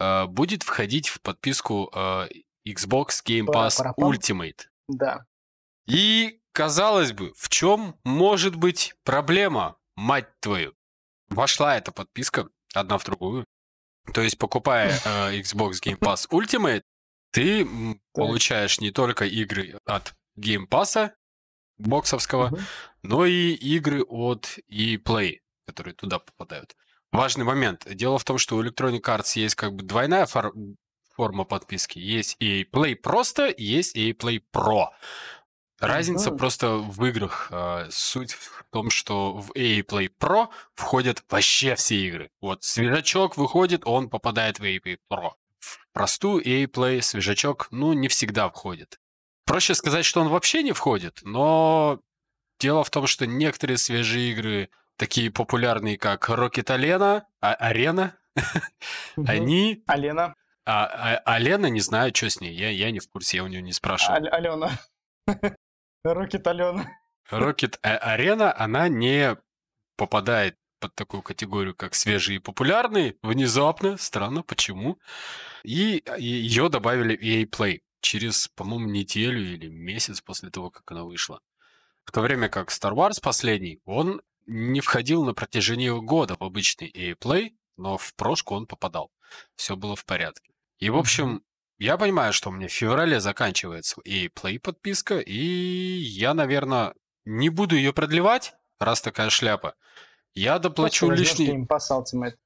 э, 0.00 0.26
будет 0.26 0.64
входить 0.64 1.06
в 1.06 1.20
подписку 1.20 1.88
э, 1.94 2.26
Xbox 2.66 3.22
Game 3.24 3.46
Pass 3.46 3.80
Ultimate. 3.96 4.62
Да. 4.88 5.24
И, 5.86 6.40
казалось 6.52 7.12
бы, 7.12 7.32
в 7.36 7.48
чем 7.48 7.96
может 8.02 8.56
быть 8.56 8.94
проблема, 9.04 9.76
мать 9.94 10.28
твою? 10.40 10.74
Вошла 11.28 11.76
эта 11.76 11.92
подписка 11.92 12.48
одна 12.74 12.98
в 12.98 13.04
другую. 13.04 13.44
То 14.12 14.20
есть, 14.20 14.38
покупая 14.38 14.90
э, 15.04 15.38
Xbox 15.38 15.74
Game 15.80 15.98
Pass 15.98 16.28
Ultimate, 16.28 16.82
ты 17.30 17.68
получаешь 18.12 18.80
не 18.80 18.90
только 18.90 19.26
игры 19.26 19.78
от 19.84 20.12
Game 20.36 20.66
Pass 20.68 21.12
боксовского, 21.78 22.46
угу. 22.46 22.58
но 23.02 23.26
и 23.26 23.52
игры 23.52 24.02
от 24.02 24.58
ePlay, 24.68 25.41
которые 25.66 25.94
туда 25.94 26.18
попадают. 26.18 26.76
Важный 27.12 27.44
момент. 27.44 27.86
Дело 27.94 28.18
в 28.18 28.24
том, 28.24 28.38
что 28.38 28.56
у 28.56 28.64
Electronic 28.64 29.02
Arts 29.02 29.32
есть 29.38 29.54
как 29.54 29.74
бы 29.74 29.82
двойная 29.82 30.26
фор- 30.26 30.54
форма 31.14 31.44
подписки. 31.44 31.98
Есть 31.98 32.36
EA 32.40 32.64
Play 32.70 32.96
просто, 32.96 33.52
есть 33.56 33.96
EA 33.96 34.16
Play 34.16 34.42
Pro. 34.52 34.86
Разница 35.78 36.30
mm 36.30 36.36
просто 36.36 36.76
в 36.76 37.04
играх. 37.04 37.48
А, 37.50 37.88
суть 37.90 38.32
в 38.32 38.64
том, 38.70 38.88
что 38.88 39.34
в 39.34 39.50
EA 39.52 39.84
Play 39.84 40.10
Pro 40.18 40.48
входят 40.74 41.24
вообще 41.28 41.74
все 41.74 41.96
игры. 41.96 42.30
Вот 42.40 42.62
свежачок 42.62 43.36
выходит, 43.36 43.82
он 43.84 44.08
попадает 44.08 44.58
в 44.58 44.62
EA 44.62 44.80
Play 44.80 44.98
Pro. 45.10 45.32
В 45.58 45.88
простую 45.92 46.42
EA 46.44 46.66
Play 46.66 47.02
свежачок, 47.02 47.68
ну, 47.72 47.92
не 47.92 48.08
всегда 48.08 48.48
входит. 48.48 48.98
Проще 49.44 49.74
сказать, 49.74 50.04
что 50.04 50.20
он 50.20 50.28
вообще 50.28 50.62
не 50.62 50.72
входит, 50.72 51.20
но 51.22 52.00
дело 52.60 52.84
в 52.84 52.90
том, 52.90 53.08
что 53.08 53.26
некоторые 53.26 53.76
свежие 53.76 54.30
игры, 54.30 54.70
такие 54.96 55.30
популярные, 55.30 55.98
как 55.98 56.28
Rocket 56.28 56.66
Arena, 56.66 57.22
а, 57.40 57.54
Арена, 57.54 58.16
они... 59.26 59.82
Алена. 59.86 60.34
А, 60.64 60.86
а, 60.86 61.34
Алена, 61.34 61.68
не 61.68 61.80
знаю, 61.80 62.14
что 62.14 62.30
с 62.30 62.40
ней, 62.40 62.54
я, 62.54 62.70
я 62.70 62.90
не 62.90 63.00
в 63.00 63.08
курсе, 63.08 63.38
я 63.38 63.44
у 63.44 63.48
нее 63.48 63.62
не 63.62 63.72
спрашивал. 63.72 64.14
А, 64.14 64.36
Алена. 64.36 64.70
Рокет 66.04 66.46
Алена. 66.46 66.88
Рокет 67.30 67.78
Арена, 67.82 68.56
она 68.56 68.88
не 68.88 69.36
попадает 69.96 70.56
под 70.80 70.94
такую 70.94 71.22
категорию, 71.22 71.74
как 71.74 71.94
свежие 71.94 72.36
и 72.36 72.40
популярные, 72.40 73.16
внезапно, 73.22 73.96
странно, 73.96 74.42
почему. 74.42 74.98
И 75.62 76.02
ее 76.18 76.68
добавили 76.68 77.16
в 77.16 77.20
EA 77.20 77.48
Play 77.48 77.82
через, 78.00 78.48
по-моему, 78.48 78.88
неделю 78.88 79.40
или 79.40 79.68
месяц 79.68 80.20
после 80.20 80.50
того, 80.50 80.70
как 80.70 80.90
она 80.90 81.04
вышла. 81.04 81.40
В 82.04 82.10
то 82.10 82.20
время 82.20 82.48
как 82.48 82.70
Star 82.70 82.92
Wars 82.94 83.20
последний, 83.22 83.80
он 83.84 84.20
не 84.46 84.80
входил 84.80 85.24
на 85.24 85.34
протяжении 85.34 85.90
года 85.90 86.36
в 86.38 86.42
обычный 86.42 86.90
EA 86.90 87.16
Play, 87.16 87.50
но 87.76 87.98
в 87.98 88.14
прошку 88.14 88.54
он 88.54 88.66
попадал. 88.66 89.10
Все 89.56 89.76
было 89.76 89.96
в 89.96 90.04
порядке. 90.04 90.52
И, 90.78 90.90
в 90.90 90.96
общем, 90.96 91.42
я 91.78 91.96
понимаю, 91.96 92.32
что 92.32 92.50
у 92.50 92.52
меня 92.52 92.68
в 92.68 92.72
феврале 92.72 93.20
заканчивается 93.20 94.00
и 94.02 94.28
Play 94.28 94.58
подписка, 94.58 95.18
и 95.18 95.34
я, 95.36 96.34
наверное, 96.34 96.94
не 97.24 97.48
буду 97.48 97.76
ее 97.76 97.92
продлевать, 97.92 98.54
раз 98.78 99.00
такая 99.00 99.30
шляпа. 99.30 99.74
Я 100.34 100.58
доплачу 100.58 101.10
лишний... 101.10 101.66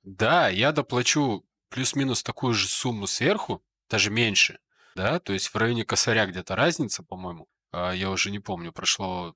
Да, 0.02 0.48
я 0.48 0.72
доплачу 0.72 1.44
плюс-минус 1.68 2.22
такую 2.22 2.54
же 2.54 2.68
сумму 2.68 3.06
сверху, 3.06 3.62
даже 3.88 4.10
меньше, 4.10 4.58
да, 4.94 5.20
то 5.20 5.32
есть 5.32 5.48
в 5.48 5.56
районе 5.56 5.84
косаря 5.84 6.26
где-то 6.26 6.56
разница, 6.56 7.02
по-моему. 7.02 7.46
А, 7.72 7.92
я 7.92 8.10
уже 8.10 8.30
не 8.30 8.38
помню, 8.38 8.72
прошло 8.72 9.34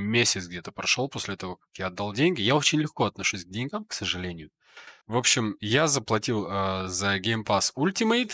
месяц 0.00 0.46
где-то 0.46 0.72
прошел 0.72 1.08
после 1.08 1.36
того, 1.36 1.56
как 1.56 1.68
я 1.76 1.86
отдал 1.86 2.12
деньги. 2.12 2.42
Я 2.42 2.56
очень 2.56 2.80
легко 2.80 3.04
отношусь 3.04 3.44
к 3.44 3.48
деньгам, 3.48 3.84
к 3.84 3.92
сожалению. 3.92 4.50
В 5.06 5.16
общем, 5.16 5.56
я 5.60 5.88
заплатил 5.88 6.46
э, 6.48 6.88
за 6.88 7.18
Game 7.18 7.44
Pass 7.44 7.72
Ultimate, 7.76 8.32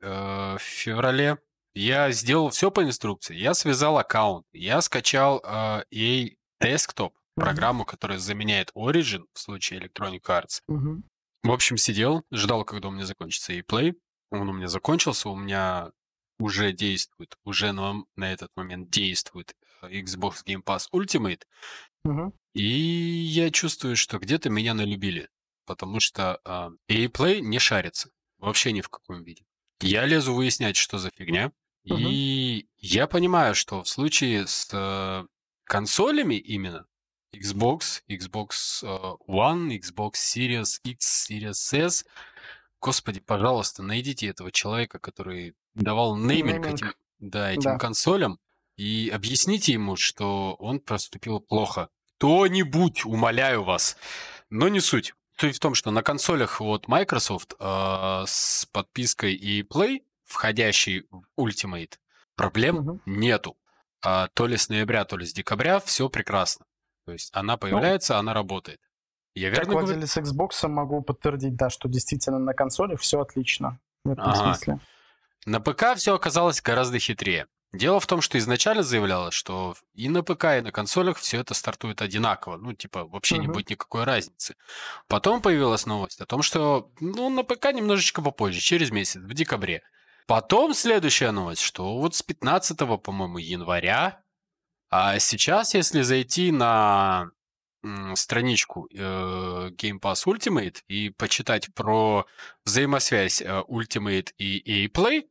э, 0.00 0.56
в 0.56 0.62
феврале. 0.62 1.38
Я 1.74 2.10
сделал 2.10 2.50
все 2.50 2.70
по 2.70 2.82
инструкции. 2.82 3.36
Я 3.36 3.54
связал 3.54 3.98
аккаунт. 3.98 4.46
Я 4.52 4.80
скачал 4.80 5.42
э, 5.44 5.82
EA 5.92 6.36
Desktop, 6.62 7.12
программу, 7.34 7.84
которая 7.84 8.18
заменяет 8.18 8.70
Origin 8.74 9.24
в 9.32 9.38
случае 9.38 9.80
Electronic 9.80 10.22
Arts. 10.22 10.62
Mm-hmm. 10.70 11.02
В 11.44 11.52
общем, 11.52 11.76
сидел, 11.76 12.24
ждал, 12.32 12.64
когда 12.64 12.88
у 12.88 12.90
меня 12.90 13.04
закончится 13.04 13.52
E-Play. 13.52 13.94
Он 14.30 14.48
у 14.48 14.52
меня 14.52 14.68
закончился, 14.68 15.28
у 15.28 15.36
меня 15.36 15.92
уже 16.38 16.72
действует, 16.72 17.36
уже 17.44 17.72
на, 17.72 18.02
на 18.16 18.32
этот 18.32 18.50
момент 18.56 18.90
действует 18.90 19.54
Xbox 19.90 20.44
Game 20.46 20.62
Pass 20.62 20.88
Ultimate. 20.92 21.42
Mm-hmm. 22.06 22.32
И 22.54 22.62
я 22.62 23.50
чувствую, 23.50 23.96
что 23.96 24.18
где-то 24.18 24.50
меня 24.50 24.74
налюбили, 24.74 25.28
потому 25.66 26.00
что 26.00 26.40
э, 26.44 26.70
E-Play 26.88 27.40
не 27.40 27.58
шарится 27.58 28.10
вообще 28.38 28.72
ни 28.72 28.80
в 28.80 28.88
каком 28.88 29.22
виде. 29.22 29.44
Я 29.80 30.06
лезу 30.06 30.32
выяснять, 30.34 30.76
что 30.76 30.98
за 30.98 31.10
фигня. 31.10 31.52
Угу. 31.84 31.98
И 31.98 32.66
я 32.78 33.06
понимаю, 33.06 33.54
что 33.54 33.82
в 33.82 33.88
случае 33.88 34.46
с 34.46 34.68
э, 34.72 35.26
консолями 35.64 36.34
именно 36.34 36.86
Xbox, 37.34 38.02
Xbox 38.08 38.82
э, 38.82 39.16
One, 39.28 39.78
Xbox 39.78 40.12
Series 40.14 40.80
X, 40.82 41.30
Series 41.30 41.78
S, 41.78 42.04
господи, 42.80 43.20
пожалуйста, 43.20 43.82
найдите 43.82 44.28
этого 44.28 44.50
человека, 44.50 44.98
который 44.98 45.54
давал 45.74 46.16
нейминг, 46.16 46.64
нейминг. 46.64 46.66
этим, 46.66 46.94
да, 47.18 47.50
этим 47.52 47.72
да. 47.72 47.78
консолям, 47.78 48.38
и 48.76 49.10
объясните 49.12 49.72
ему, 49.72 49.96
что 49.96 50.54
он 50.54 50.80
поступил 50.80 51.40
плохо. 51.40 51.88
Кто-нибудь, 52.16 53.04
умоляю 53.04 53.62
вас. 53.62 53.96
Но 54.50 54.68
не 54.68 54.80
суть. 54.80 55.14
Суть 55.38 55.56
в 55.56 55.60
том, 55.60 55.74
что 55.74 55.90
на 55.90 56.02
консолях 56.02 56.60
вот 56.60 56.88
Microsoft 56.88 57.54
э, 57.58 58.24
с 58.26 58.66
подпиской 58.72 59.34
и 59.34 59.62
Play, 59.62 60.02
входящей 60.24 61.06
в 61.10 61.24
Ultimate, 61.38 61.94
проблем 62.36 62.76
угу. 62.76 63.00
нету. 63.04 63.56
А 64.02 64.28
то 64.28 64.46
ли 64.46 64.56
с 64.56 64.68
ноября, 64.68 65.04
то 65.04 65.16
ли 65.16 65.26
с 65.26 65.32
декабря 65.32 65.80
все 65.80 66.08
прекрасно. 66.08 66.64
То 67.04 67.12
есть 67.12 67.30
она 67.34 67.54
ну, 67.54 67.58
появляется, 67.58 68.14
ну, 68.14 68.20
она 68.20 68.34
работает. 68.34 68.80
Я 69.34 69.50
верно 69.50 69.64
как 69.64 69.74
владелец? 69.74 70.16
Xbox 70.16 70.66
могу 70.68 71.02
подтвердить, 71.02 71.56
да, 71.56 71.68
что 71.68 71.88
действительно 71.88 72.38
на 72.38 72.54
консолях 72.54 73.00
все 73.00 73.20
отлично 73.20 73.78
в 74.04 74.12
этом 74.12 74.24
ага. 74.24 74.54
смысле. 74.54 74.80
На 75.44 75.60
ПК 75.60 75.94
все 75.96 76.14
оказалось 76.14 76.62
гораздо 76.62 76.98
хитрее. 76.98 77.46
Дело 77.72 78.00
в 78.00 78.06
том, 78.06 78.20
что 78.20 78.38
изначально 78.38 78.82
заявлялось, 78.82 79.34
что 79.34 79.74
и 79.94 80.08
на 80.08 80.22
ПК, 80.22 80.44
и 80.44 80.60
на 80.60 80.72
консолях 80.72 81.18
все 81.18 81.40
это 81.40 81.52
стартует 81.52 82.00
одинаково. 82.00 82.56
Ну, 82.56 82.72
типа, 82.72 83.04
вообще 83.04 83.36
uh-huh. 83.36 83.40
не 83.40 83.48
будет 83.48 83.70
никакой 83.70 84.04
разницы. 84.04 84.56
Потом 85.08 85.42
появилась 85.42 85.84
новость 85.84 86.20
о 86.20 86.26
том, 86.26 86.42
что 86.42 86.90
ну, 87.00 87.28
на 87.28 87.42
ПК 87.42 87.72
немножечко 87.72 88.22
попозже, 88.22 88.60
через 88.60 88.90
месяц, 88.90 89.20
в 89.20 89.34
декабре. 89.34 89.82
Потом 90.26 90.74
следующая 90.74 91.32
новость, 91.32 91.62
что 91.62 91.98
вот 91.98 92.14
с 92.14 92.22
15, 92.22 92.78
по-моему, 93.02 93.38
января, 93.38 94.22
а 94.88 95.18
сейчас, 95.18 95.74
если 95.74 96.02
зайти 96.02 96.52
на 96.52 97.30
страничку 98.14 98.88
э, 98.92 99.70
Game 99.76 100.00
Pass 100.00 100.26
Ultimate 100.26 100.78
и 100.88 101.10
почитать 101.10 101.72
про 101.74 102.26
взаимосвязь 102.64 103.42
э, 103.42 103.62
Ultimate 103.68 104.30
и 104.38 104.86
A-Play, 104.86 105.26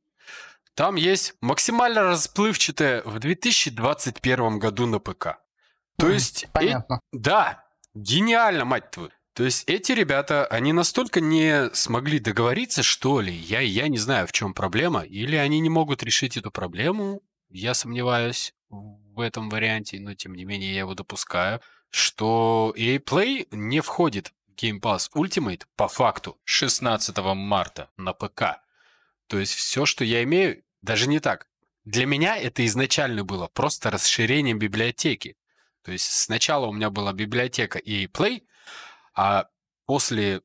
там 0.76 0.96
есть 0.96 1.34
максимально 1.42 2.04
расплывчатое 2.04 3.02
в 3.04 3.20
2021 3.20 4.60
году 4.60 4.86
на 4.86 5.00
ПК. 5.00 5.38
То 5.98 6.10
есть... 6.10 6.48
Понятно. 6.52 6.96
Э, 6.96 7.00
да, 7.12 7.64
гениально, 7.94 8.66
мать 8.66 8.92
твою. 8.92 9.10
То 9.34 9.44
есть 9.44 9.64
эти 9.68 9.92
ребята, 9.92 10.46
они 10.46 10.72
настолько 10.72 11.20
не 11.20 11.70
смогли 11.74 12.20
договориться, 12.20 12.84
что 12.84 13.20
ли, 13.20 13.34
я, 13.34 13.60
я 13.60 13.90
не 13.90 13.98
знаю, 13.98 14.28
в 14.28 14.32
чем 14.32 14.54
проблема, 14.54 15.02
или 15.02 15.36
они 15.36 15.60
не 15.60 15.70
могут 15.70 16.04
решить 16.04 16.38
эту 16.38 16.52
проблему, 16.52 17.22
я 17.50 17.74
сомневаюсь 17.74 18.54
в 18.70 19.20
этом 19.20 19.50
варианте, 19.50 20.00
но 20.00 20.14
тем 20.14 20.36
не 20.36 20.46
менее 20.46 20.74
я 20.74 20.80
его 20.80 20.94
допускаю, 20.94 21.60
что 21.90 22.74
EA 22.78 22.98
Play 23.04 23.48
не 23.52 23.82
входит 23.82 24.34
в 24.48 24.62
Game 24.62 24.80
Pass 24.80 25.10
Ultimate 25.16 25.64
по 25.76 25.88
факту 25.88 26.38
16 26.46 27.18
марта 27.36 27.90
на 27.98 28.14
ПК. 28.14 28.65
То 29.28 29.40
есть 29.40 29.54
все, 29.54 29.86
что 29.86 30.04
я 30.04 30.24
имею, 30.24 30.64
даже 30.82 31.08
не 31.08 31.20
так. 31.20 31.48
Для 31.84 32.06
меня 32.06 32.38
это 32.38 32.66
изначально 32.66 33.24
было 33.24 33.48
просто 33.48 33.92
расширением 33.92 34.60
библиотеки. 34.60 35.36
То 35.84 35.92
есть 35.92 36.12
сначала 36.12 36.66
у 36.66 36.74
меня 36.74 36.90
была 36.90 37.14
библиотека 37.14 37.80
EA 37.80 38.08
Play, 38.08 38.42
а 39.14 39.48
после 39.86 40.42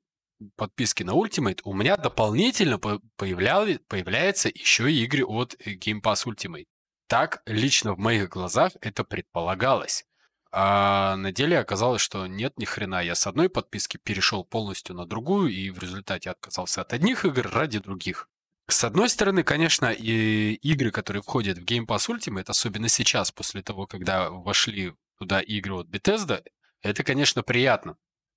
подписки 0.57 1.03
на 1.03 1.13
Ultimate, 1.13 1.61
у 1.65 1.75
меня 1.75 1.97
дополнительно 1.97 2.79
появляли, 2.79 3.79
появляются 3.89 4.49
еще 4.49 4.91
и 4.91 5.05
игры 5.05 5.25
от 5.25 5.55
Game 5.67 6.01
Pass 6.01 6.27
Ultimate. 6.27 6.67
Так 7.07 7.43
лично 7.47 7.95
в 7.95 7.99
моих 7.99 8.29
глазах 8.29 8.73
это 8.81 9.05
предполагалось. 9.05 10.07
А 10.53 11.17
на 11.17 11.33
деле 11.33 11.59
оказалось, 11.59 12.01
что 12.01 12.27
нет 12.27 12.59
ни 12.59 12.65
хрена. 12.65 13.03
Я 13.03 13.15
с 13.15 13.27
одной 13.27 13.49
подписки 13.49 13.99
перешел 13.99 14.45
полностью 14.45 14.97
на 14.97 15.07
другую 15.07 15.51
и 15.51 15.71
в 15.71 15.79
результате 15.79 16.31
отказался 16.31 16.81
от 16.81 16.93
одних 16.93 17.25
игр 17.25 17.49
ради 17.51 17.79
других. 17.79 18.29
С 18.71 18.85
одной 18.85 19.09
стороны, 19.09 19.43
конечно, 19.43 19.91
и 19.91 20.55
игры, 20.55 20.93
которые 20.93 21.23
входят 21.23 21.59
в 21.59 21.65
Game 21.65 21.87
Pass 21.87 22.09
Ultimate, 22.09 22.45
особенно 22.47 22.89
сейчас, 22.89 23.33
после 23.33 23.63
того, 23.63 23.87
когда 23.87 24.31
вошли 24.31 24.95
туда 25.19 25.41
игры 25.41 25.75
от 25.81 25.89
Bethesda, 25.89 26.45
это, 26.81 27.03
конечно, 27.03 27.43
приятно. 27.43 27.97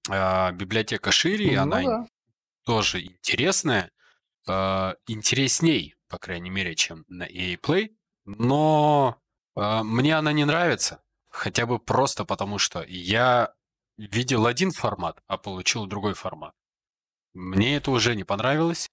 А, 0.09 0.51
библиотека 0.51 1.11
шире, 1.11 1.55
ну, 1.55 1.61
она 1.61 1.81
да. 1.83 2.07
тоже 2.65 3.01
интересная, 3.01 3.91
а, 4.47 4.95
интересней, 5.07 5.95
по 6.09 6.17
крайней 6.17 6.49
мере, 6.49 6.75
чем 6.75 7.05
на 7.07 7.23
EA 7.23 7.57
Play, 7.59 7.91
но 8.25 9.17
а, 9.55 9.83
мне 9.83 10.17
она 10.17 10.33
не 10.33 10.45
нравится, 10.45 11.03
хотя 11.29 11.65
бы 11.65 11.79
просто 11.79 12.25
потому, 12.25 12.57
что 12.57 12.83
я 12.83 13.53
видел 13.97 14.47
один 14.47 14.71
формат, 14.71 15.21
а 15.27 15.37
получил 15.37 15.85
другой 15.85 16.15
формат. 16.15 16.53
Мне 17.33 17.77
это 17.77 17.91
уже 17.91 18.15
не 18.15 18.23
понравилось. 18.23 18.89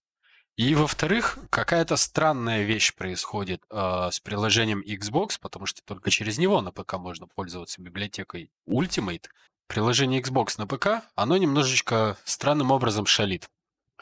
И 0.61 0.75
во-вторых, 0.75 1.39
какая-то 1.49 1.97
странная 1.97 2.65
вещь 2.65 2.95
происходит 2.95 3.63
э, 3.71 4.09
с 4.13 4.21
приложением 4.21 4.83
Xbox, 4.83 5.39
потому 5.41 5.65
что 5.65 5.81
только 5.83 6.11
через 6.11 6.37
него 6.37 6.61
на 6.61 6.71
ПК 6.71 6.99
можно 6.99 7.27
пользоваться 7.27 7.81
библиотекой 7.81 8.53
Ultimate. 8.69 9.25
Приложение 9.69 10.21
Xbox 10.21 10.57
на 10.59 10.67
ПК, 10.67 11.03
оно 11.15 11.39
немножечко 11.39 12.19
странным 12.25 12.73
образом 12.73 13.07
шалит. 13.07 13.49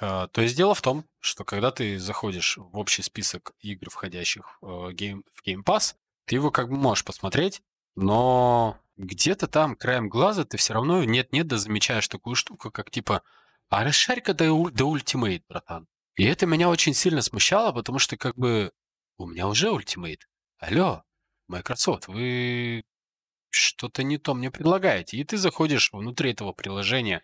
Э, 0.01 0.27
то 0.33 0.41
есть 0.41 0.57
дело 0.57 0.75
в 0.75 0.83
том, 0.83 1.05
что 1.21 1.45
когда 1.45 1.71
ты 1.71 1.97
заходишь 2.01 2.57
в 2.57 2.77
общий 2.77 3.03
список 3.03 3.53
игр, 3.61 3.89
входящих 3.89 4.59
в, 4.61 4.89
Game, 4.89 5.23
в 5.35 5.47
Game 5.47 5.63
Pass, 5.63 5.95
ты 6.25 6.35
его 6.35 6.51
как 6.51 6.71
бы 6.71 6.77
можешь 6.77 7.05
посмотреть, 7.05 7.63
но 7.95 8.77
где-то 8.97 9.47
там 9.47 9.77
краем 9.77 10.09
глаза 10.09 10.45
ты 10.45 10.57
все 10.57 10.75
равно 10.75 11.05
нет-нет 11.05 11.47
да 11.47 11.57
замечаешь 11.57 12.09
такую 12.09 12.35
штуку, 12.35 12.73
как 12.73 12.91
типа 12.91 13.23
«А 13.69 13.85
расшарь-ка 13.85 14.35
до, 14.35 14.71
до 14.71 14.93
Ultimate, 14.93 15.45
братан». 15.49 15.87
И 16.19 16.25
это 16.25 16.47
меня 16.47 16.69
очень 16.69 16.95
сильно 16.95 17.23
смущало, 17.23 17.71
потому 17.71 18.01
что 18.01 18.17
как 18.17 18.37
бы 18.37 18.73
у 19.19 19.27
меня 19.27 19.47
уже 19.47 19.71
ультимейт. 19.71 20.29
Алло, 20.59 21.05
Microsoft, 21.47 22.09
вы 22.09 22.83
что-то 23.51 24.03
не 24.03 24.19
то 24.19 24.35
мне 24.35 24.51
предлагаете. 24.51 25.17
И 25.17 25.23
ты 25.23 25.37
заходишь 25.37 25.93
внутри 25.93 26.33
этого 26.33 26.53
приложения 26.53 27.23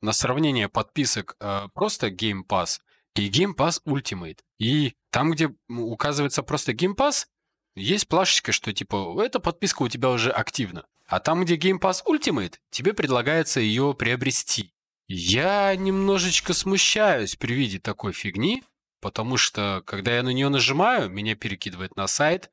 на 0.00 0.12
сравнение 0.12 0.68
подписок 0.68 1.34
э, 1.40 1.66
просто 1.74 2.06
Game 2.06 2.42
Pass 2.48 2.78
и 3.16 3.28
Game 3.28 3.56
Pass 3.56 3.82
Ultimate. 3.84 4.38
И 4.58 4.94
там, 5.10 5.32
где 5.32 5.52
указывается 5.68 6.44
просто 6.44 6.70
Game 6.70 6.94
Pass, 6.94 7.26
есть 7.74 8.06
плашечка, 8.06 8.52
что 8.52 8.72
типа 8.72 9.20
эта 9.24 9.40
подписка 9.40 9.82
у 9.82 9.88
тебя 9.88 10.10
уже 10.10 10.30
активна. 10.30 10.86
А 11.08 11.18
там, 11.18 11.44
где 11.44 11.56
Game 11.56 11.80
Pass 11.80 12.04
Ultimate, 12.06 12.54
тебе 12.70 12.94
предлагается 12.94 13.58
ее 13.58 13.92
приобрести. 13.92 14.72
Я 15.08 15.74
немножечко 15.76 16.52
смущаюсь 16.52 17.36
при 17.36 17.54
виде 17.54 17.78
такой 17.78 18.12
фигни, 18.12 18.64
потому 19.00 19.36
что, 19.36 19.82
когда 19.86 20.16
я 20.16 20.22
на 20.22 20.30
нее 20.30 20.48
нажимаю, 20.48 21.10
меня 21.10 21.36
перекидывает 21.36 21.96
на 21.96 22.06
сайт, 22.08 22.50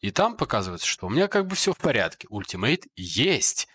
и 0.00 0.10
там 0.10 0.36
показывается, 0.36 0.86
что 0.86 1.06
у 1.06 1.10
меня 1.10 1.28
как 1.28 1.46
бы 1.46 1.56
все 1.56 1.72
в 1.72 1.78
порядке. 1.78 2.28
Ultimate 2.28 2.84
есть, 2.96 3.68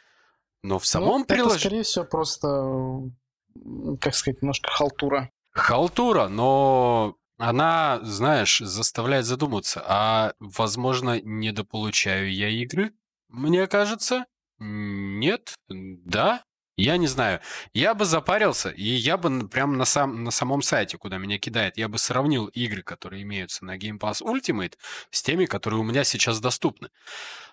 но 0.64 0.80
в 0.80 0.84
ну, 0.84 0.86
самом 0.86 1.20
ну, 1.20 1.26
приложении... 1.26 1.56
Это, 1.56 1.60
скорее 1.60 1.84
всего, 1.84 2.06
просто, 2.06 3.98
как 4.00 4.16
сказать, 4.16 4.42
немножко 4.42 4.70
халтура. 4.70 5.32
Халтура, 5.52 6.28
но 6.28 7.16
она, 7.38 8.00
знаешь, 8.04 8.60
заставляет 8.60 9.26
задуматься, 9.26 9.84
а, 9.86 10.34
возможно, 10.40 11.22
недополучаю 11.22 12.34
я 12.34 12.50
игры? 12.50 12.94
Мне 13.30 13.68
кажется, 13.68 14.26
нет, 14.60 15.56
да, 15.70 16.44
я 16.78 16.98
не 16.98 17.08
знаю. 17.08 17.42
Я 17.74 17.96
бы 17.96 18.06
запарился, 18.06 18.70
и 18.70 18.84
я 18.84 19.18
бы 19.18 19.48
прямо 19.50 19.76
на, 19.76 19.86
сам, 19.86 20.24
на 20.24 20.32
самом 20.32 20.62
сайте, 20.62 20.98
куда 20.98 21.18
меня 21.18 21.40
кидает, 21.40 21.78
я 21.78 21.88
бы 21.88 21.98
сравнил 21.98 22.46
игры, 22.48 22.84
которые 22.84 23.24
имеются 23.24 23.66
на 23.66 23.78
Game 23.78 24.00
Pass 24.00 24.22
Ultimate, 24.22 24.76
с 25.10 25.24
теми, 25.24 25.46
которые 25.46 25.80
у 25.80 25.84
меня 25.84 26.04
сейчас 26.04 26.40
доступны. 26.40 26.90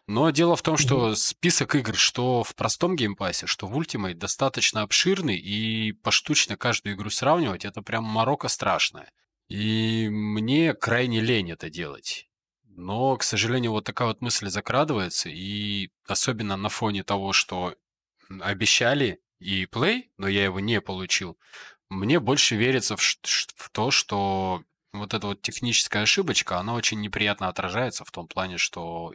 Но 0.07 0.29
дело 0.31 0.55
в 0.57 0.63
том, 0.63 0.77
что 0.77 1.15
список 1.15 1.75
игр, 1.75 1.97
что 1.97 2.45
в 2.45 2.55
простом 2.55 2.97
Pass, 2.97 3.47
что 3.47 3.67
в 3.67 3.79
Ultimate, 3.79 4.15
достаточно 4.15 4.83
обширный, 4.83 5.39
и 5.39 5.93
поштучно 5.93 6.59
каждую 6.59 6.95
игру 6.95 7.09
сравнивать, 7.09 7.65
это 7.65 7.81
прям 7.81 8.05
морока 8.05 8.49
страшная. 8.49 9.11
И 9.49 10.09
мне 10.11 10.75
крайне 10.75 11.21
лень 11.21 11.51
это 11.53 11.71
делать. 11.71 12.29
Но, 12.77 13.17
к 13.17 13.23
сожалению, 13.23 13.71
вот 13.71 13.85
такая 13.85 14.09
вот 14.09 14.21
мысль 14.21 14.49
закрадывается, 14.49 15.29
и 15.31 15.91
особенно 16.07 16.57
на 16.57 16.69
фоне 16.69 17.05
того, 17.05 17.33
что 17.33 17.75
обещали 18.41 19.21
и 19.39 19.65
Play, 19.65 20.11
но 20.17 20.29
я 20.29 20.45
его 20.45 20.61
не 20.61 20.81
получил, 20.81 21.39
мне 21.89 22.21
больше 22.21 22.57
верится 22.57 22.97
в, 22.97 23.01
в 23.01 23.71
то, 23.71 23.91
что 23.91 24.65
вот 24.93 25.15
эта 25.15 25.27
вот 25.27 25.43
техническая 25.43 26.03
ошибочка, 26.03 26.59
она 26.59 26.75
очень 26.75 27.01
неприятно 27.01 27.49
отражается 27.49 28.05
в 28.05 28.11
том 28.11 28.29
плане, 28.29 28.59
что 28.59 29.13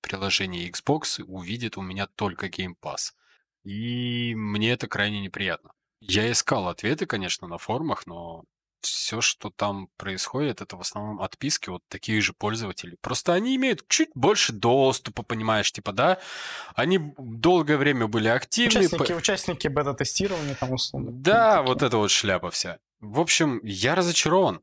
приложение 0.00 0.68
Xbox 0.68 1.22
увидит 1.22 1.76
у 1.76 1.82
меня 1.82 2.06
только 2.06 2.48
Game 2.48 2.74
Pass. 2.80 3.12
И 3.64 4.34
мне 4.34 4.72
это 4.72 4.86
крайне 4.88 5.20
неприятно. 5.20 5.72
Я 6.00 6.30
искал 6.30 6.68
ответы, 6.68 7.06
конечно, 7.06 7.48
на 7.48 7.56
форумах, 7.56 8.06
но 8.06 8.44
все, 8.86 9.20
что 9.20 9.50
там 9.50 9.88
происходит, 9.96 10.60
это 10.60 10.76
в 10.76 10.80
основном 10.80 11.20
отписки 11.20 11.70
вот 11.70 11.82
таких 11.88 12.22
же 12.22 12.32
пользователей. 12.32 12.96
Просто 13.00 13.32
они 13.32 13.56
имеют 13.56 13.86
чуть 13.88 14.10
больше 14.14 14.52
доступа, 14.52 15.22
понимаешь, 15.22 15.70
типа, 15.72 15.92
да? 15.92 16.18
Они 16.74 17.12
долгое 17.18 17.76
время 17.76 18.06
были 18.06 18.28
активны. 18.28 18.80
Участники, 18.80 19.12
по... 19.12 19.16
участники 19.16 19.68
бета-тестирования 19.68 20.54
там 20.54 20.72
условно. 20.72 21.10
Да, 21.12 21.62
вот 21.62 21.82
это 21.82 21.96
вот 21.98 22.10
шляпа 22.10 22.50
вся. 22.50 22.78
В 23.00 23.20
общем, 23.20 23.60
я 23.62 23.94
разочарован. 23.94 24.60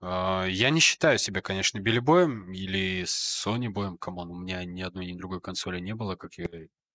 А, 0.00 0.44
я 0.46 0.70
не 0.70 0.80
считаю 0.80 1.18
себя, 1.18 1.40
конечно, 1.40 1.78
Билли 1.78 1.98
Боем 1.98 2.52
или 2.52 3.02
Sony 3.04 3.68
Боем. 3.68 3.98
Come 3.98 4.16
on, 4.16 4.30
у 4.30 4.36
меня 4.38 4.64
ни 4.64 4.82
одной, 4.82 5.06
ни 5.06 5.16
другой 5.16 5.40
консоли 5.40 5.80
не 5.80 5.94
было, 5.94 6.16
как 6.16 6.34
я 6.34 6.46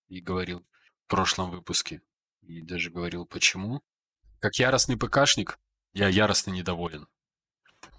и 0.07 0.21
говорил 0.21 0.65
в 1.05 1.09
прошлом 1.09 1.51
выпуске. 1.51 2.01
И 2.41 2.61
даже 2.61 2.91
говорил, 2.91 3.25
почему. 3.25 3.81
Как 4.39 4.55
яростный 4.55 4.97
ПКшник, 4.97 5.57
я 5.93 6.07
яростно 6.07 6.51
недоволен. 6.51 7.07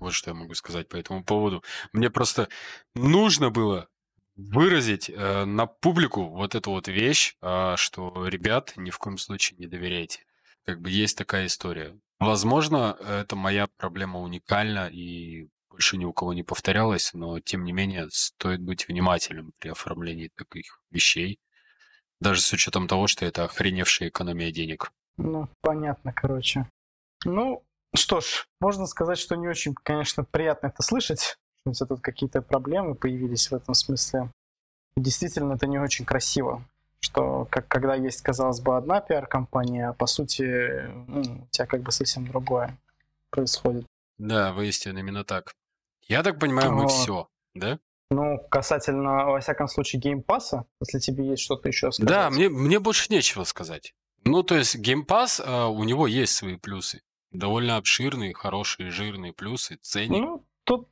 Вот 0.00 0.12
что 0.12 0.30
я 0.30 0.34
могу 0.34 0.54
сказать 0.54 0.88
по 0.88 0.96
этому 0.96 1.24
поводу. 1.24 1.62
Мне 1.92 2.10
просто 2.10 2.48
нужно 2.94 3.50
было 3.50 3.88
выразить 4.36 5.08
э, 5.08 5.44
на 5.44 5.66
публику 5.66 6.28
вот 6.28 6.54
эту 6.54 6.70
вот 6.70 6.88
вещь, 6.88 7.36
э, 7.40 7.74
что, 7.76 8.26
ребят, 8.26 8.72
ни 8.76 8.90
в 8.90 8.98
коем 8.98 9.18
случае 9.18 9.58
не 9.58 9.66
доверяйте. 9.66 10.24
Как 10.64 10.80
бы 10.80 10.90
есть 10.90 11.16
такая 11.16 11.46
история. 11.46 11.96
Возможно, 12.18 12.96
это 13.06 13.36
моя 13.36 13.68
проблема 13.76 14.20
уникальна 14.20 14.88
и 14.88 15.48
больше 15.68 15.96
ни 15.96 16.04
у 16.04 16.12
кого 16.12 16.32
не 16.32 16.42
повторялась, 16.42 17.12
но 17.14 17.40
тем 17.40 17.64
не 17.64 17.72
менее 17.72 18.08
стоит 18.10 18.60
быть 18.60 18.88
внимательным 18.88 19.52
при 19.58 19.70
оформлении 19.70 20.30
таких 20.36 20.80
вещей, 20.90 21.40
даже 22.20 22.40
с 22.40 22.52
учетом 22.52 22.86
того, 22.86 23.08
что 23.08 23.26
это 23.26 23.44
охреневшая 23.44 24.08
экономия 24.08 24.52
денег. 24.52 24.92
Ну, 25.16 25.48
понятно, 25.60 26.12
короче. 26.12 26.70
Ну, 27.24 27.64
что 27.94 28.20
ж, 28.20 28.46
можно 28.60 28.86
сказать, 28.86 29.18
что 29.18 29.36
не 29.36 29.48
очень, 29.48 29.74
конечно, 29.74 30.24
приятно 30.24 30.66
это 30.68 30.82
слышать, 30.82 31.38
что 31.72 31.86
тут 31.86 32.00
какие-то 32.00 32.42
проблемы 32.42 32.94
появились 32.94 33.50
в 33.50 33.54
этом 33.54 33.74
смысле. 33.74 34.30
действительно, 34.96 35.54
это 35.54 35.66
не 35.66 35.78
очень 35.78 36.04
красиво, 36.04 36.62
что 37.00 37.46
как, 37.50 37.68
когда 37.68 37.94
есть, 37.94 38.22
казалось 38.22 38.60
бы, 38.60 38.76
одна 38.76 39.00
пиар-компания, 39.00 39.88
а 39.88 39.92
по 39.92 40.06
сути 40.06 40.88
ну, 41.06 41.20
у 41.20 41.46
тебя 41.50 41.66
как 41.66 41.82
бы 41.82 41.92
совсем 41.92 42.26
другое 42.26 42.76
происходит. 43.30 43.86
Да, 44.18 44.52
воистину, 44.52 44.98
именно 44.98 45.24
так. 45.24 45.54
Я 46.06 46.22
так 46.22 46.38
понимаю, 46.38 46.72
мы 46.72 46.88
все, 46.88 47.28
да? 47.54 47.78
Ну, 48.10 48.38
касательно, 48.50 49.26
во 49.26 49.40
всяком 49.40 49.66
случае, 49.66 50.00
Game 50.00 50.27
Pass 50.27 50.53
а, 50.53 50.66
если 50.80 50.98
тебе 50.98 51.26
есть 51.26 51.42
что-то 51.42 51.68
еще 51.68 51.90
сказать. 51.90 52.08
Да, 52.08 52.30
мне, 52.30 52.48
мне 52.48 52.78
больше 52.78 53.12
нечего 53.12 53.44
сказать. 53.44 53.94
Ну, 54.24 54.42
то 54.42 54.54
есть 54.54 54.76
Game 54.76 55.05
Pass, 55.05 55.40
uh, 55.40 55.68
у 55.68 55.84
него 55.84 56.06
есть 56.06 56.34
свои 56.34 56.56
плюсы 56.56 57.00
довольно 57.34 57.76
обширные, 57.76 58.32
хорошие, 58.32 58.90
жирные 58.90 59.32
плюсы, 59.34 59.76
ценник. 59.82 60.22
Ну, 60.22 60.44
тут 60.64 60.88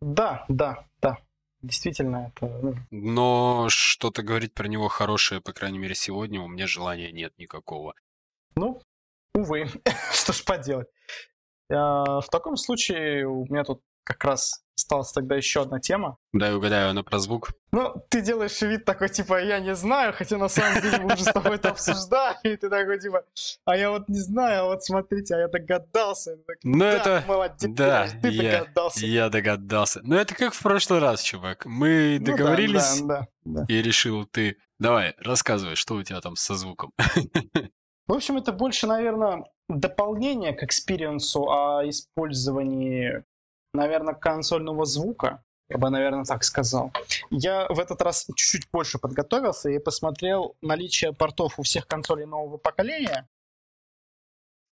да, 0.00 0.44
да, 0.48 0.86
да. 1.00 1.18
Действительно, 1.62 2.30
это... 2.34 2.46
Ну... 2.46 2.74
Но 2.90 3.66
что-то 3.70 4.22
говорить 4.22 4.52
про 4.52 4.68
него 4.68 4.88
хорошее, 4.88 5.40
по 5.40 5.52
крайней 5.52 5.78
мере, 5.78 5.94
сегодня, 5.94 6.40
у 6.42 6.48
меня 6.48 6.66
желания 6.66 7.10
нет 7.10 7.32
никакого. 7.38 7.94
Ну, 8.54 8.82
увы, 9.34 9.66
что 10.12 10.32
ж 10.34 10.44
поделать. 10.44 10.88
А, 11.72 12.20
в 12.20 12.28
таком 12.28 12.56
случае 12.56 13.26
у 13.26 13.46
меня 13.46 13.64
тут 13.64 13.80
как 14.04 14.24
раз 14.24 14.64
осталась 14.76 15.12
тогда 15.12 15.36
еще 15.36 15.62
одна 15.62 15.80
тема. 15.80 16.16
Дай 16.32 16.54
угадаю, 16.54 16.90
она 16.90 17.02
про 17.02 17.18
звук. 17.18 17.50
Ну, 17.72 17.94
ты 18.08 18.20
делаешь 18.20 18.60
вид 18.62 18.84
такой, 18.84 19.08
типа, 19.08 19.42
я 19.42 19.60
не 19.60 19.74
знаю, 19.74 20.12
хотя 20.12 20.36
на 20.36 20.48
самом 20.48 20.82
деле 20.82 20.98
мы 20.98 21.14
уже 21.14 21.24
с 21.24 21.32
тобой 21.32 21.56
это 21.56 21.70
обсуждали, 21.70 22.36
и 22.42 22.56
ты 22.56 22.68
такой, 22.68 23.00
типа, 23.00 23.24
а 23.64 23.76
я 23.76 23.90
вот 23.90 24.08
не 24.08 24.18
знаю, 24.18 24.62
а 24.62 24.66
вот 24.66 24.84
смотрите, 24.84 25.34
а 25.34 25.38
я 25.38 25.48
догадался. 25.48 26.36
Ну, 26.62 26.78
да, 26.78 26.90
это... 26.90 27.24
Молодец, 27.26 27.70
да, 27.74 28.08
ты 28.22 28.28
я, 28.28 28.58
догадался. 28.58 29.06
Я 29.06 29.28
догадался. 29.28 30.00
Ну, 30.02 30.16
это 30.16 30.34
как 30.34 30.54
в 30.54 30.62
прошлый 30.62 31.00
раз, 31.00 31.22
чувак. 31.22 31.64
Мы 31.66 32.18
договорились, 32.20 33.00
ну, 33.00 33.08
да, 33.08 33.28
да, 33.44 33.60
да. 33.60 33.66
и 33.68 33.82
решил 33.82 34.24
ты... 34.24 34.56
Давай, 34.78 35.14
рассказывай, 35.18 35.76
что 35.76 35.94
у 35.94 36.02
тебя 36.02 36.20
там 36.20 36.36
со 36.36 36.54
звуком. 36.54 36.92
В 38.06 38.12
общем, 38.12 38.36
это 38.36 38.52
больше, 38.52 38.86
наверное, 38.86 39.44
дополнение 39.68 40.52
к 40.52 40.62
experience 40.62 41.40
у 41.40 41.48
о 41.48 41.88
использовании, 41.88 43.24
наверное, 43.74 44.14
консольного 44.14 44.84
звука. 44.84 45.42
Я 45.68 45.78
бы, 45.78 45.90
наверное, 45.90 46.24
так 46.24 46.44
сказал. 46.44 46.92
Я 47.30 47.66
в 47.68 47.78
этот 47.78 48.00
раз 48.02 48.26
чуть-чуть 48.34 48.70
больше 48.70 48.98
подготовился 48.98 49.70
и 49.70 49.78
посмотрел 49.78 50.56
наличие 50.60 51.12
портов 51.12 51.58
у 51.58 51.62
всех 51.62 51.86
консолей 51.86 52.26
нового 52.26 52.58
поколения 52.58 53.28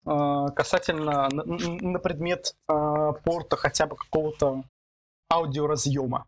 а, 0.04 0.50
касательно 0.50 1.28
на, 1.30 1.44
на 1.44 1.98
предмет 1.98 2.56
э, 2.68 3.12
порта 3.24 3.56
хотя 3.56 3.86
бы 3.86 3.96
какого-то 3.96 4.64
аудиоразъема. 5.30 6.26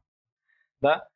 Да? 0.81 1.09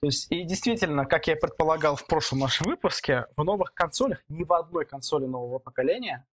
То 0.00 0.06
есть, 0.06 0.30
и 0.32 0.42
действительно, 0.44 1.06
как 1.06 1.26
я 1.26 1.36
предполагал 1.36 1.96
в 1.96 2.06
прошлом 2.06 2.40
нашем 2.40 2.66
выпуске, 2.66 3.26
в 3.36 3.44
новых 3.44 3.74
консолях, 3.74 4.22
ни 4.28 4.44
в 4.44 4.52
одной 4.52 4.84
консоли 4.84 5.26
нового 5.26 5.58
поколения 5.58 6.26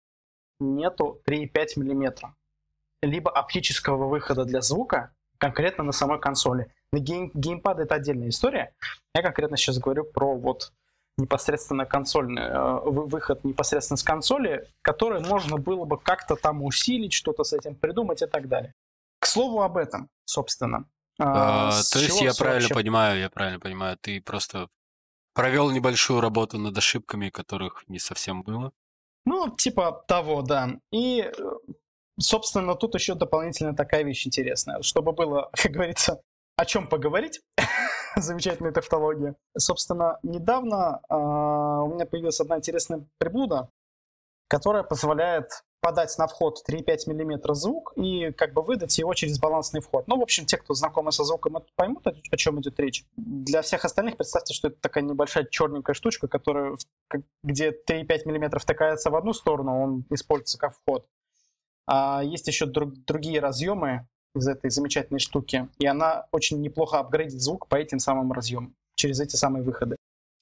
нету 0.60 1.22
3,5 1.28 1.78
мм. 1.78 2.34
Либо 3.02 3.32
оптического 3.32 4.08
выхода 4.08 4.46
для 4.46 4.62
звука 4.62 5.12
конкретно 5.38 5.84
на 5.84 5.92
самой 5.92 6.20
консоли. 6.20 6.72
На 6.92 7.00
гейм, 7.00 7.32
геймпад 7.34 7.80
это 7.80 7.96
отдельная 7.96 8.30
история. 8.30 8.74
Я 9.14 9.22
конкретно 9.22 9.58
сейчас 9.58 9.78
говорю 9.78 10.04
про 10.04 10.36
вот 10.36 10.72
непосредственно 11.18 11.86
консольный 11.86 12.44
э, 12.44 12.80
выход 12.86 13.44
непосредственно 13.44 13.98
с 13.98 14.04
консоли, 14.04 14.68
который 14.82 15.20
можно 15.22 15.58
было 15.58 15.86
бы 15.86 15.98
как-то 15.98 16.36
там 16.36 16.64
усилить, 16.64 17.14
что-то 17.14 17.44
с 17.44 17.54
этим 17.54 17.76
придумать 17.76 18.22
и 18.22 18.28
так 18.28 18.48
далее. 18.48 18.74
К 19.20 19.26
слову 19.26 19.62
об 19.62 19.78
этом, 19.78 20.10
собственно. 20.26 20.86
А, 21.20 21.70
а 21.70 21.72
то 21.72 22.00
есть 22.00 22.22
я 22.22 22.34
правильно 22.34 22.62
вообще... 22.62 22.74
понимаю, 22.76 23.20
я 23.20 23.30
правильно 23.30 23.60
понимаю, 23.60 23.98
ты 24.00 24.22
просто 24.22 24.70
провел 25.34 25.72
небольшую 25.72 26.22
работу 26.22 26.60
над 26.60 26.78
ошибками, 26.78 27.30
которых 27.30 27.84
не 27.88 28.00
совсем 28.00 28.44
было. 28.44 28.72
Ну, 29.26 29.50
типа 29.50 30.04
того, 30.08 30.42
да. 30.44 30.70
И, 30.92 31.22
э, 31.22 31.32
собственно, 32.20 32.76
тут 32.76 32.96
еще 32.96 33.16
дополнительно 33.16 33.76
такая 33.76 34.04
вещь 34.04 34.26
интересная. 34.28 34.82
Чтобы 34.82 35.12
было, 35.12 35.50
как 35.54 35.72
говорится, 35.72 36.22
о 36.56 36.66
чем 36.66 36.88
поговорить. 36.88 37.42
Замечательная 38.16 38.72
тавтология. 38.72 39.36
Собственно, 39.58 40.20
недавно 40.24 41.02
э, 41.10 41.16
у 41.16 41.94
меня 41.94 42.06
появилась 42.06 42.40
одна 42.40 42.58
интересная 42.58 43.06
приблуда, 43.20 43.70
которая 44.48 44.84
позволяет 44.84 45.64
подать 45.80 46.18
на 46.18 46.28
вход 46.28 46.64
3,5 46.68 47.14
мм 47.14 47.54
звук 47.54 47.94
и 47.96 48.32
как 48.32 48.54
бы 48.54 48.64
выдать 48.64 48.98
его 48.98 49.14
через 49.14 49.40
балансный 49.40 49.82
вход. 49.82 50.08
Ну, 50.08 50.18
в 50.18 50.22
общем, 50.24 50.46
те, 50.46 50.58
кто 50.58 50.74
знакомы 50.74 51.12
со 51.12 51.24
звуком, 51.24 51.64
поймут, 51.76 52.06
о 52.08 52.38
чем 52.38 52.60
идет 52.60 52.80
речь. 52.80 53.06
Для 53.16 53.62
всех 53.62 53.86
остальных 53.86 54.18
представьте, 54.18 54.54
что 54.54 54.70
это 54.70 54.78
такая 54.82 55.04
небольшая 55.04 55.46
черненькая 55.46 55.94
штучка, 55.94 56.28
которая, 56.28 56.76
где 57.44 57.70
3,5 57.70 58.26
мм 58.26 58.60
втыкается 58.60 59.12
в 59.12 59.16
одну 59.16 59.34
сторону, 59.34 59.82
он 59.82 60.06
используется 60.10 60.58
как 60.58 60.74
вход. 60.76 61.06
А 61.88 62.22
есть 62.24 62.48
еще 62.48 62.66
друг, 62.66 62.94
другие 63.06 63.40
разъемы 63.40 64.08
из 64.36 64.48
этой 64.48 64.70
замечательной 64.70 65.20
штуки, 65.20 65.68
и 65.80 65.88
она 65.88 66.28
очень 66.32 66.62
неплохо 66.62 67.00
апгрейдит 67.00 67.42
звук 67.42 67.68
по 67.68 67.76
этим 67.76 68.00
самым 68.00 68.32
разъемам, 68.32 68.76
через 68.96 69.20
эти 69.20 69.36
самые 69.36 69.64
выходы. 69.64 69.96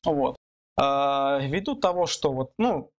Вот. 0.04 0.36
А, 0.78 1.40
ввиду 1.42 1.76
того, 1.76 2.06
что 2.08 2.34
вот, 2.34 2.52
ну, 2.58 2.90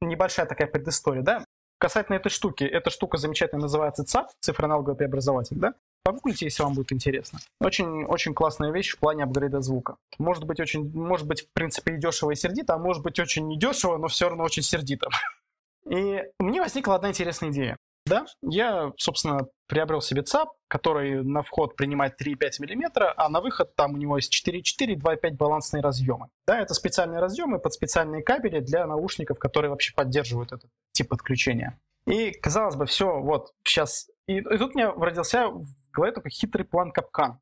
небольшая 0.00 0.46
такая 0.46 0.68
предыстория, 0.68 1.22
да, 1.22 1.44
Касательно 1.78 2.16
этой 2.16 2.30
штуки, 2.30 2.64
эта 2.64 2.88
штука 2.88 3.18
замечательно 3.18 3.62
называется 3.62 4.02
ЦАП, 4.02 4.30
цифроаналоговый 4.40 4.96
преобразователь, 4.96 5.56
да? 5.56 5.74
Погуглите, 6.04 6.46
если 6.46 6.62
вам 6.62 6.72
будет 6.72 6.90
интересно. 6.92 7.38
Очень, 7.60 8.04
очень 8.04 8.32
классная 8.32 8.70
вещь 8.70 8.94
в 8.94 8.98
плане 8.98 9.24
апгрейда 9.24 9.60
звука. 9.60 9.96
Может 10.18 10.44
быть, 10.44 10.58
очень, 10.58 10.90
может 10.94 11.26
быть, 11.26 11.42
в 11.42 11.48
принципе, 11.52 11.94
и 11.94 11.98
дешево, 11.98 12.30
и 12.30 12.34
сердито, 12.34 12.74
а 12.74 12.78
может 12.78 13.02
быть, 13.02 13.18
очень 13.18 13.46
недешево, 13.46 13.98
но 13.98 14.08
все 14.08 14.28
равно 14.28 14.44
очень 14.44 14.62
сердито. 14.62 15.08
И 15.90 16.22
мне 16.38 16.60
возникла 16.62 16.94
одна 16.94 17.10
интересная 17.10 17.50
идея. 17.50 17.76
Да, 18.06 18.24
я, 18.42 18.92
собственно, 18.96 19.48
приобрел 19.66 20.00
себе 20.00 20.22
ЦАП, 20.22 20.50
который 20.68 21.24
на 21.24 21.42
вход 21.42 21.74
принимает 21.74 22.14
3,5 22.20 22.60
мм, 22.60 23.12
а 23.16 23.28
на 23.28 23.40
выход 23.40 23.74
там 23.74 23.94
у 23.94 23.96
него 23.96 24.16
есть 24.16 24.32
4,4 24.32 24.92
и 24.92 24.96
2,5 24.96 25.30
балансные 25.32 25.82
разъемы. 25.82 26.28
Да, 26.46 26.60
это 26.60 26.72
специальные 26.74 27.18
разъемы 27.18 27.58
под 27.58 27.72
специальные 27.72 28.22
кабели 28.22 28.60
для 28.60 28.86
наушников, 28.86 29.40
которые 29.40 29.70
вообще 29.70 29.92
поддерживают 29.92 30.52
этот 30.52 30.70
тип 30.92 31.08
подключения. 31.08 31.80
И, 32.06 32.30
казалось 32.30 32.76
бы, 32.76 32.86
все, 32.86 33.20
вот, 33.20 33.52
сейчас... 33.64 34.08
И, 34.28 34.36
и 34.36 34.58
тут 34.58 34.74
у 34.74 34.78
меня 34.78 34.92
родился 34.92 35.48
в 35.48 35.66
голове 35.92 36.12
такой 36.12 36.30
хитрый 36.30 36.64
план 36.64 36.92
капкан. 36.92 37.40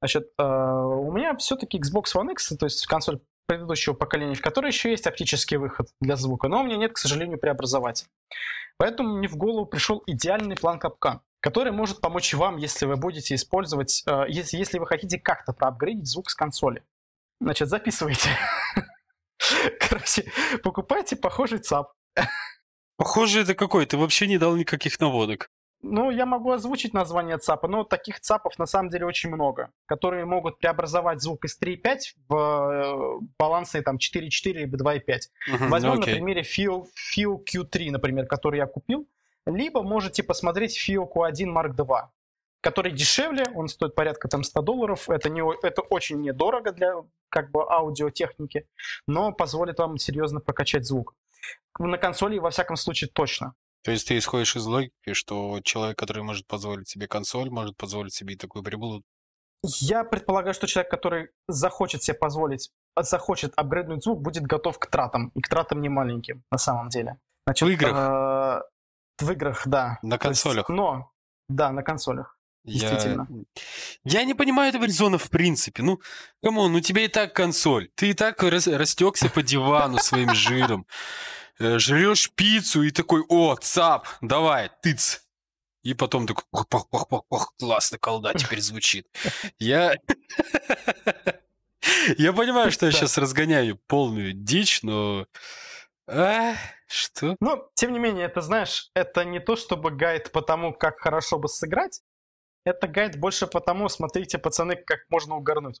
Значит, 0.00 0.32
э, 0.38 0.42
у 0.42 1.12
меня 1.12 1.36
все-таки 1.36 1.78
Xbox 1.78 2.16
One 2.16 2.32
X, 2.32 2.56
то 2.58 2.66
есть 2.66 2.86
консоль 2.86 3.20
предыдущего 3.50 3.94
поколения, 3.94 4.36
в 4.36 4.40
которой 4.40 4.68
еще 4.68 4.92
есть 4.92 5.08
оптический 5.08 5.56
выход 5.56 5.88
для 6.00 6.14
звука, 6.14 6.46
но 6.46 6.60
у 6.60 6.64
меня 6.64 6.76
нет, 6.76 6.92
к 6.92 6.98
сожалению, 6.98 7.36
преобразователя. 7.36 8.08
Поэтому 8.76 9.16
мне 9.16 9.26
в 9.26 9.36
голову 9.36 9.66
пришел 9.66 10.04
идеальный 10.06 10.54
план 10.54 10.78
капкан, 10.78 11.20
который 11.40 11.72
может 11.72 12.00
помочь 12.00 12.32
вам, 12.32 12.58
если 12.58 12.86
вы 12.86 12.94
будете 12.94 13.34
использовать, 13.34 14.04
э, 14.06 14.26
если, 14.28 14.56
если 14.56 14.78
вы 14.78 14.86
хотите 14.86 15.18
как-то 15.18 15.52
проапгрейдить 15.52 16.06
звук 16.06 16.30
с 16.30 16.36
консоли. 16.36 16.84
Значит, 17.40 17.68
записывайте. 17.68 18.28
Короче, 19.80 20.30
покупайте 20.62 21.16
похожий 21.16 21.58
ЦАП. 21.58 21.92
Похоже, 22.96 23.40
это 23.40 23.56
какой? 23.56 23.84
Ты 23.84 23.96
вообще 23.96 24.28
не 24.28 24.38
дал 24.38 24.54
никаких 24.54 25.00
наводок. 25.00 25.50
Ну, 25.82 26.10
я 26.10 26.26
могу 26.26 26.50
озвучить 26.50 26.92
название 26.92 27.38
ЦАПа, 27.38 27.66
но 27.66 27.84
таких 27.84 28.20
ЦАПов 28.20 28.58
на 28.58 28.66
самом 28.66 28.90
деле 28.90 29.06
очень 29.06 29.30
много, 29.30 29.70
которые 29.86 30.26
могут 30.26 30.58
преобразовать 30.58 31.22
звук 31.22 31.46
из 31.46 31.58
3.5 31.58 31.98
в 32.28 32.34
э, 32.34 33.26
балансные 33.38 33.82
там 33.82 33.96
4.4 33.96 34.52
либо 34.52 34.76
2.5. 34.76 35.20
Угу, 35.54 35.64
Возьмем 35.70 35.94
ну, 35.94 36.00
на 36.00 36.06
примере 36.06 36.42
FIO, 36.42 36.84
FIO 37.16 37.38
Q3, 37.42 37.90
например, 37.92 38.26
который 38.26 38.58
я 38.58 38.66
купил. 38.66 39.08
Либо 39.46 39.82
можете 39.82 40.22
посмотреть 40.22 40.78
FIO 40.78 41.08
Q1 41.10 41.46
Mark 41.46 41.74
II, 41.74 42.08
который 42.60 42.92
дешевле, 42.92 43.44
он 43.54 43.68
стоит 43.68 43.94
порядка 43.94 44.28
там 44.28 44.44
100 44.44 44.60
долларов. 44.60 45.08
Это, 45.08 45.30
не, 45.30 45.42
это 45.66 45.80
очень 45.80 46.20
недорого 46.20 46.72
для 46.72 46.92
как 47.30 47.50
бы 47.50 47.62
аудиотехники, 47.62 48.66
но 49.06 49.32
позволит 49.32 49.78
вам 49.78 49.96
серьезно 49.96 50.40
прокачать 50.40 50.86
звук. 50.86 51.14
На 51.78 51.96
консоли, 51.96 52.38
во 52.38 52.50
всяком 52.50 52.76
случае, 52.76 53.08
точно. 53.10 53.54
То 53.82 53.90
есть 53.90 54.08
ты 54.08 54.18
исходишь 54.18 54.56
из 54.56 54.66
логики, 54.66 55.12
что 55.12 55.60
человек, 55.62 55.98
который 55.98 56.22
может 56.22 56.46
позволить 56.46 56.88
себе 56.88 57.08
консоль, 57.08 57.50
может 57.50 57.76
позволить 57.76 58.14
себе 58.14 58.34
и 58.34 58.36
такую 58.36 58.62
приблуду? 58.62 59.04
Я 59.62 60.04
предполагаю, 60.04 60.54
что 60.54 60.66
человек, 60.66 60.90
который 60.90 61.28
захочет 61.48 62.02
себе 62.02 62.16
позволить, 62.16 62.70
захочет 62.98 63.52
апгрейднуть 63.56 64.02
звук, 64.02 64.22
будет 64.22 64.44
готов 64.44 64.78
к 64.78 64.86
тратам. 64.86 65.28
И 65.34 65.40
к 65.40 65.48
тратам 65.48 65.80
не 65.80 65.88
маленьким, 65.88 66.42
на 66.50 66.58
самом 66.58 66.88
деле. 66.88 67.18
Значит, 67.46 67.68
в 67.68 67.70
играх? 67.70 67.92
Э, 67.94 68.62
в 69.18 69.30
играх, 69.32 69.66
да. 69.66 69.98
На 70.02 70.18
консолях? 70.18 70.68
Есть, 70.68 70.68
но, 70.68 71.10
да, 71.48 71.72
на 71.72 71.82
консолях. 71.82 72.38
Действительно. 72.64 73.26
Я... 74.04 74.20
я 74.20 74.24
не 74.24 74.34
понимаю 74.34 74.68
этого 74.68 74.84
резона 74.84 75.18
в 75.18 75.30
принципе. 75.30 75.82
Ну, 75.82 76.00
come 76.42 76.59
on, 76.59 76.72
ну 76.72 76.80
тебе 76.80 77.06
и 77.06 77.08
так 77.08 77.34
консоль. 77.34 77.88
Ты 77.94 78.10
и 78.10 78.14
так 78.14 78.42
рас... 78.42 78.66
растекся 78.66 79.30
по 79.30 79.42
дивану 79.42 79.98
своим 79.98 80.34
жиром. 80.34 80.86
Э, 81.60 81.78
жрешь 81.78 82.30
пиццу 82.32 82.82
и 82.82 82.90
такой, 82.90 83.22
о, 83.28 83.54
цап, 83.54 84.08
давай, 84.22 84.70
тыц. 84.82 85.26
И 85.82 85.92
потом 85.92 86.26
такой, 86.26 86.44
ох 86.50 87.54
классно, 87.58 87.98
колда 87.98 88.32
теперь 88.34 88.60
звучит. 88.60 89.06
Я... 89.58 89.94
Я 92.18 92.32
понимаю, 92.32 92.70
что 92.70 92.86
я 92.86 92.92
сейчас 92.92 93.16
разгоняю 93.18 93.78
полную 93.86 94.32
дичь, 94.32 94.82
но... 94.82 95.26
А, 96.06 96.54
что? 96.86 97.36
Ну, 97.40 97.68
тем 97.74 97.92
не 97.92 97.98
менее, 97.98 98.26
это, 98.26 98.42
знаешь, 98.42 98.90
это 98.94 99.24
не 99.24 99.40
то, 99.40 99.56
чтобы 99.56 99.90
гайд 99.90 100.30
по 100.30 100.42
тому, 100.42 100.74
как 100.74 101.00
хорошо 101.00 101.38
бы 101.38 101.48
сыграть. 101.48 102.02
Это 102.64 102.86
гайд 102.86 103.18
больше 103.18 103.46
по 103.46 103.60
тому, 103.60 103.88
смотрите, 103.88 104.38
пацаны, 104.38 104.76
как 104.76 105.00
можно 105.08 105.36
угорнуть. 105.36 105.80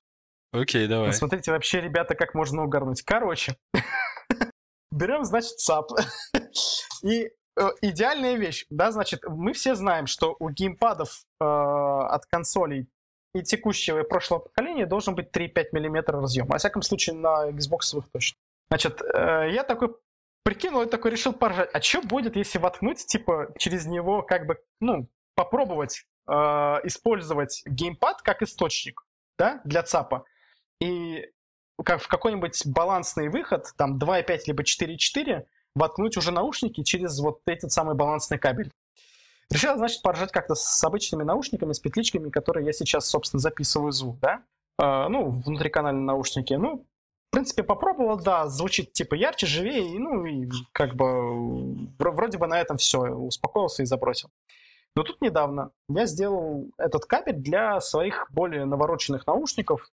Окей, 0.52 0.88
давай. 0.88 1.12
Смотрите, 1.12 1.52
вообще, 1.52 1.80
ребята, 1.80 2.14
как 2.14 2.34
можно 2.34 2.64
угорнуть. 2.64 3.02
Короче, 3.02 3.56
берем, 4.90 5.24
значит, 5.24 5.58
ЦАП. 5.60 5.92
И 7.02 7.30
э, 7.56 7.68
идеальная 7.82 8.34
вещь, 8.36 8.66
да, 8.70 8.90
значит, 8.90 9.22
мы 9.26 9.52
все 9.52 9.74
знаем, 9.74 10.06
что 10.06 10.36
у 10.38 10.50
геймпадов 10.50 11.24
э, 11.40 11.44
от 11.44 12.26
консолей 12.26 12.88
и 13.34 13.42
текущего 13.42 14.00
и 14.00 14.08
прошлого 14.08 14.40
поколения 14.40 14.86
должен 14.86 15.14
быть 15.14 15.30
3,5 15.30 15.66
мм 15.72 16.12
разъем. 16.20 16.46
Во 16.46 16.58
всяком 16.58 16.82
случае, 16.82 17.16
на 17.16 17.50
Xbox 17.50 18.02
точно. 18.12 18.38
Значит, 18.68 19.00
э, 19.02 19.50
я 19.52 19.62
такой 19.62 19.94
прикинул 20.42 20.82
и 20.82 20.86
такой 20.86 21.12
решил 21.12 21.32
поржать. 21.32 21.70
А 21.72 21.80
что 21.80 22.02
будет, 22.02 22.36
если 22.36 22.58
воткнуть, 22.58 23.06
типа, 23.06 23.52
через 23.58 23.86
него, 23.86 24.22
как 24.22 24.46
бы, 24.46 24.58
ну, 24.80 25.06
попробовать 25.34 26.04
использовать 26.84 27.62
геймпад 27.66 28.22
как 28.22 28.42
источник, 28.42 29.02
да, 29.36 29.60
для 29.64 29.82
ЦАПа. 29.82 30.24
И 30.80 31.28
как 31.84 32.02
в 32.02 32.08
какой-нибудь 32.08 32.66
балансный 32.66 33.28
выход, 33.28 33.72
там 33.76 33.98
2.5 33.98 34.40
либо 34.46 34.62
4.4, 34.62 35.44
воткнуть 35.74 36.16
уже 36.16 36.30
наушники 36.32 36.82
через 36.82 37.18
вот 37.20 37.40
этот 37.46 37.72
самый 37.72 37.94
балансный 37.94 38.38
кабель. 38.38 38.70
Решил, 39.50 39.76
значит, 39.76 40.02
поржать 40.02 40.30
как-то 40.30 40.54
с 40.54 40.84
обычными 40.84 41.24
наушниками, 41.24 41.72
с 41.72 41.80
петличками, 41.80 42.30
которые 42.30 42.66
я 42.66 42.72
сейчас, 42.72 43.06
собственно, 43.06 43.40
записываю 43.40 43.92
звук, 43.92 44.18
да? 44.20 44.42
Э, 44.78 45.08
ну, 45.08 45.30
внутриканальные 45.44 46.04
наушники. 46.04 46.54
Ну, 46.54 46.86
в 47.30 47.32
принципе, 47.32 47.62
попробовал, 47.62 48.18
да, 48.20 48.48
звучит 48.48 48.92
типа 48.92 49.14
ярче, 49.14 49.46
живее, 49.46 49.98
ну 50.00 50.24
и 50.24 50.48
как 50.72 50.94
бы 50.94 51.88
вроде 51.98 52.38
бы 52.38 52.48
на 52.48 52.60
этом 52.60 52.76
все, 52.76 53.02
успокоился 53.02 53.82
и 53.82 53.86
забросил. 53.86 54.30
Но 54.96 55.04
тут 55.04 55.20
недавно 55.20 55.70
я 55.88 56.06
сделал 56.06 56.70
этот 56.76 57.04
кабель 57.04 57.36
для 57.36 57.80
своих 57.80 58.26
более 58.32 58.64
навороченных 58.64 59.28
наушников, 59.28 59.88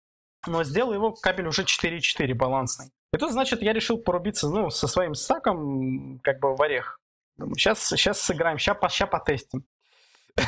но 0.48 0.64
сделал 0.64 0.94
его 0.94 1.14
кабель 1.14 1.48
уже 1.48 1.64
4.4 1.64 2.34
балансный. 2.34 2.92
И 3.14 3.18
тут, 3.18 3.32
значит, 3.32 3.62
я 3.62 3.74
решил 3.74 3.98
порубиться 3.98 4.50
ну, 4.50 4.70
со 4.70 4.88
своим 4.88 5.14
стаком 5.14 6.20
как 6.20 6.40
бы 6.40 6.56
в 6.56 6.62
орех. 6.62 7.00
Думаю, 7.38 7.56
сейчас, 7.56 7.88
сейчас 7.88 8.20
сыграем, 8.22 8.58
сейчас, 8.58 8.78
сейчас 8.90 9.10
потестим. 9.10 9.66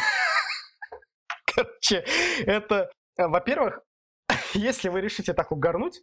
Короче, 1.45 2.06
это, 2.45 2.91
во-первых, 3.18 3.82
если 4.54 4.89
вы 4.89 5.02
решите 5.02 5.34
так 5.34 5.52
угорнуть, 5.52 6.02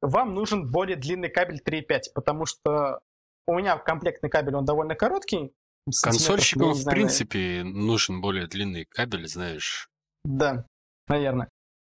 вам 0.00 0.34
нужен 0.34 0.70
более 0.70 0.96
длинный 0.96 1.28
кабель 1.28 1.60
3.5, 1.64 2.00
потому 2.14 2.46
что 2.46 3.00
у 3.46 3.58
меня 3.58 3.76
комплектный 3.76 4.30
кабель, 4.30 4.56
он 4.56 4.64
довольно 4.64 4.94
короткий. 4.94 5.52
Консольщикам, 6.02 6.72
в 6.72 6.84
принципе, 6.84 7.62
нужен 7.64 8.20
более 8.20 8.46
длинный 8.46 8.84
кабель, 8.84 9.26
знаешь. 9.26 9.88
Да, 10.24 10.66
наверное. 11.08 11.48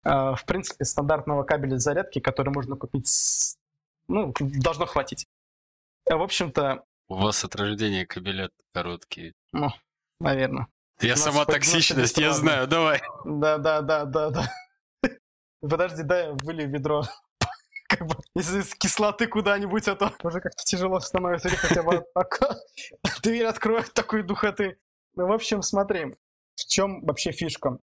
А, 0.04 0.34
в 0.34 0.44
принципе, 0.44 0.84
стандартного 0.84 1.44
кабеля 1.44 1.78
зарядки, 1.78 2.18
который 2.18 2.50
можно 2.50 2.76
купить, 2.76 3.56
ну, 4.06 4.32
должно 4.38 4.86
хватить. 4.86 5.26
В 6.06 6.20
общем-то... 6.20 6.84
У 7.08 7.16
вас 7.16 7.44
от 7.44 7.56
рождения 7.56 8.06
кабеля 8.06 8.50
короткие. 8.72 9.32
Ну, 9.52 9.70
наверное. 10.20 10.68
Я 11.00 11.16
сама 11.16 11.44
токсичность, 11.44 12.18
я 12.18 12.32
знаю, 12.32 12.66
давай. 12.66 13.02
Да, 13.24 13.58
да, 13.58 13.80
да, 13.80 14.04
да, 14.04 14.30
да. 14.30 14.50
Подожди, 15.60 16.02
дай 16.02 16.26
я 16.26 16.32
вылью 16.32 16.70
ведро 16.70 17.02
как 17.88 18.06
бы 18.06 18.16
из, 18.36 18.54
из 18.54 18.74
кислоты 18.74 19.26
куда-нибудь, 19.26 19.88
а 19.88 19.96
то 19.96 20.12
уже 20.22 20.40
как-то 20.40 20.62
тяжело 20.64 21.00
становится, 21.00 21.48
или 21.48 21.56
хотя 21.56 21.82
бы 21.82 22.04
дверь 23.22 23.46
откроет 23.46 23.92
такой 23.92 24.22
духоты. 24.22 24.78
Ну, 25.16 25.26
в 25.26 25.32
общем, 25.32 25.62
смотри, 25.62 26.14
в 26.56 26.66
чем 26.66 27.04
вообще 27.04 27.32
фишка. 27.32 27.78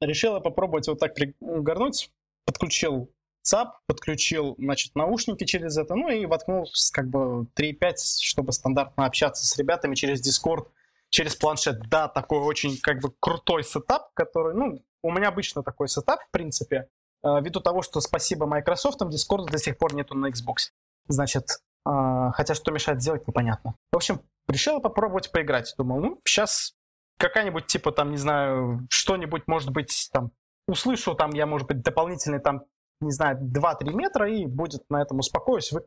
Решил 0.00 0.40
попробовать 0.40 0.88
вот 0.88 0.98
так 0.98 1.14
пригорнуть, 1.14 2.10
подключил 2.44 3.10
ЦАП, 3.42 3.78
подключил, 3.86 4.54
значит, 4.58 4.94
наушники 4.94 5.44
через 5.44 5.76
это, 5.76 5.94
ну 5.94 6.08
и 6.10 6.26
воткнул 6.26 6.66
как 6.92 7.08
бы 7.08 7.46
3.5, 7.56 7.94
чтобы 8.20 8.52
стандартно 8.52 9.06
общаться 9.06 9.46
с 9.46 9.56
ребятами 9.58 9.94
через 9.94 10.20
Discord, 10.20 10.66
через 11.10 11.36
планшет. 11.36 11.80
Да, 11.88 12.08
такой 12.08 12.38
очень 12.38 12.78
как 12.80 13.00
бы 13.00 13.12
крутой 13.20 13.64
сетап, 13.64 14.12
который, 14.14 14.54
ну, 14.54 14.82
у 15.02 15.10
меня 15.10 15.28
обычно 15.28 15.62
такой 15.62 15.88
сетап, 15.88 16.22
в 16.22 16.30
принципе, 16.30 16.88
Э, 17.24 17.40
ввиду 17.40 17.60
того, 17.60 17.82
что 17.82 18.00
спасибо 18.00 18.46
Microsoft, 18.46 19.00
Discord 19.00 19.50
до 19.50 19.58
сих 19.58 19.78
пор 19.78 19.94
нету 19.94 20.14
на 20.14 20.26
Xbox. 20.26 20.70
Значит, 21.08 21.48
э, 21.86 22.30
хотя 22.34 22.54
что 22.54 22.70
мешает 22.70 23.00
сделать, 23.00 23.26
непонятно. 23.26 23.74
В 23.90 23.96
общем, 23.96 24.20
решила 24.46 24.78
попробовать 24.78 25.32
поиграть. 25.32 25.74
Думал, 25.78 26.00
ну, 26.00 26.20
сейчас 26.24 26.74
какая-нибудь, 27.18 27.66
типа, 27.66 27.92
там, 27.92 28.10
не 28.10 28.16
знаю, 28.16 28.86
что-нибудь, 28.90 29.44
может 29.46 29.70
быть, 29.70 30.10
там, 30.12 30.32
услышу, 30.66 31.14
там, 31.14 31.30
я, 31.30 31.46
может 31.46 31.68
быть, 31.68 31.82
дополнительный, 31.82 32.40
там, 32.40 32.64
не 33.00 33.12
знаю, 33.12 33.38
2-3 33.38 33.92
метра, 33.92 34.30
и 34.30 34.46
будет 34.46 34.88
на 34.90 35.02
этом 35.02 35.18
успокоюсь, 35.18 35.72
вы... 35.72 35.84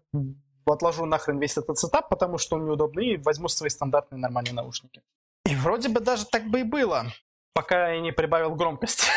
отложу 0.65 1.05
нахрен 1.05 1.39
весь 1.39 1.57
этот 1.57 1.77
сетап, 1.77 2.09
потому 2.09 2.37
что 2.37 2.55
он 2.55 2.65
неудобный, 2.65 3.13
и 3.13 3.17
возьму 3.17 3.47
свои 3.47 3.69
стандартные 3.69 4.19
нормальные 4.19 4.53
наушники. 4.53 5.01
И 5.45 5.55
вроде 5.55 5.89
бы 5.89 5.99
даже 5.99 6.25
так 6.25 6.47
бы 6.47 6.61
и 6.61 6.63
было, 6.63 7.05
пока 7.53 7.89
я 7.93 8.01
не 8.01 8.11
прибавил 8.11 8.55
громкость. 8.55 9.09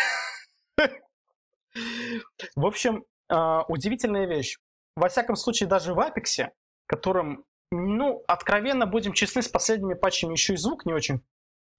В 2.57 2.67
общем, 2.67 3.05
а, 3.29 3.65
удивительная 3.69 4.27
вещь. 4.27 4.59
Во 4.97 5.09
всяком 5.09 5.37
случае, 5.37 5.69
даже 5.69 5.95
в 5.95 5.99
Apex, 5.99 6.49
которым, 6.87 7.45
ну, 7.71 8.25
откровенно 8.27 8.87
будем 8.87 9.13
честны, 9.13 9.43
с 9.43 9.49
последними 9.49 9.95
патчами 9.95 10.33
еще 10.33 10.55
и 10.55 10.57
звук 10.57 10.85
не 10.85 10.93
очень 10.93 11.23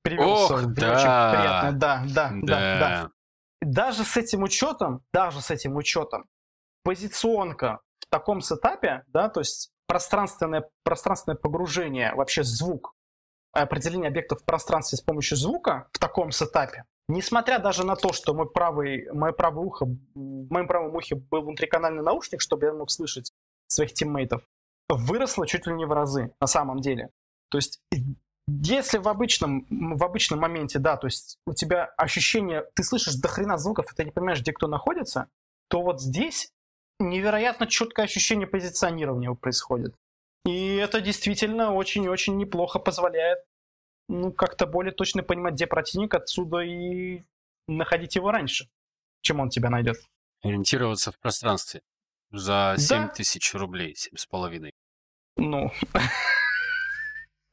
привелся. 0.04 0.56
Ох, 0.56 0.62
да. 0.66 0.94
очень 0.94 1.38
приятно. 1.38 1.72
Да, 1.74 2.04
да, 2.08 2.32
да, 2.34 2.40
да, 2.44 2.80
да. 2.80 3.12
Даже 3.62 4.04
с 4.04 4.18
этим 4.18 4.44
учетом, 4.44 5.04
даже 5.14 5.42
с 5.42 5.52
этим 5.52 5.76
учетом, 5.76 6.26
позиционка 6.84 7.80
в 8.00 8.08
таком 8.10 8.42
сетапе, 8.42 9.04
да, 9.08 9.30
то 9.30 9.42
есть 9.42 9.72
пространственное, 9.88 10.68
пространственное 10.84 11.38
погружение, 11.38 12.14
вообще 12.16 12.44
звук, 12.44 12.94
определение 13.52 14.08
объектов 14.08 14.42
в 14.42 14.46
пространстве 14.46 14.98
с 14.98 15.02
помощью 15.02 15.38
звука 15.38 15.88
в 15.94 16.00
таком 16.00 16.32
сетапе, 16.32 16.86
Несмотря 17.12 17.60
даже 17.60 17.86
на 17.86 17.98
то, 17.98 18.14
что 18.14 18.34
мой 18.34 18.50
правый, 18.50 19.12
мое 19.12 19.34
правое 19.34 19.66
ухо, 19.66 19.86
в 19.86 19.98
моем 20.16 20.68
правом 20.68 20.96
ухе 20.96 21.16
был 21.16 21.42
внутриканальный 21.42 22.04
наушник, 22.04 22.40
чтобы 22.40 22.68
я 22.68 22.74
мог 22.74 22.90
слышать 22.90 23.32
своих 23.68 23.94
тиммейтов, 23.94 24.44
выросло 24.88 25.46
чуть 25.46 25.68
ли 25.68 25.74
не 25.74 25.86
в 25.86 25.92
разы 25.92 26.34
на 26.40 26.48
самом 26.48 26.80
деле. 26.80 27.10
То 27.50 27.58
есть 27.58 27.82
если 28.64 28.98
в 28.98 29.08
обычном, 29.08 29.66
в 29.70 30.04
обычном 30.04 30.40
моменте, 30.40 30.80
да, 30.80 30.98
то 30.98 31.08
есть 31.08 31.38
у 31.46 31.54
тебя 31.54 31.86
ощущение, 31.98 32.66
ты 32.74 32.84
слышишь 32.84 33.16
до 33.16 33.28
хрена 33.28 33.58
звуков, 33.58 33.92
и 33.92 33.96
ты 33.96 34.04
не 34.04 34.12
понимаешь, 34.12 34.42
где 34.42 34.54
кто 34.54 34.68
находится, 34.68 35.28
то 35.68 35.82
вот 35.82 36.02
здесь 36.02 36.52
невероятно 37.00 37.68
четкое 37.68 38.06
ощущение 38.06 38.48
позиционирования 38.48 39.34
происходит. 39.34 39.96
И 40.46 40.76
это 40.76 41.02
действительно 41.02 41.74
очень-очень 41.74 42.38
неплохо 42.38 42.80
позволяет 42.80 43.40
ну, 44.10 44.32
как-то 44.32 44.66
более 44.66 44.92
точно 44.92 45.24
понимать, 45.24 45.54
где 45.54 45.68
противник, 45.68 46.14
отсюда 46.14 46.60
и 46.60 47.24
находить 47.68 48.16
его 48.16 48.32
раньше, 48.32 48.68
чем 49.22 49.40
он 49.40 49.50
тебя 49.50 49.70
найдет. 49.70 49.98
Ориентироваться 50.42 51.12
в 51.12 51.20
пространстве. 51.20 51.82
За 52.32 52.76
7 52.78 52.98
да. 52.98 53.08
тысяч 53.10 53.54
рублей, 53.54 53.96
семь 53.96 54.16
с 54.16 54.26
половиной. 54.26 54.72
Ну. 55.38 55.72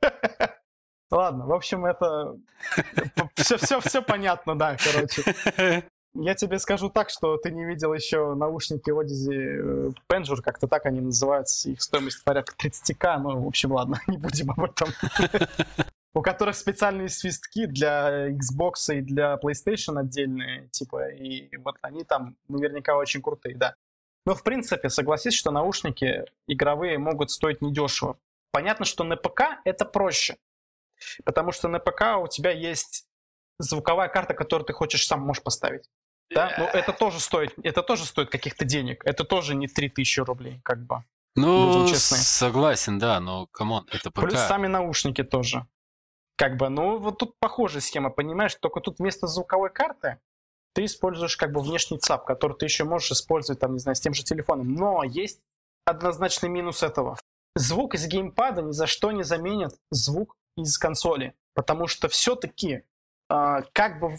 Ладно, 1.11 1.47
в 1.47 1.53
общем, 1.53 1.87
это 1.87 2.37
все, 3.37 3.57
все, 3.57 3.81
все 3.81 4.03
понятно, 4.03 4.59
да, 4.59 4.77
короче. 4.77 5.85
Я 6.15 6.35
тебе 6.35 6.59
скажу 6.59 6.91
так, 6.91 7.11
что 7.11 7.37
ты 7.37 7.51
не 7.51 7.65
видел 7.65 7.93
еще 7.95 8.35
наушники 8.35 8.91
Odyssey 8.91 9.95
Penjure, 10.09 10.43
как-то 10.43 10.67
так 10.67 10.87
они 10.87 11.01
называются, 11.01 11.71
их 11.71 11.81
стоимость 11.81 12.25
порядка 12.25 12.55
30к, 12.57 13.19
ну, 13.19 13.43
в 13.43 13.47
общем, 13.47 13.73
ладно, 13.73 14.01
не 14.07 14.19
будем 14.19 14.51
об 14.51 14.65
этом 14.65 14.89
у 16.15 16.23
которых 16.23 16.57
специальные 16.57 17.09
свистки 17.09 17.67
для 17.67 18.31
Xbox 18.31 18.93
и 18.93 19.01
для 19.03 19.39
PlayStation 19.43 19.99
отдельные, 20.01 20.69
типа, 20.69 21.11
и 21.11 21.57
вот 21.59 21.77
они 21.83 22.03
там 22.03 22.37
наверняка 22.49 22.97
очень 22.97 23.23
крутые, 23.23 23.57
да. 23.57 23.75
Но, 24.27 24.35
в 24.35 24.43
принципе, 24.43 24.89
согласись, 24.89 25.35
что 25.35 25.51
наушники 25.51 26.25
игровые 26.49 26.99
могут 26.99 27.31
стоить 27.31 27.63
недешево. 27.63 28.19
Понятно, 28.51 28.85
что 28.85 29.05
на 29.05 29.17
ПК 29.17 29.61
это 29.65 29.85
проще, 29.85 30.37
потому 31.25 31.53
что 31.53 31.69
на 31.69 31.79
ПК 31.79 32.19
у 32.23 32.29
тебя 32.29 32.51
есть 32.51 33.07
звуковая 33.59 34.09
карта, 34.09 34.35
которую 34.35 34.67
ты 34.67 34.73
хочешь 34.73 35.07
сам 35.07 35.21
можешь 35.21 35.43
поставить. 35.43 35.89
Да? 36.31 36.55
Но 36.59 36.65
это 36.67 36.93
тоже 36.93 37.21
стоит, 37.21 37.55
это 37.63 37.83
тоже 37.83 38.05
стоит 38.05 38.31
каких-то 38.31 38.65
денег. 38.65 39.03
Это 39.05 39.25
тоже 39.25 39.55
не 39.55 39.67
3000 39.67 40.21
рублей, 40.21 40.61
как 40.63 40.85
бы. 40.85 41.03
Ну, 41.37 41.87
согласен, 41.89 42.99
да, 42.99 43.21
но, 43.21 43.47
come 43.47 43.70
on, 43.70 43.87
это 43.91 44.11
ПК. 44.11 44.21
Плюс 44.23 44.41
сами 44.41 44.67
наушники 44.67 45.23
тоже. 45.23 45.67
Как 46.37 46.57
бы, 46.57 46.69
ну, 46.69 46.99
вот 46.99 47.19
тут 47.19 47.39
похожая 47.39 47.81
схема, 47.81 48.11
понимаешь? 48.11 48.55
Только 48.55 48.81
тут 48.81 48.99
вместо 48.99 49.27
звуковой 49.27 49.71
карты 49.71 50.19
ты 50.75 50.85
используешь 50.85 51.37
как 51.37 51.53
бы 51.53 51.61
внешний 51.61 51.99
ЦАП, 51.99 52.25
который 52.25 52.57
ты 52.57 52.67
еще 52.67 52.85
можешь 52.85 53.11
использовать, 53.11 53.61
там, 53.61 53.73
не 53.73 53.81
знаю, 53.81 53.97
с 53.97 54.01
тем 54.01 54.15
же 54.15 54.23
телефоном. 54.23 54.75
Но 54.75 55.03
есть 55.03 55.41
однозначный 55.85 56.49
минус 56.49 56.83
этого. 56.83 57.19
Звук 57.57 57.95
из 57.95 58.07
геймпада 58.07 58.63
ни 58.63 58.71
за 58.71 58.87
что 58.87 59.11
не 59.11 59.25
заменит 59.25 59.73
звук 59.91 60.37
из 60.63 60.79
консоли. 60.79 61.35
Потому 61.55 61.87
что 61.87 62.09
все-таки 62.09 62.69
э, 62.69 62.83
а, 63.29 63.63
как 63.73 64.01
бы 64.01 64.19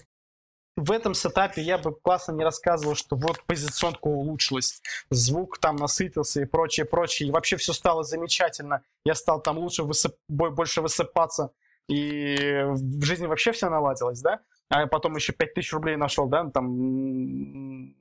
в 0.76 0.92
этом 0.92 1.14
сетапе 1.14 1.62
я 1.62 1.78
бы 1.78 1.94
классно 1.94 2.32
не 2.34 2.44
рассказывал, 2.44 2.96
что 2.96 3.16
вот 3.16 3.44
позиционка 3.44 4.08
улучшилась, 4.08 4.82
звук 5.10 5.58
там 5.60 5.76
насытился 5.76 6.42
и 6.42 6.46
прочее, 6.46 6.86
прочее. 6.86 7.30
И 7.30 7.32
вообще 7.32 7.58
все 7.58 7.74
стало 7.74 8.04
замечательно. 8.04 8.82
Я 9.04 9.16
стал 9.16 9.42
там 9.42 9.58
лучше 9.58 9.84
высып... 9.84 10.16
больше 10.28 10.82
высыпаться 10.82 11.52
и 11.90 12.64
в 12.70 13.04
жизни 13.04 13.26
вообще 13.26 13.52
все 13.52 13.70
наладилось, 13.70 14.22
да? 14.22 14.40
А 14.70 14.86
потом 14.86 15.16
еще 15.16 15.34
5000 15.34 15.74
рублей 15.74 15.96
нашел, 15.96 16.28
да, 16.28 16.46
там, 16.46 17.96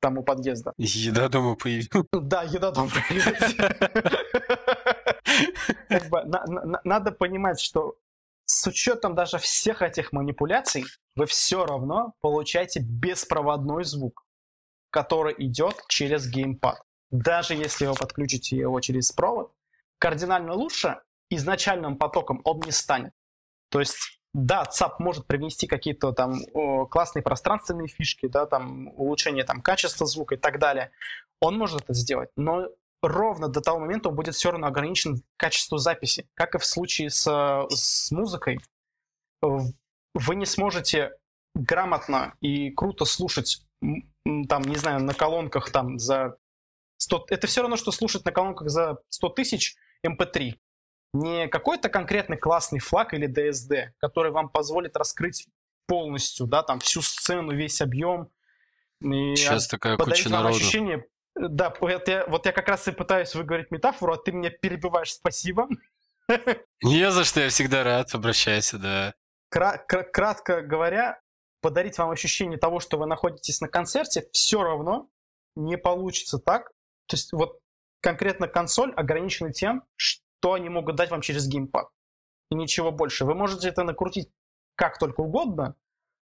там 0.00 0.18
у 0.18 0.22
подъезда. 0.22 0.72
Еда 0.78 1.28
дома 1.28 1.54
появилась. 1.54 2.06
Да, 2.12 2.42
еда 2.42 2.70
дома 2.70 2.90
появилась. 2.90 3.56
Как 5.88 6.08
бы 6.08 6.22
надо 6.84 7.12
понимать, 7.12 7.60
что 7.60 7.96
с 8.44 8.66
учетом 8.66 9.14
даже 9.14 9.38
всех 9.38 9.80
этих 9.80 10.12
манипуляций, 10.12 10.84
вы 11.14 11.26
все 11.26 11.66
равно 11.66 12.14
получаете 12.20 12.80
беспроводной 12.80 13.84
звук, 13.84 14.24
который 14.90 15.34
идет 15.38 15.84
через 15.88 16.28
геймпад. 16.28 16.82
Даже 17.10 17.54
если 17.54 17.86
вы 17.86 17.94
подключите 17.94 18.56
его 18.56 18.80
через 18.80 19.12
провод, 19.12 19.52
кардинально 19.98 20.54
лучше 20.54 21.00
изначальным 21.28 21.96
потоком 21.96 22.40
он 22.44 22.60
не 22.60 22.72
станет. 22.72 23.12
То 23.68 23.78
есть, 23.78 24.20
да, 24.34 24.64
ЦАП 24.64 24.98
может 24.98 25.26
привнести 25.26 25.68
какие-то 25.68 26.12
там 26.12 26.40
классные 26.88 27.22
пространственные 27.22 27.86
фишки, 27.86 28.26
да, 28.26 28.46
там 28.46 28.88
улучшение 28.96 29.44
там 29.44 29.60
качества 29.62 30.06
звука 30.06 30.34
и 30.34 30.38
так 30.38 30.58
далее. 30.58 30.90
Он 31.38 31.56
может 31.56 31.82
это 31.82 31.94
сделать, 31.94 32.30
но 32.36 32.68
ровно 33.02 33.48
до 33.48 33.60
того 33.60 33.78
момента 33.78 34.08
он 34.08 34.14
будет 34.14 34.34
все 34.34 34.50
равно 34.50 34.66
ограничен 34.66 35.22
качеству 35.36 35.78
записи. 35.78 36.28
Как 36.34 36.54
и 36.54 36.58
в 36.58 36.64
случае 36.64 37.10
с, 37.10 37.24
с 37.70 38.10
музыкой, 38.10 38.60
вы 39.42 40.34
не 40.34 40.46
сможете 40.46 41.12
грамотно 41.54 42.34
и 42.40 42.70
круто 42.70 43.04
слушать, 43.04 43.62
там, 44.48 44.62
не 44.62 44.76
знаю, 44.76 45.02
на 45.02 45.14
колонках 45.14 45.70
там 45.70 45.98
за 45.98 46.36
100... 46.98 47.26
Это 47.30 47.46
все 47.46 47.62
равно, 47.62 47.76
что 47.76 47.92
слушать 47.92 48.24
на 48.24 48.32
колонках 48.32 48.68
за 48.68 48.98
100 49.08 49.28
тысяч 49.30 49.76
MP3. 50.06 50.50
Эм 50.50 50.58
не 51.12 51.48
какой-то 51.48 51.88
конкретный 51.88 52.36
классный 52.36 52.78
флаг 52.78 53.14
или 53.14 53.28
DSD, 53.28 53.88
который 53.98 54.30
вам 54.30 54.48
позволит 54.48 54.96
раскрыть 54.96 55.48
полностью, 55.86 56.46
да, 56.46 56.62
там 56.62 56.78
всю 56.78 57.02
сцену, 57.02 57.52
весь 57.52 57.80
объем. 57.80 58.28
И 59.00 59.34
Сейчас 59.34 59.66
такая 59.66 59.96
куча 59.96 60.28
народу. 60.28 60.54
ощущение 60.54 61.04
да, 61.34 61.74
вот 61.80 62.08
я, 62.08 62.26
вот 62.26 62.46
я 62.46 62.52
как 62.52 62.68
раз 62.68 62.88
и 62.88 62.92
пытаюсь 62.92 63.34
выговорить 63.34 63.70
метафору, 63.70 64.14
а 64.14 64.16
ты 64.16 64.32
меня 64.32 64.50
перебиваешь. 64.50 65.12
Спасибо. 65.12 65.68
Не 66.82 67.10
за 67.10 67.24
что, 67.24 67.40
я 67.40 67.48
всегда 67.48 67.84
рад. 67.84 68.14
Обращайся, 68.14 68.78
да. 68.78 69.14
Кра- 69.48 69.78
кр- 69.78 70.10
кратко 70.10 70.62
говоря, 70.62 71.20
подарить 71.60 71.98
вам 71.98 72.10
ощущение 72.10 72.58
того, 72.58 72.80
что 72.80 72.98
вы 72.98 73.06
находитесь 73.06 73.60
на 73.60 73.68
концерте, 73.68 74.28
все 74.32 74.62
равно 74.62 75.08
не 75.56 75.76
получится 75.76 76.38
так. 76.38 76.70
То 77.06 77.16
есть 77.16 77.32
вот 77.32 77.58
конкретно 78.00 78.48
консоль 78.48 78.92
ограничена 78.94 79.52
тем, 79.52 79.82
что 79.96 80.52
они 80.52 80.68
могут 80.68 80.96
дать 80.96 81.10
вам 81.10 81.20
через 81.20 81.46
геймпад. 81.48 81.88
И 82.50 82.54
ничего 82.54 82.90
больше. 82.90 83.24
Вы 83.24 83.34
можете 83.34 83.68
это 83.68 83.82
накрутить 83.82 84.30
как 84.74 84.98
только 84.98 85.20
угодно, 85.20 85.76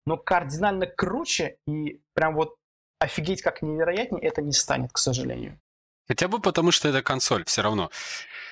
но 0.06 0.18
кардинально 0.18 0.88
круче 0.88 1.58
и 1.68 2.02
прям 2.14 2.36
вот 2.36 2.56
офигеть 3.00 3.42
как 3.42 3.62
невероятнее 3.62 4.24
это 4.24 4.42
не 4.42 4.54
станет, 4.54 4.92
к 4.92 4.98
сожалению. 4.98 5.60
Хотя 6.08 6.28
бы 6.28 6.40
потому, 6.40 6.72
что 6.72 6.88
это 6.88 7.02
консоль, 7.02 7.44
все 7.46 7.62
равно. 7.62 7.92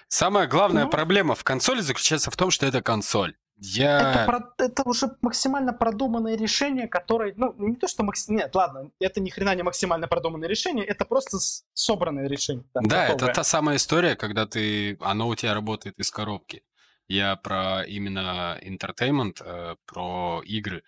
Самая 0.08 0.48
главная 0.48 0.86
ну, 0.86 0.89
проблема 0.89 1.36
в 1.36 1.43
консоли 1.43 1.82
заключается 1.82 2.30
в 2.30 2.36
том, 2.36 2.52
что 2.52 2.66
это 2.66 2.82
консоль. 2.82 3.36
Я... 3.58 4.12
Это, 4.12 4.26
про... 4.26 4.66
это 4.66 4.84
уже 4.84 5.16
максимально 5.22 5.72
продуманное 5.72 6.36
решение, 6.36 6.89
которое, 6.89 7.34
ну, 7.38 7.56
не 7.58 7.78
то, 7.78 7.88
что 7.88 8.04
максимально... 8.04 8.43
Нет, 8.43 8.56
ладно, 8.56 8.91
это 9.00 9.22
ни 9.22 9.30
хрена 9.30 9.56
не 9.56 9.64
максимально 9.64 10.08
продуманное 10.10 10.50
решение, 10.50 10.86
это 10.86 11.06
просто 11.06 11.38
собранное 11.74 12.28
решение. 12.28 12.66
Да, 12.74 12.82
да 12.82 13.08
это 13.08 13.28
та 13.28 13.43
самая 13.43 13.78
история, 13.78 14.16
когда 14.16 14.46
ты... 14.46 14.98
Оно 15.00 15.30
у 15.30 15.36
тебя 15.36 15.54
работает 15.54 15.98
из 15.98 16.12
коробки. 16.12 16.64
Я 17.08 17.38
про 17.38 17.84
именно 17.84 18.60
entertainment, 18.62 19.41
э, 19.41 19.76
про 19.86 20.41
игры 20.43 20.84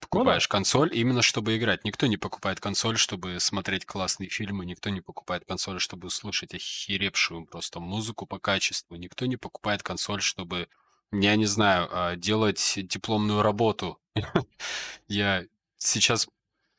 покупаешь 0.00 0.44
ну, 0.44 0.52
да. 0.52 0.58
консоль 0.58 0.96
именно 0.96 1.22
чтобы 1.22 1.56
играть. 1.56 1.84
Никто 1.84 2.06
не 2.06 2.16
покупает 2.16 2.60
консоль, 2.60 2.96
чтобы 2.98 3.40
смотреть 3.40 3.84
классные 3.84 4.28
фильмы, 4.28 4.64
никто 4.66 4.90
не 4.90 5.00
покупает 5.00 5.44
консоль, 5.44 5.80
чтобы 5.80 6.10
слушать 6.10 6.54
охеревшую 6.54 7.46
просто 7.46 7.80
музыку 7.80 8.26
по 8.26 8.38
качеству, 8.38 8.96
никто 8.96 9.26
не 9.26 9.36
покупает 9.36 9.82
консоль, 9.82 10.22
чтобы, 10.22 10.68
я 11.12 11.36
не 11.36 11.46
знаю, 11.46 11.88
а, 11.90 12.16
делать 12.16 12.74
дипломную 12.76 13.42
работу. 13.42 14.00
Я 15.08 15.44
сейчас 15.76 16.28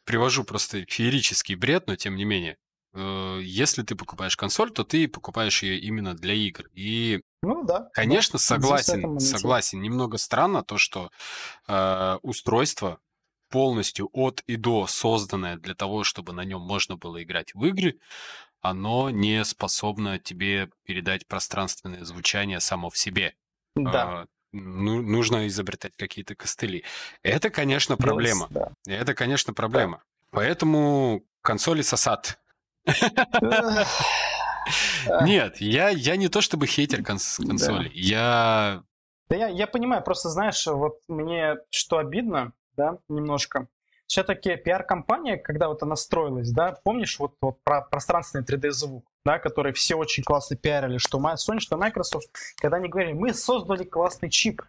привожу 0.05 0.43
просто 0.43 0.85
феерический 0.85 1.55
бред, 1.55 1.87
но 1.87 1.95
тем 1.95 2.15
не 2.15 2.25
менее. 2.25 2.57
Э, 2.93 3.39
если 3.41 3.83
ты 3.83 3.95
покупаешь 3.95 4.35
консоль, 4.35 4.71
то 4.71 4.83
ты 4.83 5.07
покупаешь 5.07 5.63
ее 5.63 5.79
именно 5.79 6.15
для 6.15 6.33
игр. 6.33 6.65
И, 6.73 7.21
ну, 7.41 7.63
да, 7.63 7.89
конечно, 7.93 8.33
да. 8.33 8.43
согласен, 8.43 9.19
согласен. 9.19 9.81
Немного 9.81 10.17
странно 10.17 10.63
то, 10.63 10.77
что 10.77 11.11
э, 11.67 12.17
устройство 12.21 12.99
полностью 13.49 14.09
от 14.13 14.41
и 14.47 14.55
до 14.55 14.87
созданное 14.87 15.57
для 15.57 15.75
того, 15.75 16.03
чтобы 16.03 16.33
на 16.33 16.45
нем 16.45 16.61
можно 16.61 16.95
было 16.95 17.21
играть 17.21 17.53
в 17.53 17.65
игры, 17.65 17.99
оно 18.61 19.09
не 19.09 19.43
способно 19.45 20.19
тебе 20.19 20.69
передать 20.83 21.27
пространственное 21.27 22.03
звучание 22.03 22.59
само 22.59 22.89
в 22.89 22.97
себе. 22.97 23.35
Да. 23.75 24.03
А, 24.03 24.25
ну, 24.51 25.01
нужно 25.01 25.47
изобретать 25.47 25.93
какие-то 25.95 26.35
костыли. 26.35 26.83
Это, 27.23 27.49
конечно, 27.49 27.97
проблема. 27.97 28.47
Yes, 28.47 28.53
да. 28.53 28.71
Это, 28.85 29.13
конечно, 29.13 29.53
проблема. 29.53 29.97
Да. 29.97 30.03
Поэтому 30.31 31.23
консоли 31.41 31.81
сосат. 31.81 32.39
Нет, 35.21 35.61
я, 35.61 35.89
я 35.89 36.15
не 36.15 36.27
то 36.27 36.41
чтобы 36.41 36.67
хейтер 36.67 37.01
конс- 37.01 37.43
консоли. 37.45 37.91
Я... 37.93 38.83
Да 39.29 39.35
я, 39.35 39.47
я 39.47 39.67
понимаю, 39.67 40.03
просто 40.03 40.29
знаешь, 40.29 40.65
вот 40.65 40.99
мне 41.07 41.55
что 41.69 41.97
обидно, 41.97 42.53
да, 42.79 42.97
немножко. 43.09 43.67
Все-таки 44.07 44.55
пиар-компания, 44.55 45.37
когда 45.37 45.67
вот 45.67 45.83
она 45.83 45.95
строилась, 45.95 46.49
да, 46.51 46.79
помнишь 46.83 47.19
вот, 47.19 47.35
вот 47.41 47.61
про 47.63 47.81
пространственный 47.81 48.43
3D-звук, 48.43 49.05
да, 49.23 49.37
который 49.37 49.73
все 49.73 49.95
очень 49.95 50.23
классно 50.23 50.55
пиарили, 50.55 50.97
что 50.97 51.19
Sony, 51.19 51.59
что 51.59 51.77
Microsoft, 51.77 52.29
когда 52.57 52.77
они 52.77 52.87
говорили, 52.87 53.13
мы 53.13 53.33
создали 53.33 53.83
классный 53.83 54.29
чип, 54.29 54.63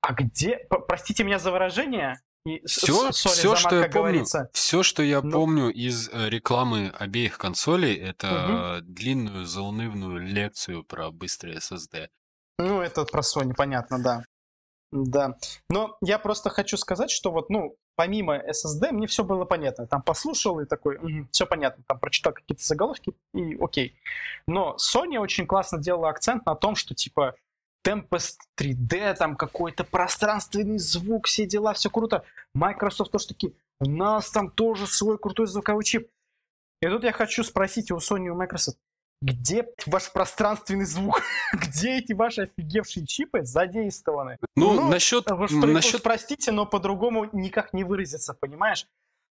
а 0.00 0.14
где, 0.14 0.66
простите 0.86 1.24
меня 1.24 1.38
за 1.38 1.50
выражение, 1.52 2.20
и, 2.46 2.64
все, 2.66 3.10
sorry, 3.10 3.12
все 3.12 3.56
что 3.56 3.76
я 3.76 3.88
помню, 3.88 4.24
все, 4.52 4.82
что 4.82 5.02
я 5.02 5.20
Но... 5.20 5.32
помню 5.32 5.70
из 5.70 6.08
э, 6.08 6.30
рекламы 6.30 6.90
обеих 6.98 7.36
консолей, 7.36 7.94
это 7.96 8.78
угу. 8.78 8.86
длинную 8.90 9.44
заунывную 9.44 10.18
лекцию 10.20 10.84
про 10.84 11.10
быстрый 11.10 11.56
SSD. 11.56 12.08
Ну, 12.58 12.80
это 12.80 13.04
про 13.04 13.20
Sony, 13.20 13.52
понятно, 13.54 14.02
да. 14.02 14.22
Да. 14.90 15.36
Но 15.68 15.96
я 16.00 16.18
просто 16.18 16.50
хочу 16.50 16.76
сказать, 16.76 17.10
что 17.10 17.30
вот, 17.30 17.50
ну, 17.50 17.76
помимо 17.94 18.38
SSD, 18.38 18.92
мне 18.92 19.06
все 19.06 19.22
было 19.22 19.44
понятно. 19.44 19.86
Там 19.86 20.02
послушал 20.02 20.60
и 20.60 20.66
такой, 20.66 20.96
угу, 20.96 21.28
все 21.30 21.46
понятно. 21.46 21.84
Там 21.86 21.98
прочитал 21.98 22.32
какие-то 22.32 22.64
заголовки 22.64 23.12
и 23.34 23.56
окей. 23.60 23.94
Но 24.46 24.76
Sony 24.76 25.18
очень 25.18 25.46
классно 25.46 25.78
делала 25.78 26.08
акцент 26.08 26.46
на 26.46 26.54
том, 26.54 26.74
что 26.74 26.94
типа 26.94 27.34
Tempest 27.86 28.36
3D, 28.58 29.14
там 29.14 29.36
какой-то 29.36 29.84
пространственный 29.84 30.78
звук, 30.78 31.26
все 31.26 31.46
дела, 31.46 31.74
все 31.74 31.90
круто. 31.90 32.24
Microsoft 32.54 33.10
тоже 33.10 33.28
таки, 33.28 33.54
у 33.80 33.88
нас 33.88 34.30
там 34.30 34.50
тоже 34.50 34.86
свой 34.86 35.18
крутой 35.18 35.46
звуковой 35.46 35.84
чип. 35.84 36.08
И 36.80 36.86
тут 36.86 37.04
я 37.04 37.12
хочу 37.12 37.42
спросить 37.42 37.90
у 37.90 37.96
Sony 37.96 38.28
у 38.28 38.34
Microsoft, 38.34 38.78
где 39.20 39.66
ваш 39.86 40.12
пространственный 40.12 40.84
звук? 40.84 41.22
где 41.52 41.98
эти 41.98 42.12
ваши 42.12 42.42
офигевшие 42.42 43.06
чипы 43.06 43.44
задействованы? 43.44 44.38
Ну, 44.56 44.74
ну 44.74 44.88
насчет... 44.88 45.30
Уж, 45.30 45.50
насчет... 45.50 46.02
Простите, 46.02 46.52
но 46.52 46.66
по-другому 46.66 47.28
никак 47.32 47.72
не 47.72 47.84
выразиться, 47.84 48.34
понимаешь? 48.34 48.86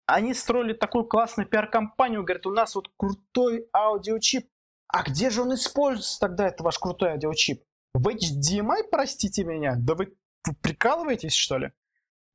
Они 0.07 0.35
строили 0.35 0.73
такую 0.73 1.05
классную 1.05 1.49
пиар-компанию, 1.49 2.23
говорят, 2.23 2.47
у 2.47 2.53
нас 2.53 2.75
вот 2.75 2.91
крутой 2.97 3.69
аудиочип. 3.73 4.49
А 4.89 5.03
где 5.03 5.31
же 5.31 5.43
он 5.43 5.55
используется 5.55 6.21
тогда, 6.21 6.47
это 6.47 6.63
ваш 6.63 6.79
крутой 6.79 7.13
аудиочип? 7.13 7.63
В 7.93 8.09
HDMI, 8.09 8.85
простите 8.91 9.45
меня? 9.45 9.75
Да 9.77 9.95
вы 9.95 10.15
прикалываетесь, 10.63 11.35
что 11.35 11.59
ли? 11.59 11.73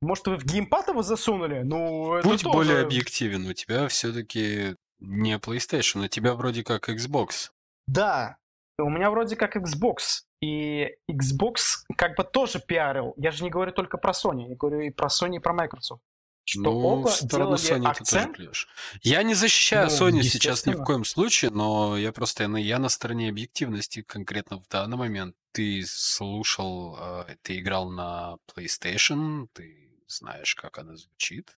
Может, 0.02 0.26
вы 0.26 0.36
в 0.36 0.44
геймпад 0.44 0.88
его 0.88 1.02
засунули? 1.02 1.62
Ну, 1.62 2.20
Будь 2.22 2.42
тоже... 2.42 2.52
более 2.52 2.80
объективен, 2.80 3.46
у 3.46 3.52
тебя 3.52 3.86
все-таки 3.88 4.74
не 5.02 5.36
PlayStation, 5.38 6.04
у 6.04 6.08
тебя 6.08 6.34
вроде 6.34 6.62
как 6.62 6.88
Xbox. 6.88 7.50
Да, 7.86 8.38
у 8.78 8.88
меня 8.88 9.10
вроде 9.10 9.36
как 9.36 9.56
Xbox. 9.56 10.24
И 10.40 10.88
Xbox 11.10 11.84
как 11.96 12.16
бы 12.16 12.24
тоже 12.24 12.60
пиарил. 12.60 13.14
Я 13.16 13.30
же 13.30 13.44
не 13.44 13.50
говорю 13.50 13.72
только 13.72 13.98
про 13.98 14.12
Sony, 14.12 14.48
я 14.48 14.56
говорю 14.56 14.80
и 14.80 14.90
про 14.90 15.08
Sony, 15.08 15.36
и 15.36 15.38
про 15.38 15.52
Microsoft. 15.52 16.02
Что 16.44 16.60
ну, 16.62 16.78
оба 16.80 17.08
в 17.08 17.12
сторону 17.12 17.54
Sony 17.54 17.86
акцент. 17.86 18.36
ты 18.36 18.46
тоже 18.46 18.66
Я 19.02 19.22
не 19.22 19.34
защищаю 19.34 19.88
ну, 19.88 19.92
Sony 19.92 20.22
сейчас 20.22 20.66
ни 20.66 20.74
в 20.74 20.82
коем 20.82 21.04
случае, 21.04 21.52
но 21.52 21.96
я 21.96 22.12
просто 22.12 22.44
я 22.44 22.78
на 22.80 22.88
стороне 22.88 23.28
объективности 23.28 24.02
конкретно 24.02 24.58
в 24.58 24.66
данный 24.68 24.96
момент. 24.96 25.36
Ты 25.52 25.84
слушал, 25.86 26.96
э, 26.98 27.36
ты 27.42 27.60
играл 27.60 27.90
на 27.90 28.38
PlayStation, 28.52 29.46
ты 29.52 29.92
знаешь, 30.08 30.56
как 30.56 30.78
она 30.78 30.96
звучит. 30.96 31.56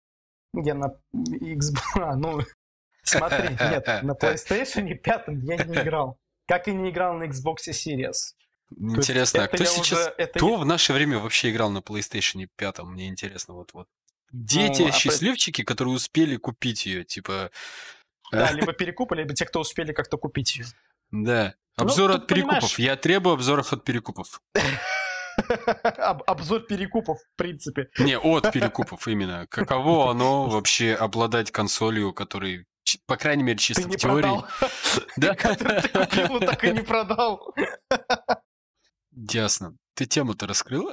Я 0.53 0.75
на 0.75 0.95
Xbox, 1.15 1.81
а, 1.95 2.17
ну, 2.17 2.43
смотри, 3.05 3.49
нет, 3.61 3.87
на 4.03 4.13
PlayStation 4.13 4.93
5 4.95 5.25
я 5.29 5.65
не 5.65 5.75
играл. 5.75 6.19
Как 6.47 6.69
и 6.69 6.73
не 6.73 6.91
играл 6.91 7.15
на 7.15 7.25
Xbox 7.25 7.71
Series. 7.71 8.35
Интересно, 8.77 9.45
а 9.45 9.49
кто 9.49 9.65
сейчас, 9.65 9.99
уже, 9.99 10.15
это 10.19 10.39
кто 10.39 10.57
в 10.57 10.67
наше 10.67 10.93
время 10.93 11.19
вообще 11.19 11.51
играл 11.51 11.71
на 11.71 11.79
PlayStation 11.79 12.47
5? 12.57 12.79
Мне 12.81 13.09
интересно, 13.09 13.55
вот, 13.55 13.73
вот 13.73 13.89
Дети, 14.35 14.83
ну, 14.83 14.89
а 14.89 14.93
счастливчики, 14.93 15.63
а... 15.63 15.65
которые 15.65 15.95
успели 15.95 16.37
купить 16.37 16.87
ее, 16.87 17.05
типа... 17.05 17.53
Да, 18.33 18.51
либо 18.53 18.73
перекупы, 18.73 19.15
либо 19.15 19.33
те, 19.33 19.45
кто 19.45 19.61
успели 19.61 19.93
как-то 19.93 20.17
купить 20.17 20.57
ее. 20.57 20.65
Да. 21.13 21.55
Ну, 21.77 21.85
Обзор 21.85 22.11
ну, 22.11 22.17
от 22.17 22.27
перекупов. 22.27 22.59
Понимаешь... 22.59 22.79
Я 22.79 22.97
требую 22.97 23.35
обзоров 23.35 23.73
от 23.73 23.85
перекупов. 23.85 24.43
Обзор 26.27 26.63
перекупов, 26.63 27.19
в 27.21 27.37
принципе. 27.37 27.89
Не, 27.99 28.19
от 28.19 28.53
перекупов 28.53 29.07
именно. 29.07 29.47
Каково 29.47 30.11
оно 30.11 30.49
вообще 30.49 30.95
обладать 30.95 31.53
консолью, 31.53 32.13
который, 32.13 32.67
по 33.07 33.17
крайней 33.17 33.43
мере, 33.43 33.59
чисто 33.59 33.83
Ты 33.83 33.89
не 33.89 33.97
в 33.97 34.01
теории... 34.01 34.23
продал. 34.23 34.47
Да? 35.17 35.35
Ты 35.35 35.89
купил, 35.89 36.41
так 36.41 36.65
и 36.65 36.73
не 36.73 36.83
продал. 36.83 37.55
Ясно. 39.13 39.77
Ты 39.95 40.07
тему-то 40.07 40.47
раскрыл? 40.47 40.91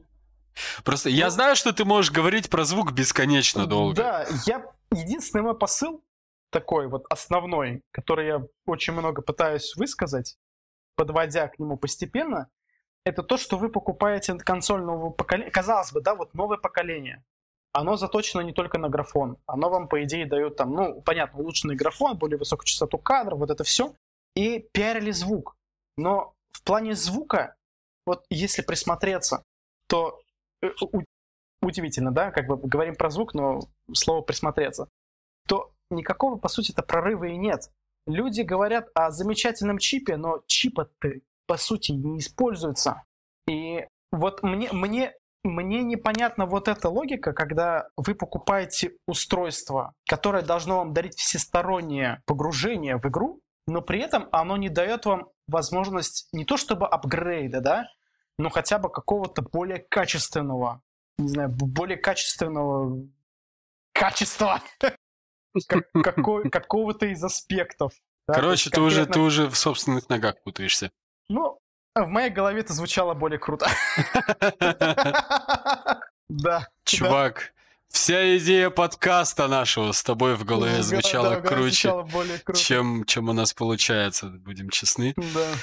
Просто 0.84 1.08
я 1.08 1.30
знаю, 1.30 1.54
что 1.54 1.72
ты 1.72 1.84
можешь 1.84 2.10
говорить 2.10 2.50
про 2.50 2.64
звук 2.64 2.92
бесконечно 2.92 3.66
долго. 3.66 3.94
Да, 3.94 4.26
я... 4.46 4.64
Единственный 4.90 5.42
мой 5.42 5.56
посыл 5.56 6.02
такой 6.50 6.88
вот 6.88 7.04
основной, 7.10 7.82
который 7.90 8.26
я 8.26 8.42
очень 8.64 8.94
много 8.94 9.20
пытаюсь 9.22 9.76
высказать, 9.76 10.38
подводя 10.96 11.46
к 11.48 11.58
нему 11.58 11.76
постепенно, 11.76 12.48
это 13.04 13.22
то, 13.22 13.36
что 13.36 13.58
вы 13.58 13.68
покупаете 13.68 14.34
консоль 14.34 14.82
нового 14.82 15.10
поколения. 15.10 15.50
Казалось 15.50 15.92
бы, 15.92 16.00
да, 16.00 16.14
вот 16.14 16.34
новое 16.34 16.58
поколение. 16.58 17.24
Оно 17.72 17.96
заточено 17.96 18.40
не 18.40 18.52
только 18.52 18.78
на 18.78 18.88
графон. 18.88 19.36
Оно 19.46 19.70
вам, 19.70 19.88
по 19.88 20.02
идее, 20.02 20.26
дает 20.26 20.56
там, 20.56 20.72
ну, 20.72 21.00
понятно, 21.02 21.40
улучшенный 21.40 21.76
графон, 21.76 22.16
более 22.16 22.38
высокую 22.38 22.66
частоту 22.66 22.98
кадра, 22.98 23.36
вот 23.36 23.50
это 23.50 23.64
все. 23.64 23.94
И 24.34 24.60
пиарили 24.72 25.10
звук. 25.10 25.54
Но 25.96 26.34
в 26.52 26.62
плане 26.62 26.94
звука, 26.94 27.54
вот 28.06 28.24
если 28.30 28.62
присмотреться, 28.62 29.42
то 29.88 30.20
э, 30.62 30.70
у- 30.80 31.02
удивительно, 31.60 32.12
да, 32.12 32.30
как 32.30 32.46
бы 32.46 32.56
говорим 32.56 32.96
про 32.96 33.10
звук, 33.10 33.34
но 33.34 33.60
слово 33.92 34.22
присмотреться, 34.22 34.88
то 35.46 35.72
никакого, 35.90 36.36
по 36.36 36.48
сути-то, 36.48 36.82
прорыва 36.82 37.24
и 37.24 37.36
нет. 37.36 37.70
Люди 38.06 38.40
говорят 38.40 38.88
о 38.94 39.10
замечательном 39.10 39.78
чипе, 39.78 40.16
но 40.16 40.42
чипа-то, 40.46 41.12
по 41.46 41.56
сути, 41.56 41.92
не 41.92 42.18
используется. 42.18 43.02
И 43.46 43.86
вот 44.12 44.42
мне, 44.42 44.70
мне, 44.72 45.14
мне 45.44 45.82
непонятна 45.82 46.46
вот 46.46 46.68
эта 46.68 46.88
логика, 46.88 47.32
когда 47.32 47.88
вы 47.96 48.14
покупаете 48.14 48.92
устройство, 49.06 49.94
которое 50.06 50.42
должно 50.42 50.78
вам 50.78 50.92
дарить 50.92 51.16
всестороннее 51.16 52.22
погружение 52.26 52.96
в 52.96 53.06
игру, 53.06 53.40
но 53.66 53.82
при 53.82 54.00
этом 54.00 54.28
оно 54.32 54.56
не 54.56 54.68
дает 54.68 55.06
вам 55.06 55.28
возможность 55.46 56.28
не 56.32 56.44
то 56.44 56.56
чтобы 56.56 56.86
апгрейда, 56.86 57.60
да, 57.60 57.88
но 58.38 58.50
хотя 58.50 58.78
бы 58.78 58.90
какого-то 58.90 59.42
более 59.42 59.78
качественного, 59.78 60.82
не 61.18 61.28
знаю, 61.28 61.50
более 61.50 61.98
качественного 61.98 63.06
качества 63.92 64.62
какого-то 66.02 67.06
из 67.06 67.22
аспектов. 67.22 67.92
Короче, 68.26 68.70
ты 68.70 68.80
уже, 68.80 69.06
ты 69.06 69.20
уже 69.20 69.48
в 69.48 69.56
собственных 69.56 70.08
ногах 70.08 70.42
путаешься. 70.44 70.90
Ну, 71.28 71.58
в 72.04 72.08
моей 72.08 72.30
голове 72.30 72.60
это 72.60 72.72
звучало 72.72 73.14
более 73.14 73.38
круто. 73.38 73.66
Да. 76.30 76.68
Чувак, 76.84 77.54
вся 77.88 78.36
идея 78.36 78.68
подкаста 78.68 79.48
нашего 79.48 79.92
с 79.92 80.02
тобой 80.02 80.34
в 80.36 80.44
голове 80.44 80.82
звучала 80.82 81.36
да, 81.36 81.40
круче, 81.40 81.88
круто. 82.44 82.60
чем, 82.60 83.04
чем 83.06 83.30
у 83.30 83.32
нас 83.32 83.54
получается, 83.54 84.26
будем 84.26 84.68
честны. 84.68 85.14
Да. 85.16 85.54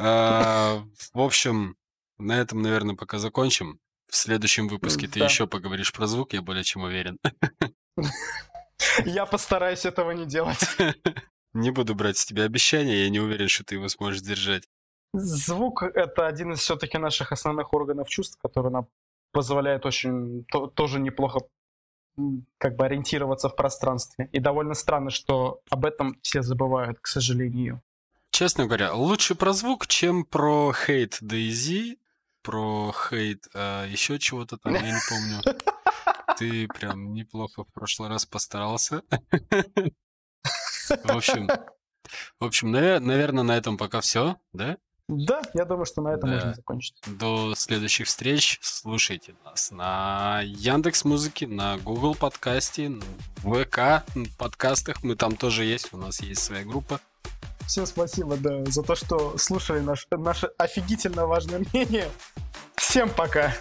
А, 0.00 0.82
В 1.14 1.20
общем, 1.20 1.76
на 2.18 2.32
этом, 2.40 2.62
наверное, 2.62 2.96
пока 2.96 3.18
закончим. 3.18 3.78
В 4.10 4.16
следующем 4.16 4.66
выпуске 4.68 5.06
ты 5.06 5.20
еще 5.20 5.46
поговоришь 5.46 5.92
про 5.92 6.08
звук, 6.08 6.32
я 6.32 6.42
более 6.42 6.64
чем 6.64 6.82
уверен. 6.82 7.18
Я 9.04 9.26
постараюсь 9.26 9.84
этого 9.84 10.12
не 10.12 10.26
делать. 10.26 10.66
Не 11.54 11.70
буду 11.70 11.94
брать 11.94 12.18
с 12.18 12.26
тебя 12.26 12.44
обещания, 12.44 13.04
я 13.04 13.08
не 13.08 13.20
уверен, 13.20 13.48
что 13.48 13.64
ты 13.64 13.76
его 13.76 13.88
сможешь 13.88 14.20
держать. 14.20 14.64
Звук— 15.14 15.82
это 15.94 16.26
один 16.26 16.52
из 16.52 16.60
все-таки 16.60 16.98
наших 16.98 17.32
основных 17.32 17.72
органов 17.72 18.08
чувств, 18.08 18.38
который 18.42 18.70
нам 18.70 18.88
позволяет 19.32 19.86
очень 19.86 20.44
то- 20.44 20.66
тоже 20.66 21.00
неплохо 21.00 21.40
как 22.58 22.76
бы 22.76 22.84
ориентироваться 22.84 23.48
в 23.48 23.56
пространстве. 23.56 24.28
И 24.32 24.40
довольно 24.40 24.74
странно, 24.74 25.10
что 25.10 25.60
об 25.70 25.84
этом 25.84 26.18
все 26.22 26.42
забывают, 26.42 26.98
к 27.00 27.06
сожалению. 27.06 27.80
Честно 28.30 28.66
говоря, 28.66 28.92
лучше 28.92 29.34
про 29.34 29.52
звук, 29.52 29.86
чем 29.86 30.24
про 30.24 30.72
хейт 30.72 31.22
DayZ, 31.22 31.96
про 32.42 32.92
хейт 32.92 33.46
еще 33.54 34.18
чего-то 34.18 34.58
там, 34.58 34.74
я 34.74 34.82
не 34.82 35.00
помню. 35.08 35.40
Ты 36.38 36.68
прям 36.68 37.12
неплохо 37.12 37.64
в 37.64 37.72
прошлый 37.72 38.08
раз 38.08 38.26
постарался. 38.26 39.02
В 41.04 41.10
общем, 41.10 41.48
в 42.40 42.44
общем, 42.44 42.70
наверное, 42.70 43.44
на 43.44 43.56
этом 43.56 43.76
пока 43.76 44.00
все, 44.00 44.36
да? 44.52 44.78
Да, 45.08 45.40
я 45.54 45.64
думаю, 45.64 45.86
что 45.86 46.02
на 46.02 46.10
этом 46.10 46.28
Да. 46.28 46.34
можно 46.36 46.54
закончить. 46.54 46.94
До 47.06 47.54
следующих 47.56 48.08
встреч. 48.08 48.58
Слушайте 48.60 49.34
нас 49.44 49.70
на 49.70 50.42
Яндекс 50.44 51.04
Музыке, 51.06 51.46
на 51.46 51.78
Google 51.78 52.14
подкасте, 52.14 52.92
в 53.42 53.64
ВК 53.64 54.04
подкастах. 54.36 55.02
Мы 55.02 55.16
там 55.16 55.34
тоже 55.36 55.64
есть. 55.64 55.94
У 55.94 55.96
нас 55.96 56.20
есть 56.20 56.42
своя 56.42 56.64
группа. 56.64 57.00
Всем 57.66 57.86
спасибо, 57.86 58.36
да, 58.36 58.64
за 58.66 58.82
то, 58.82 58.94
что 58.94 59.36
слушали 59.38 59.80
наш, 59.80 60.06
наше 60.10 60.46
офигительно 60.58 61.26
важное 61.26 61.58
мнение. 61.72 62.10
Всем 62.76 63.08
пока. 63.08 63.54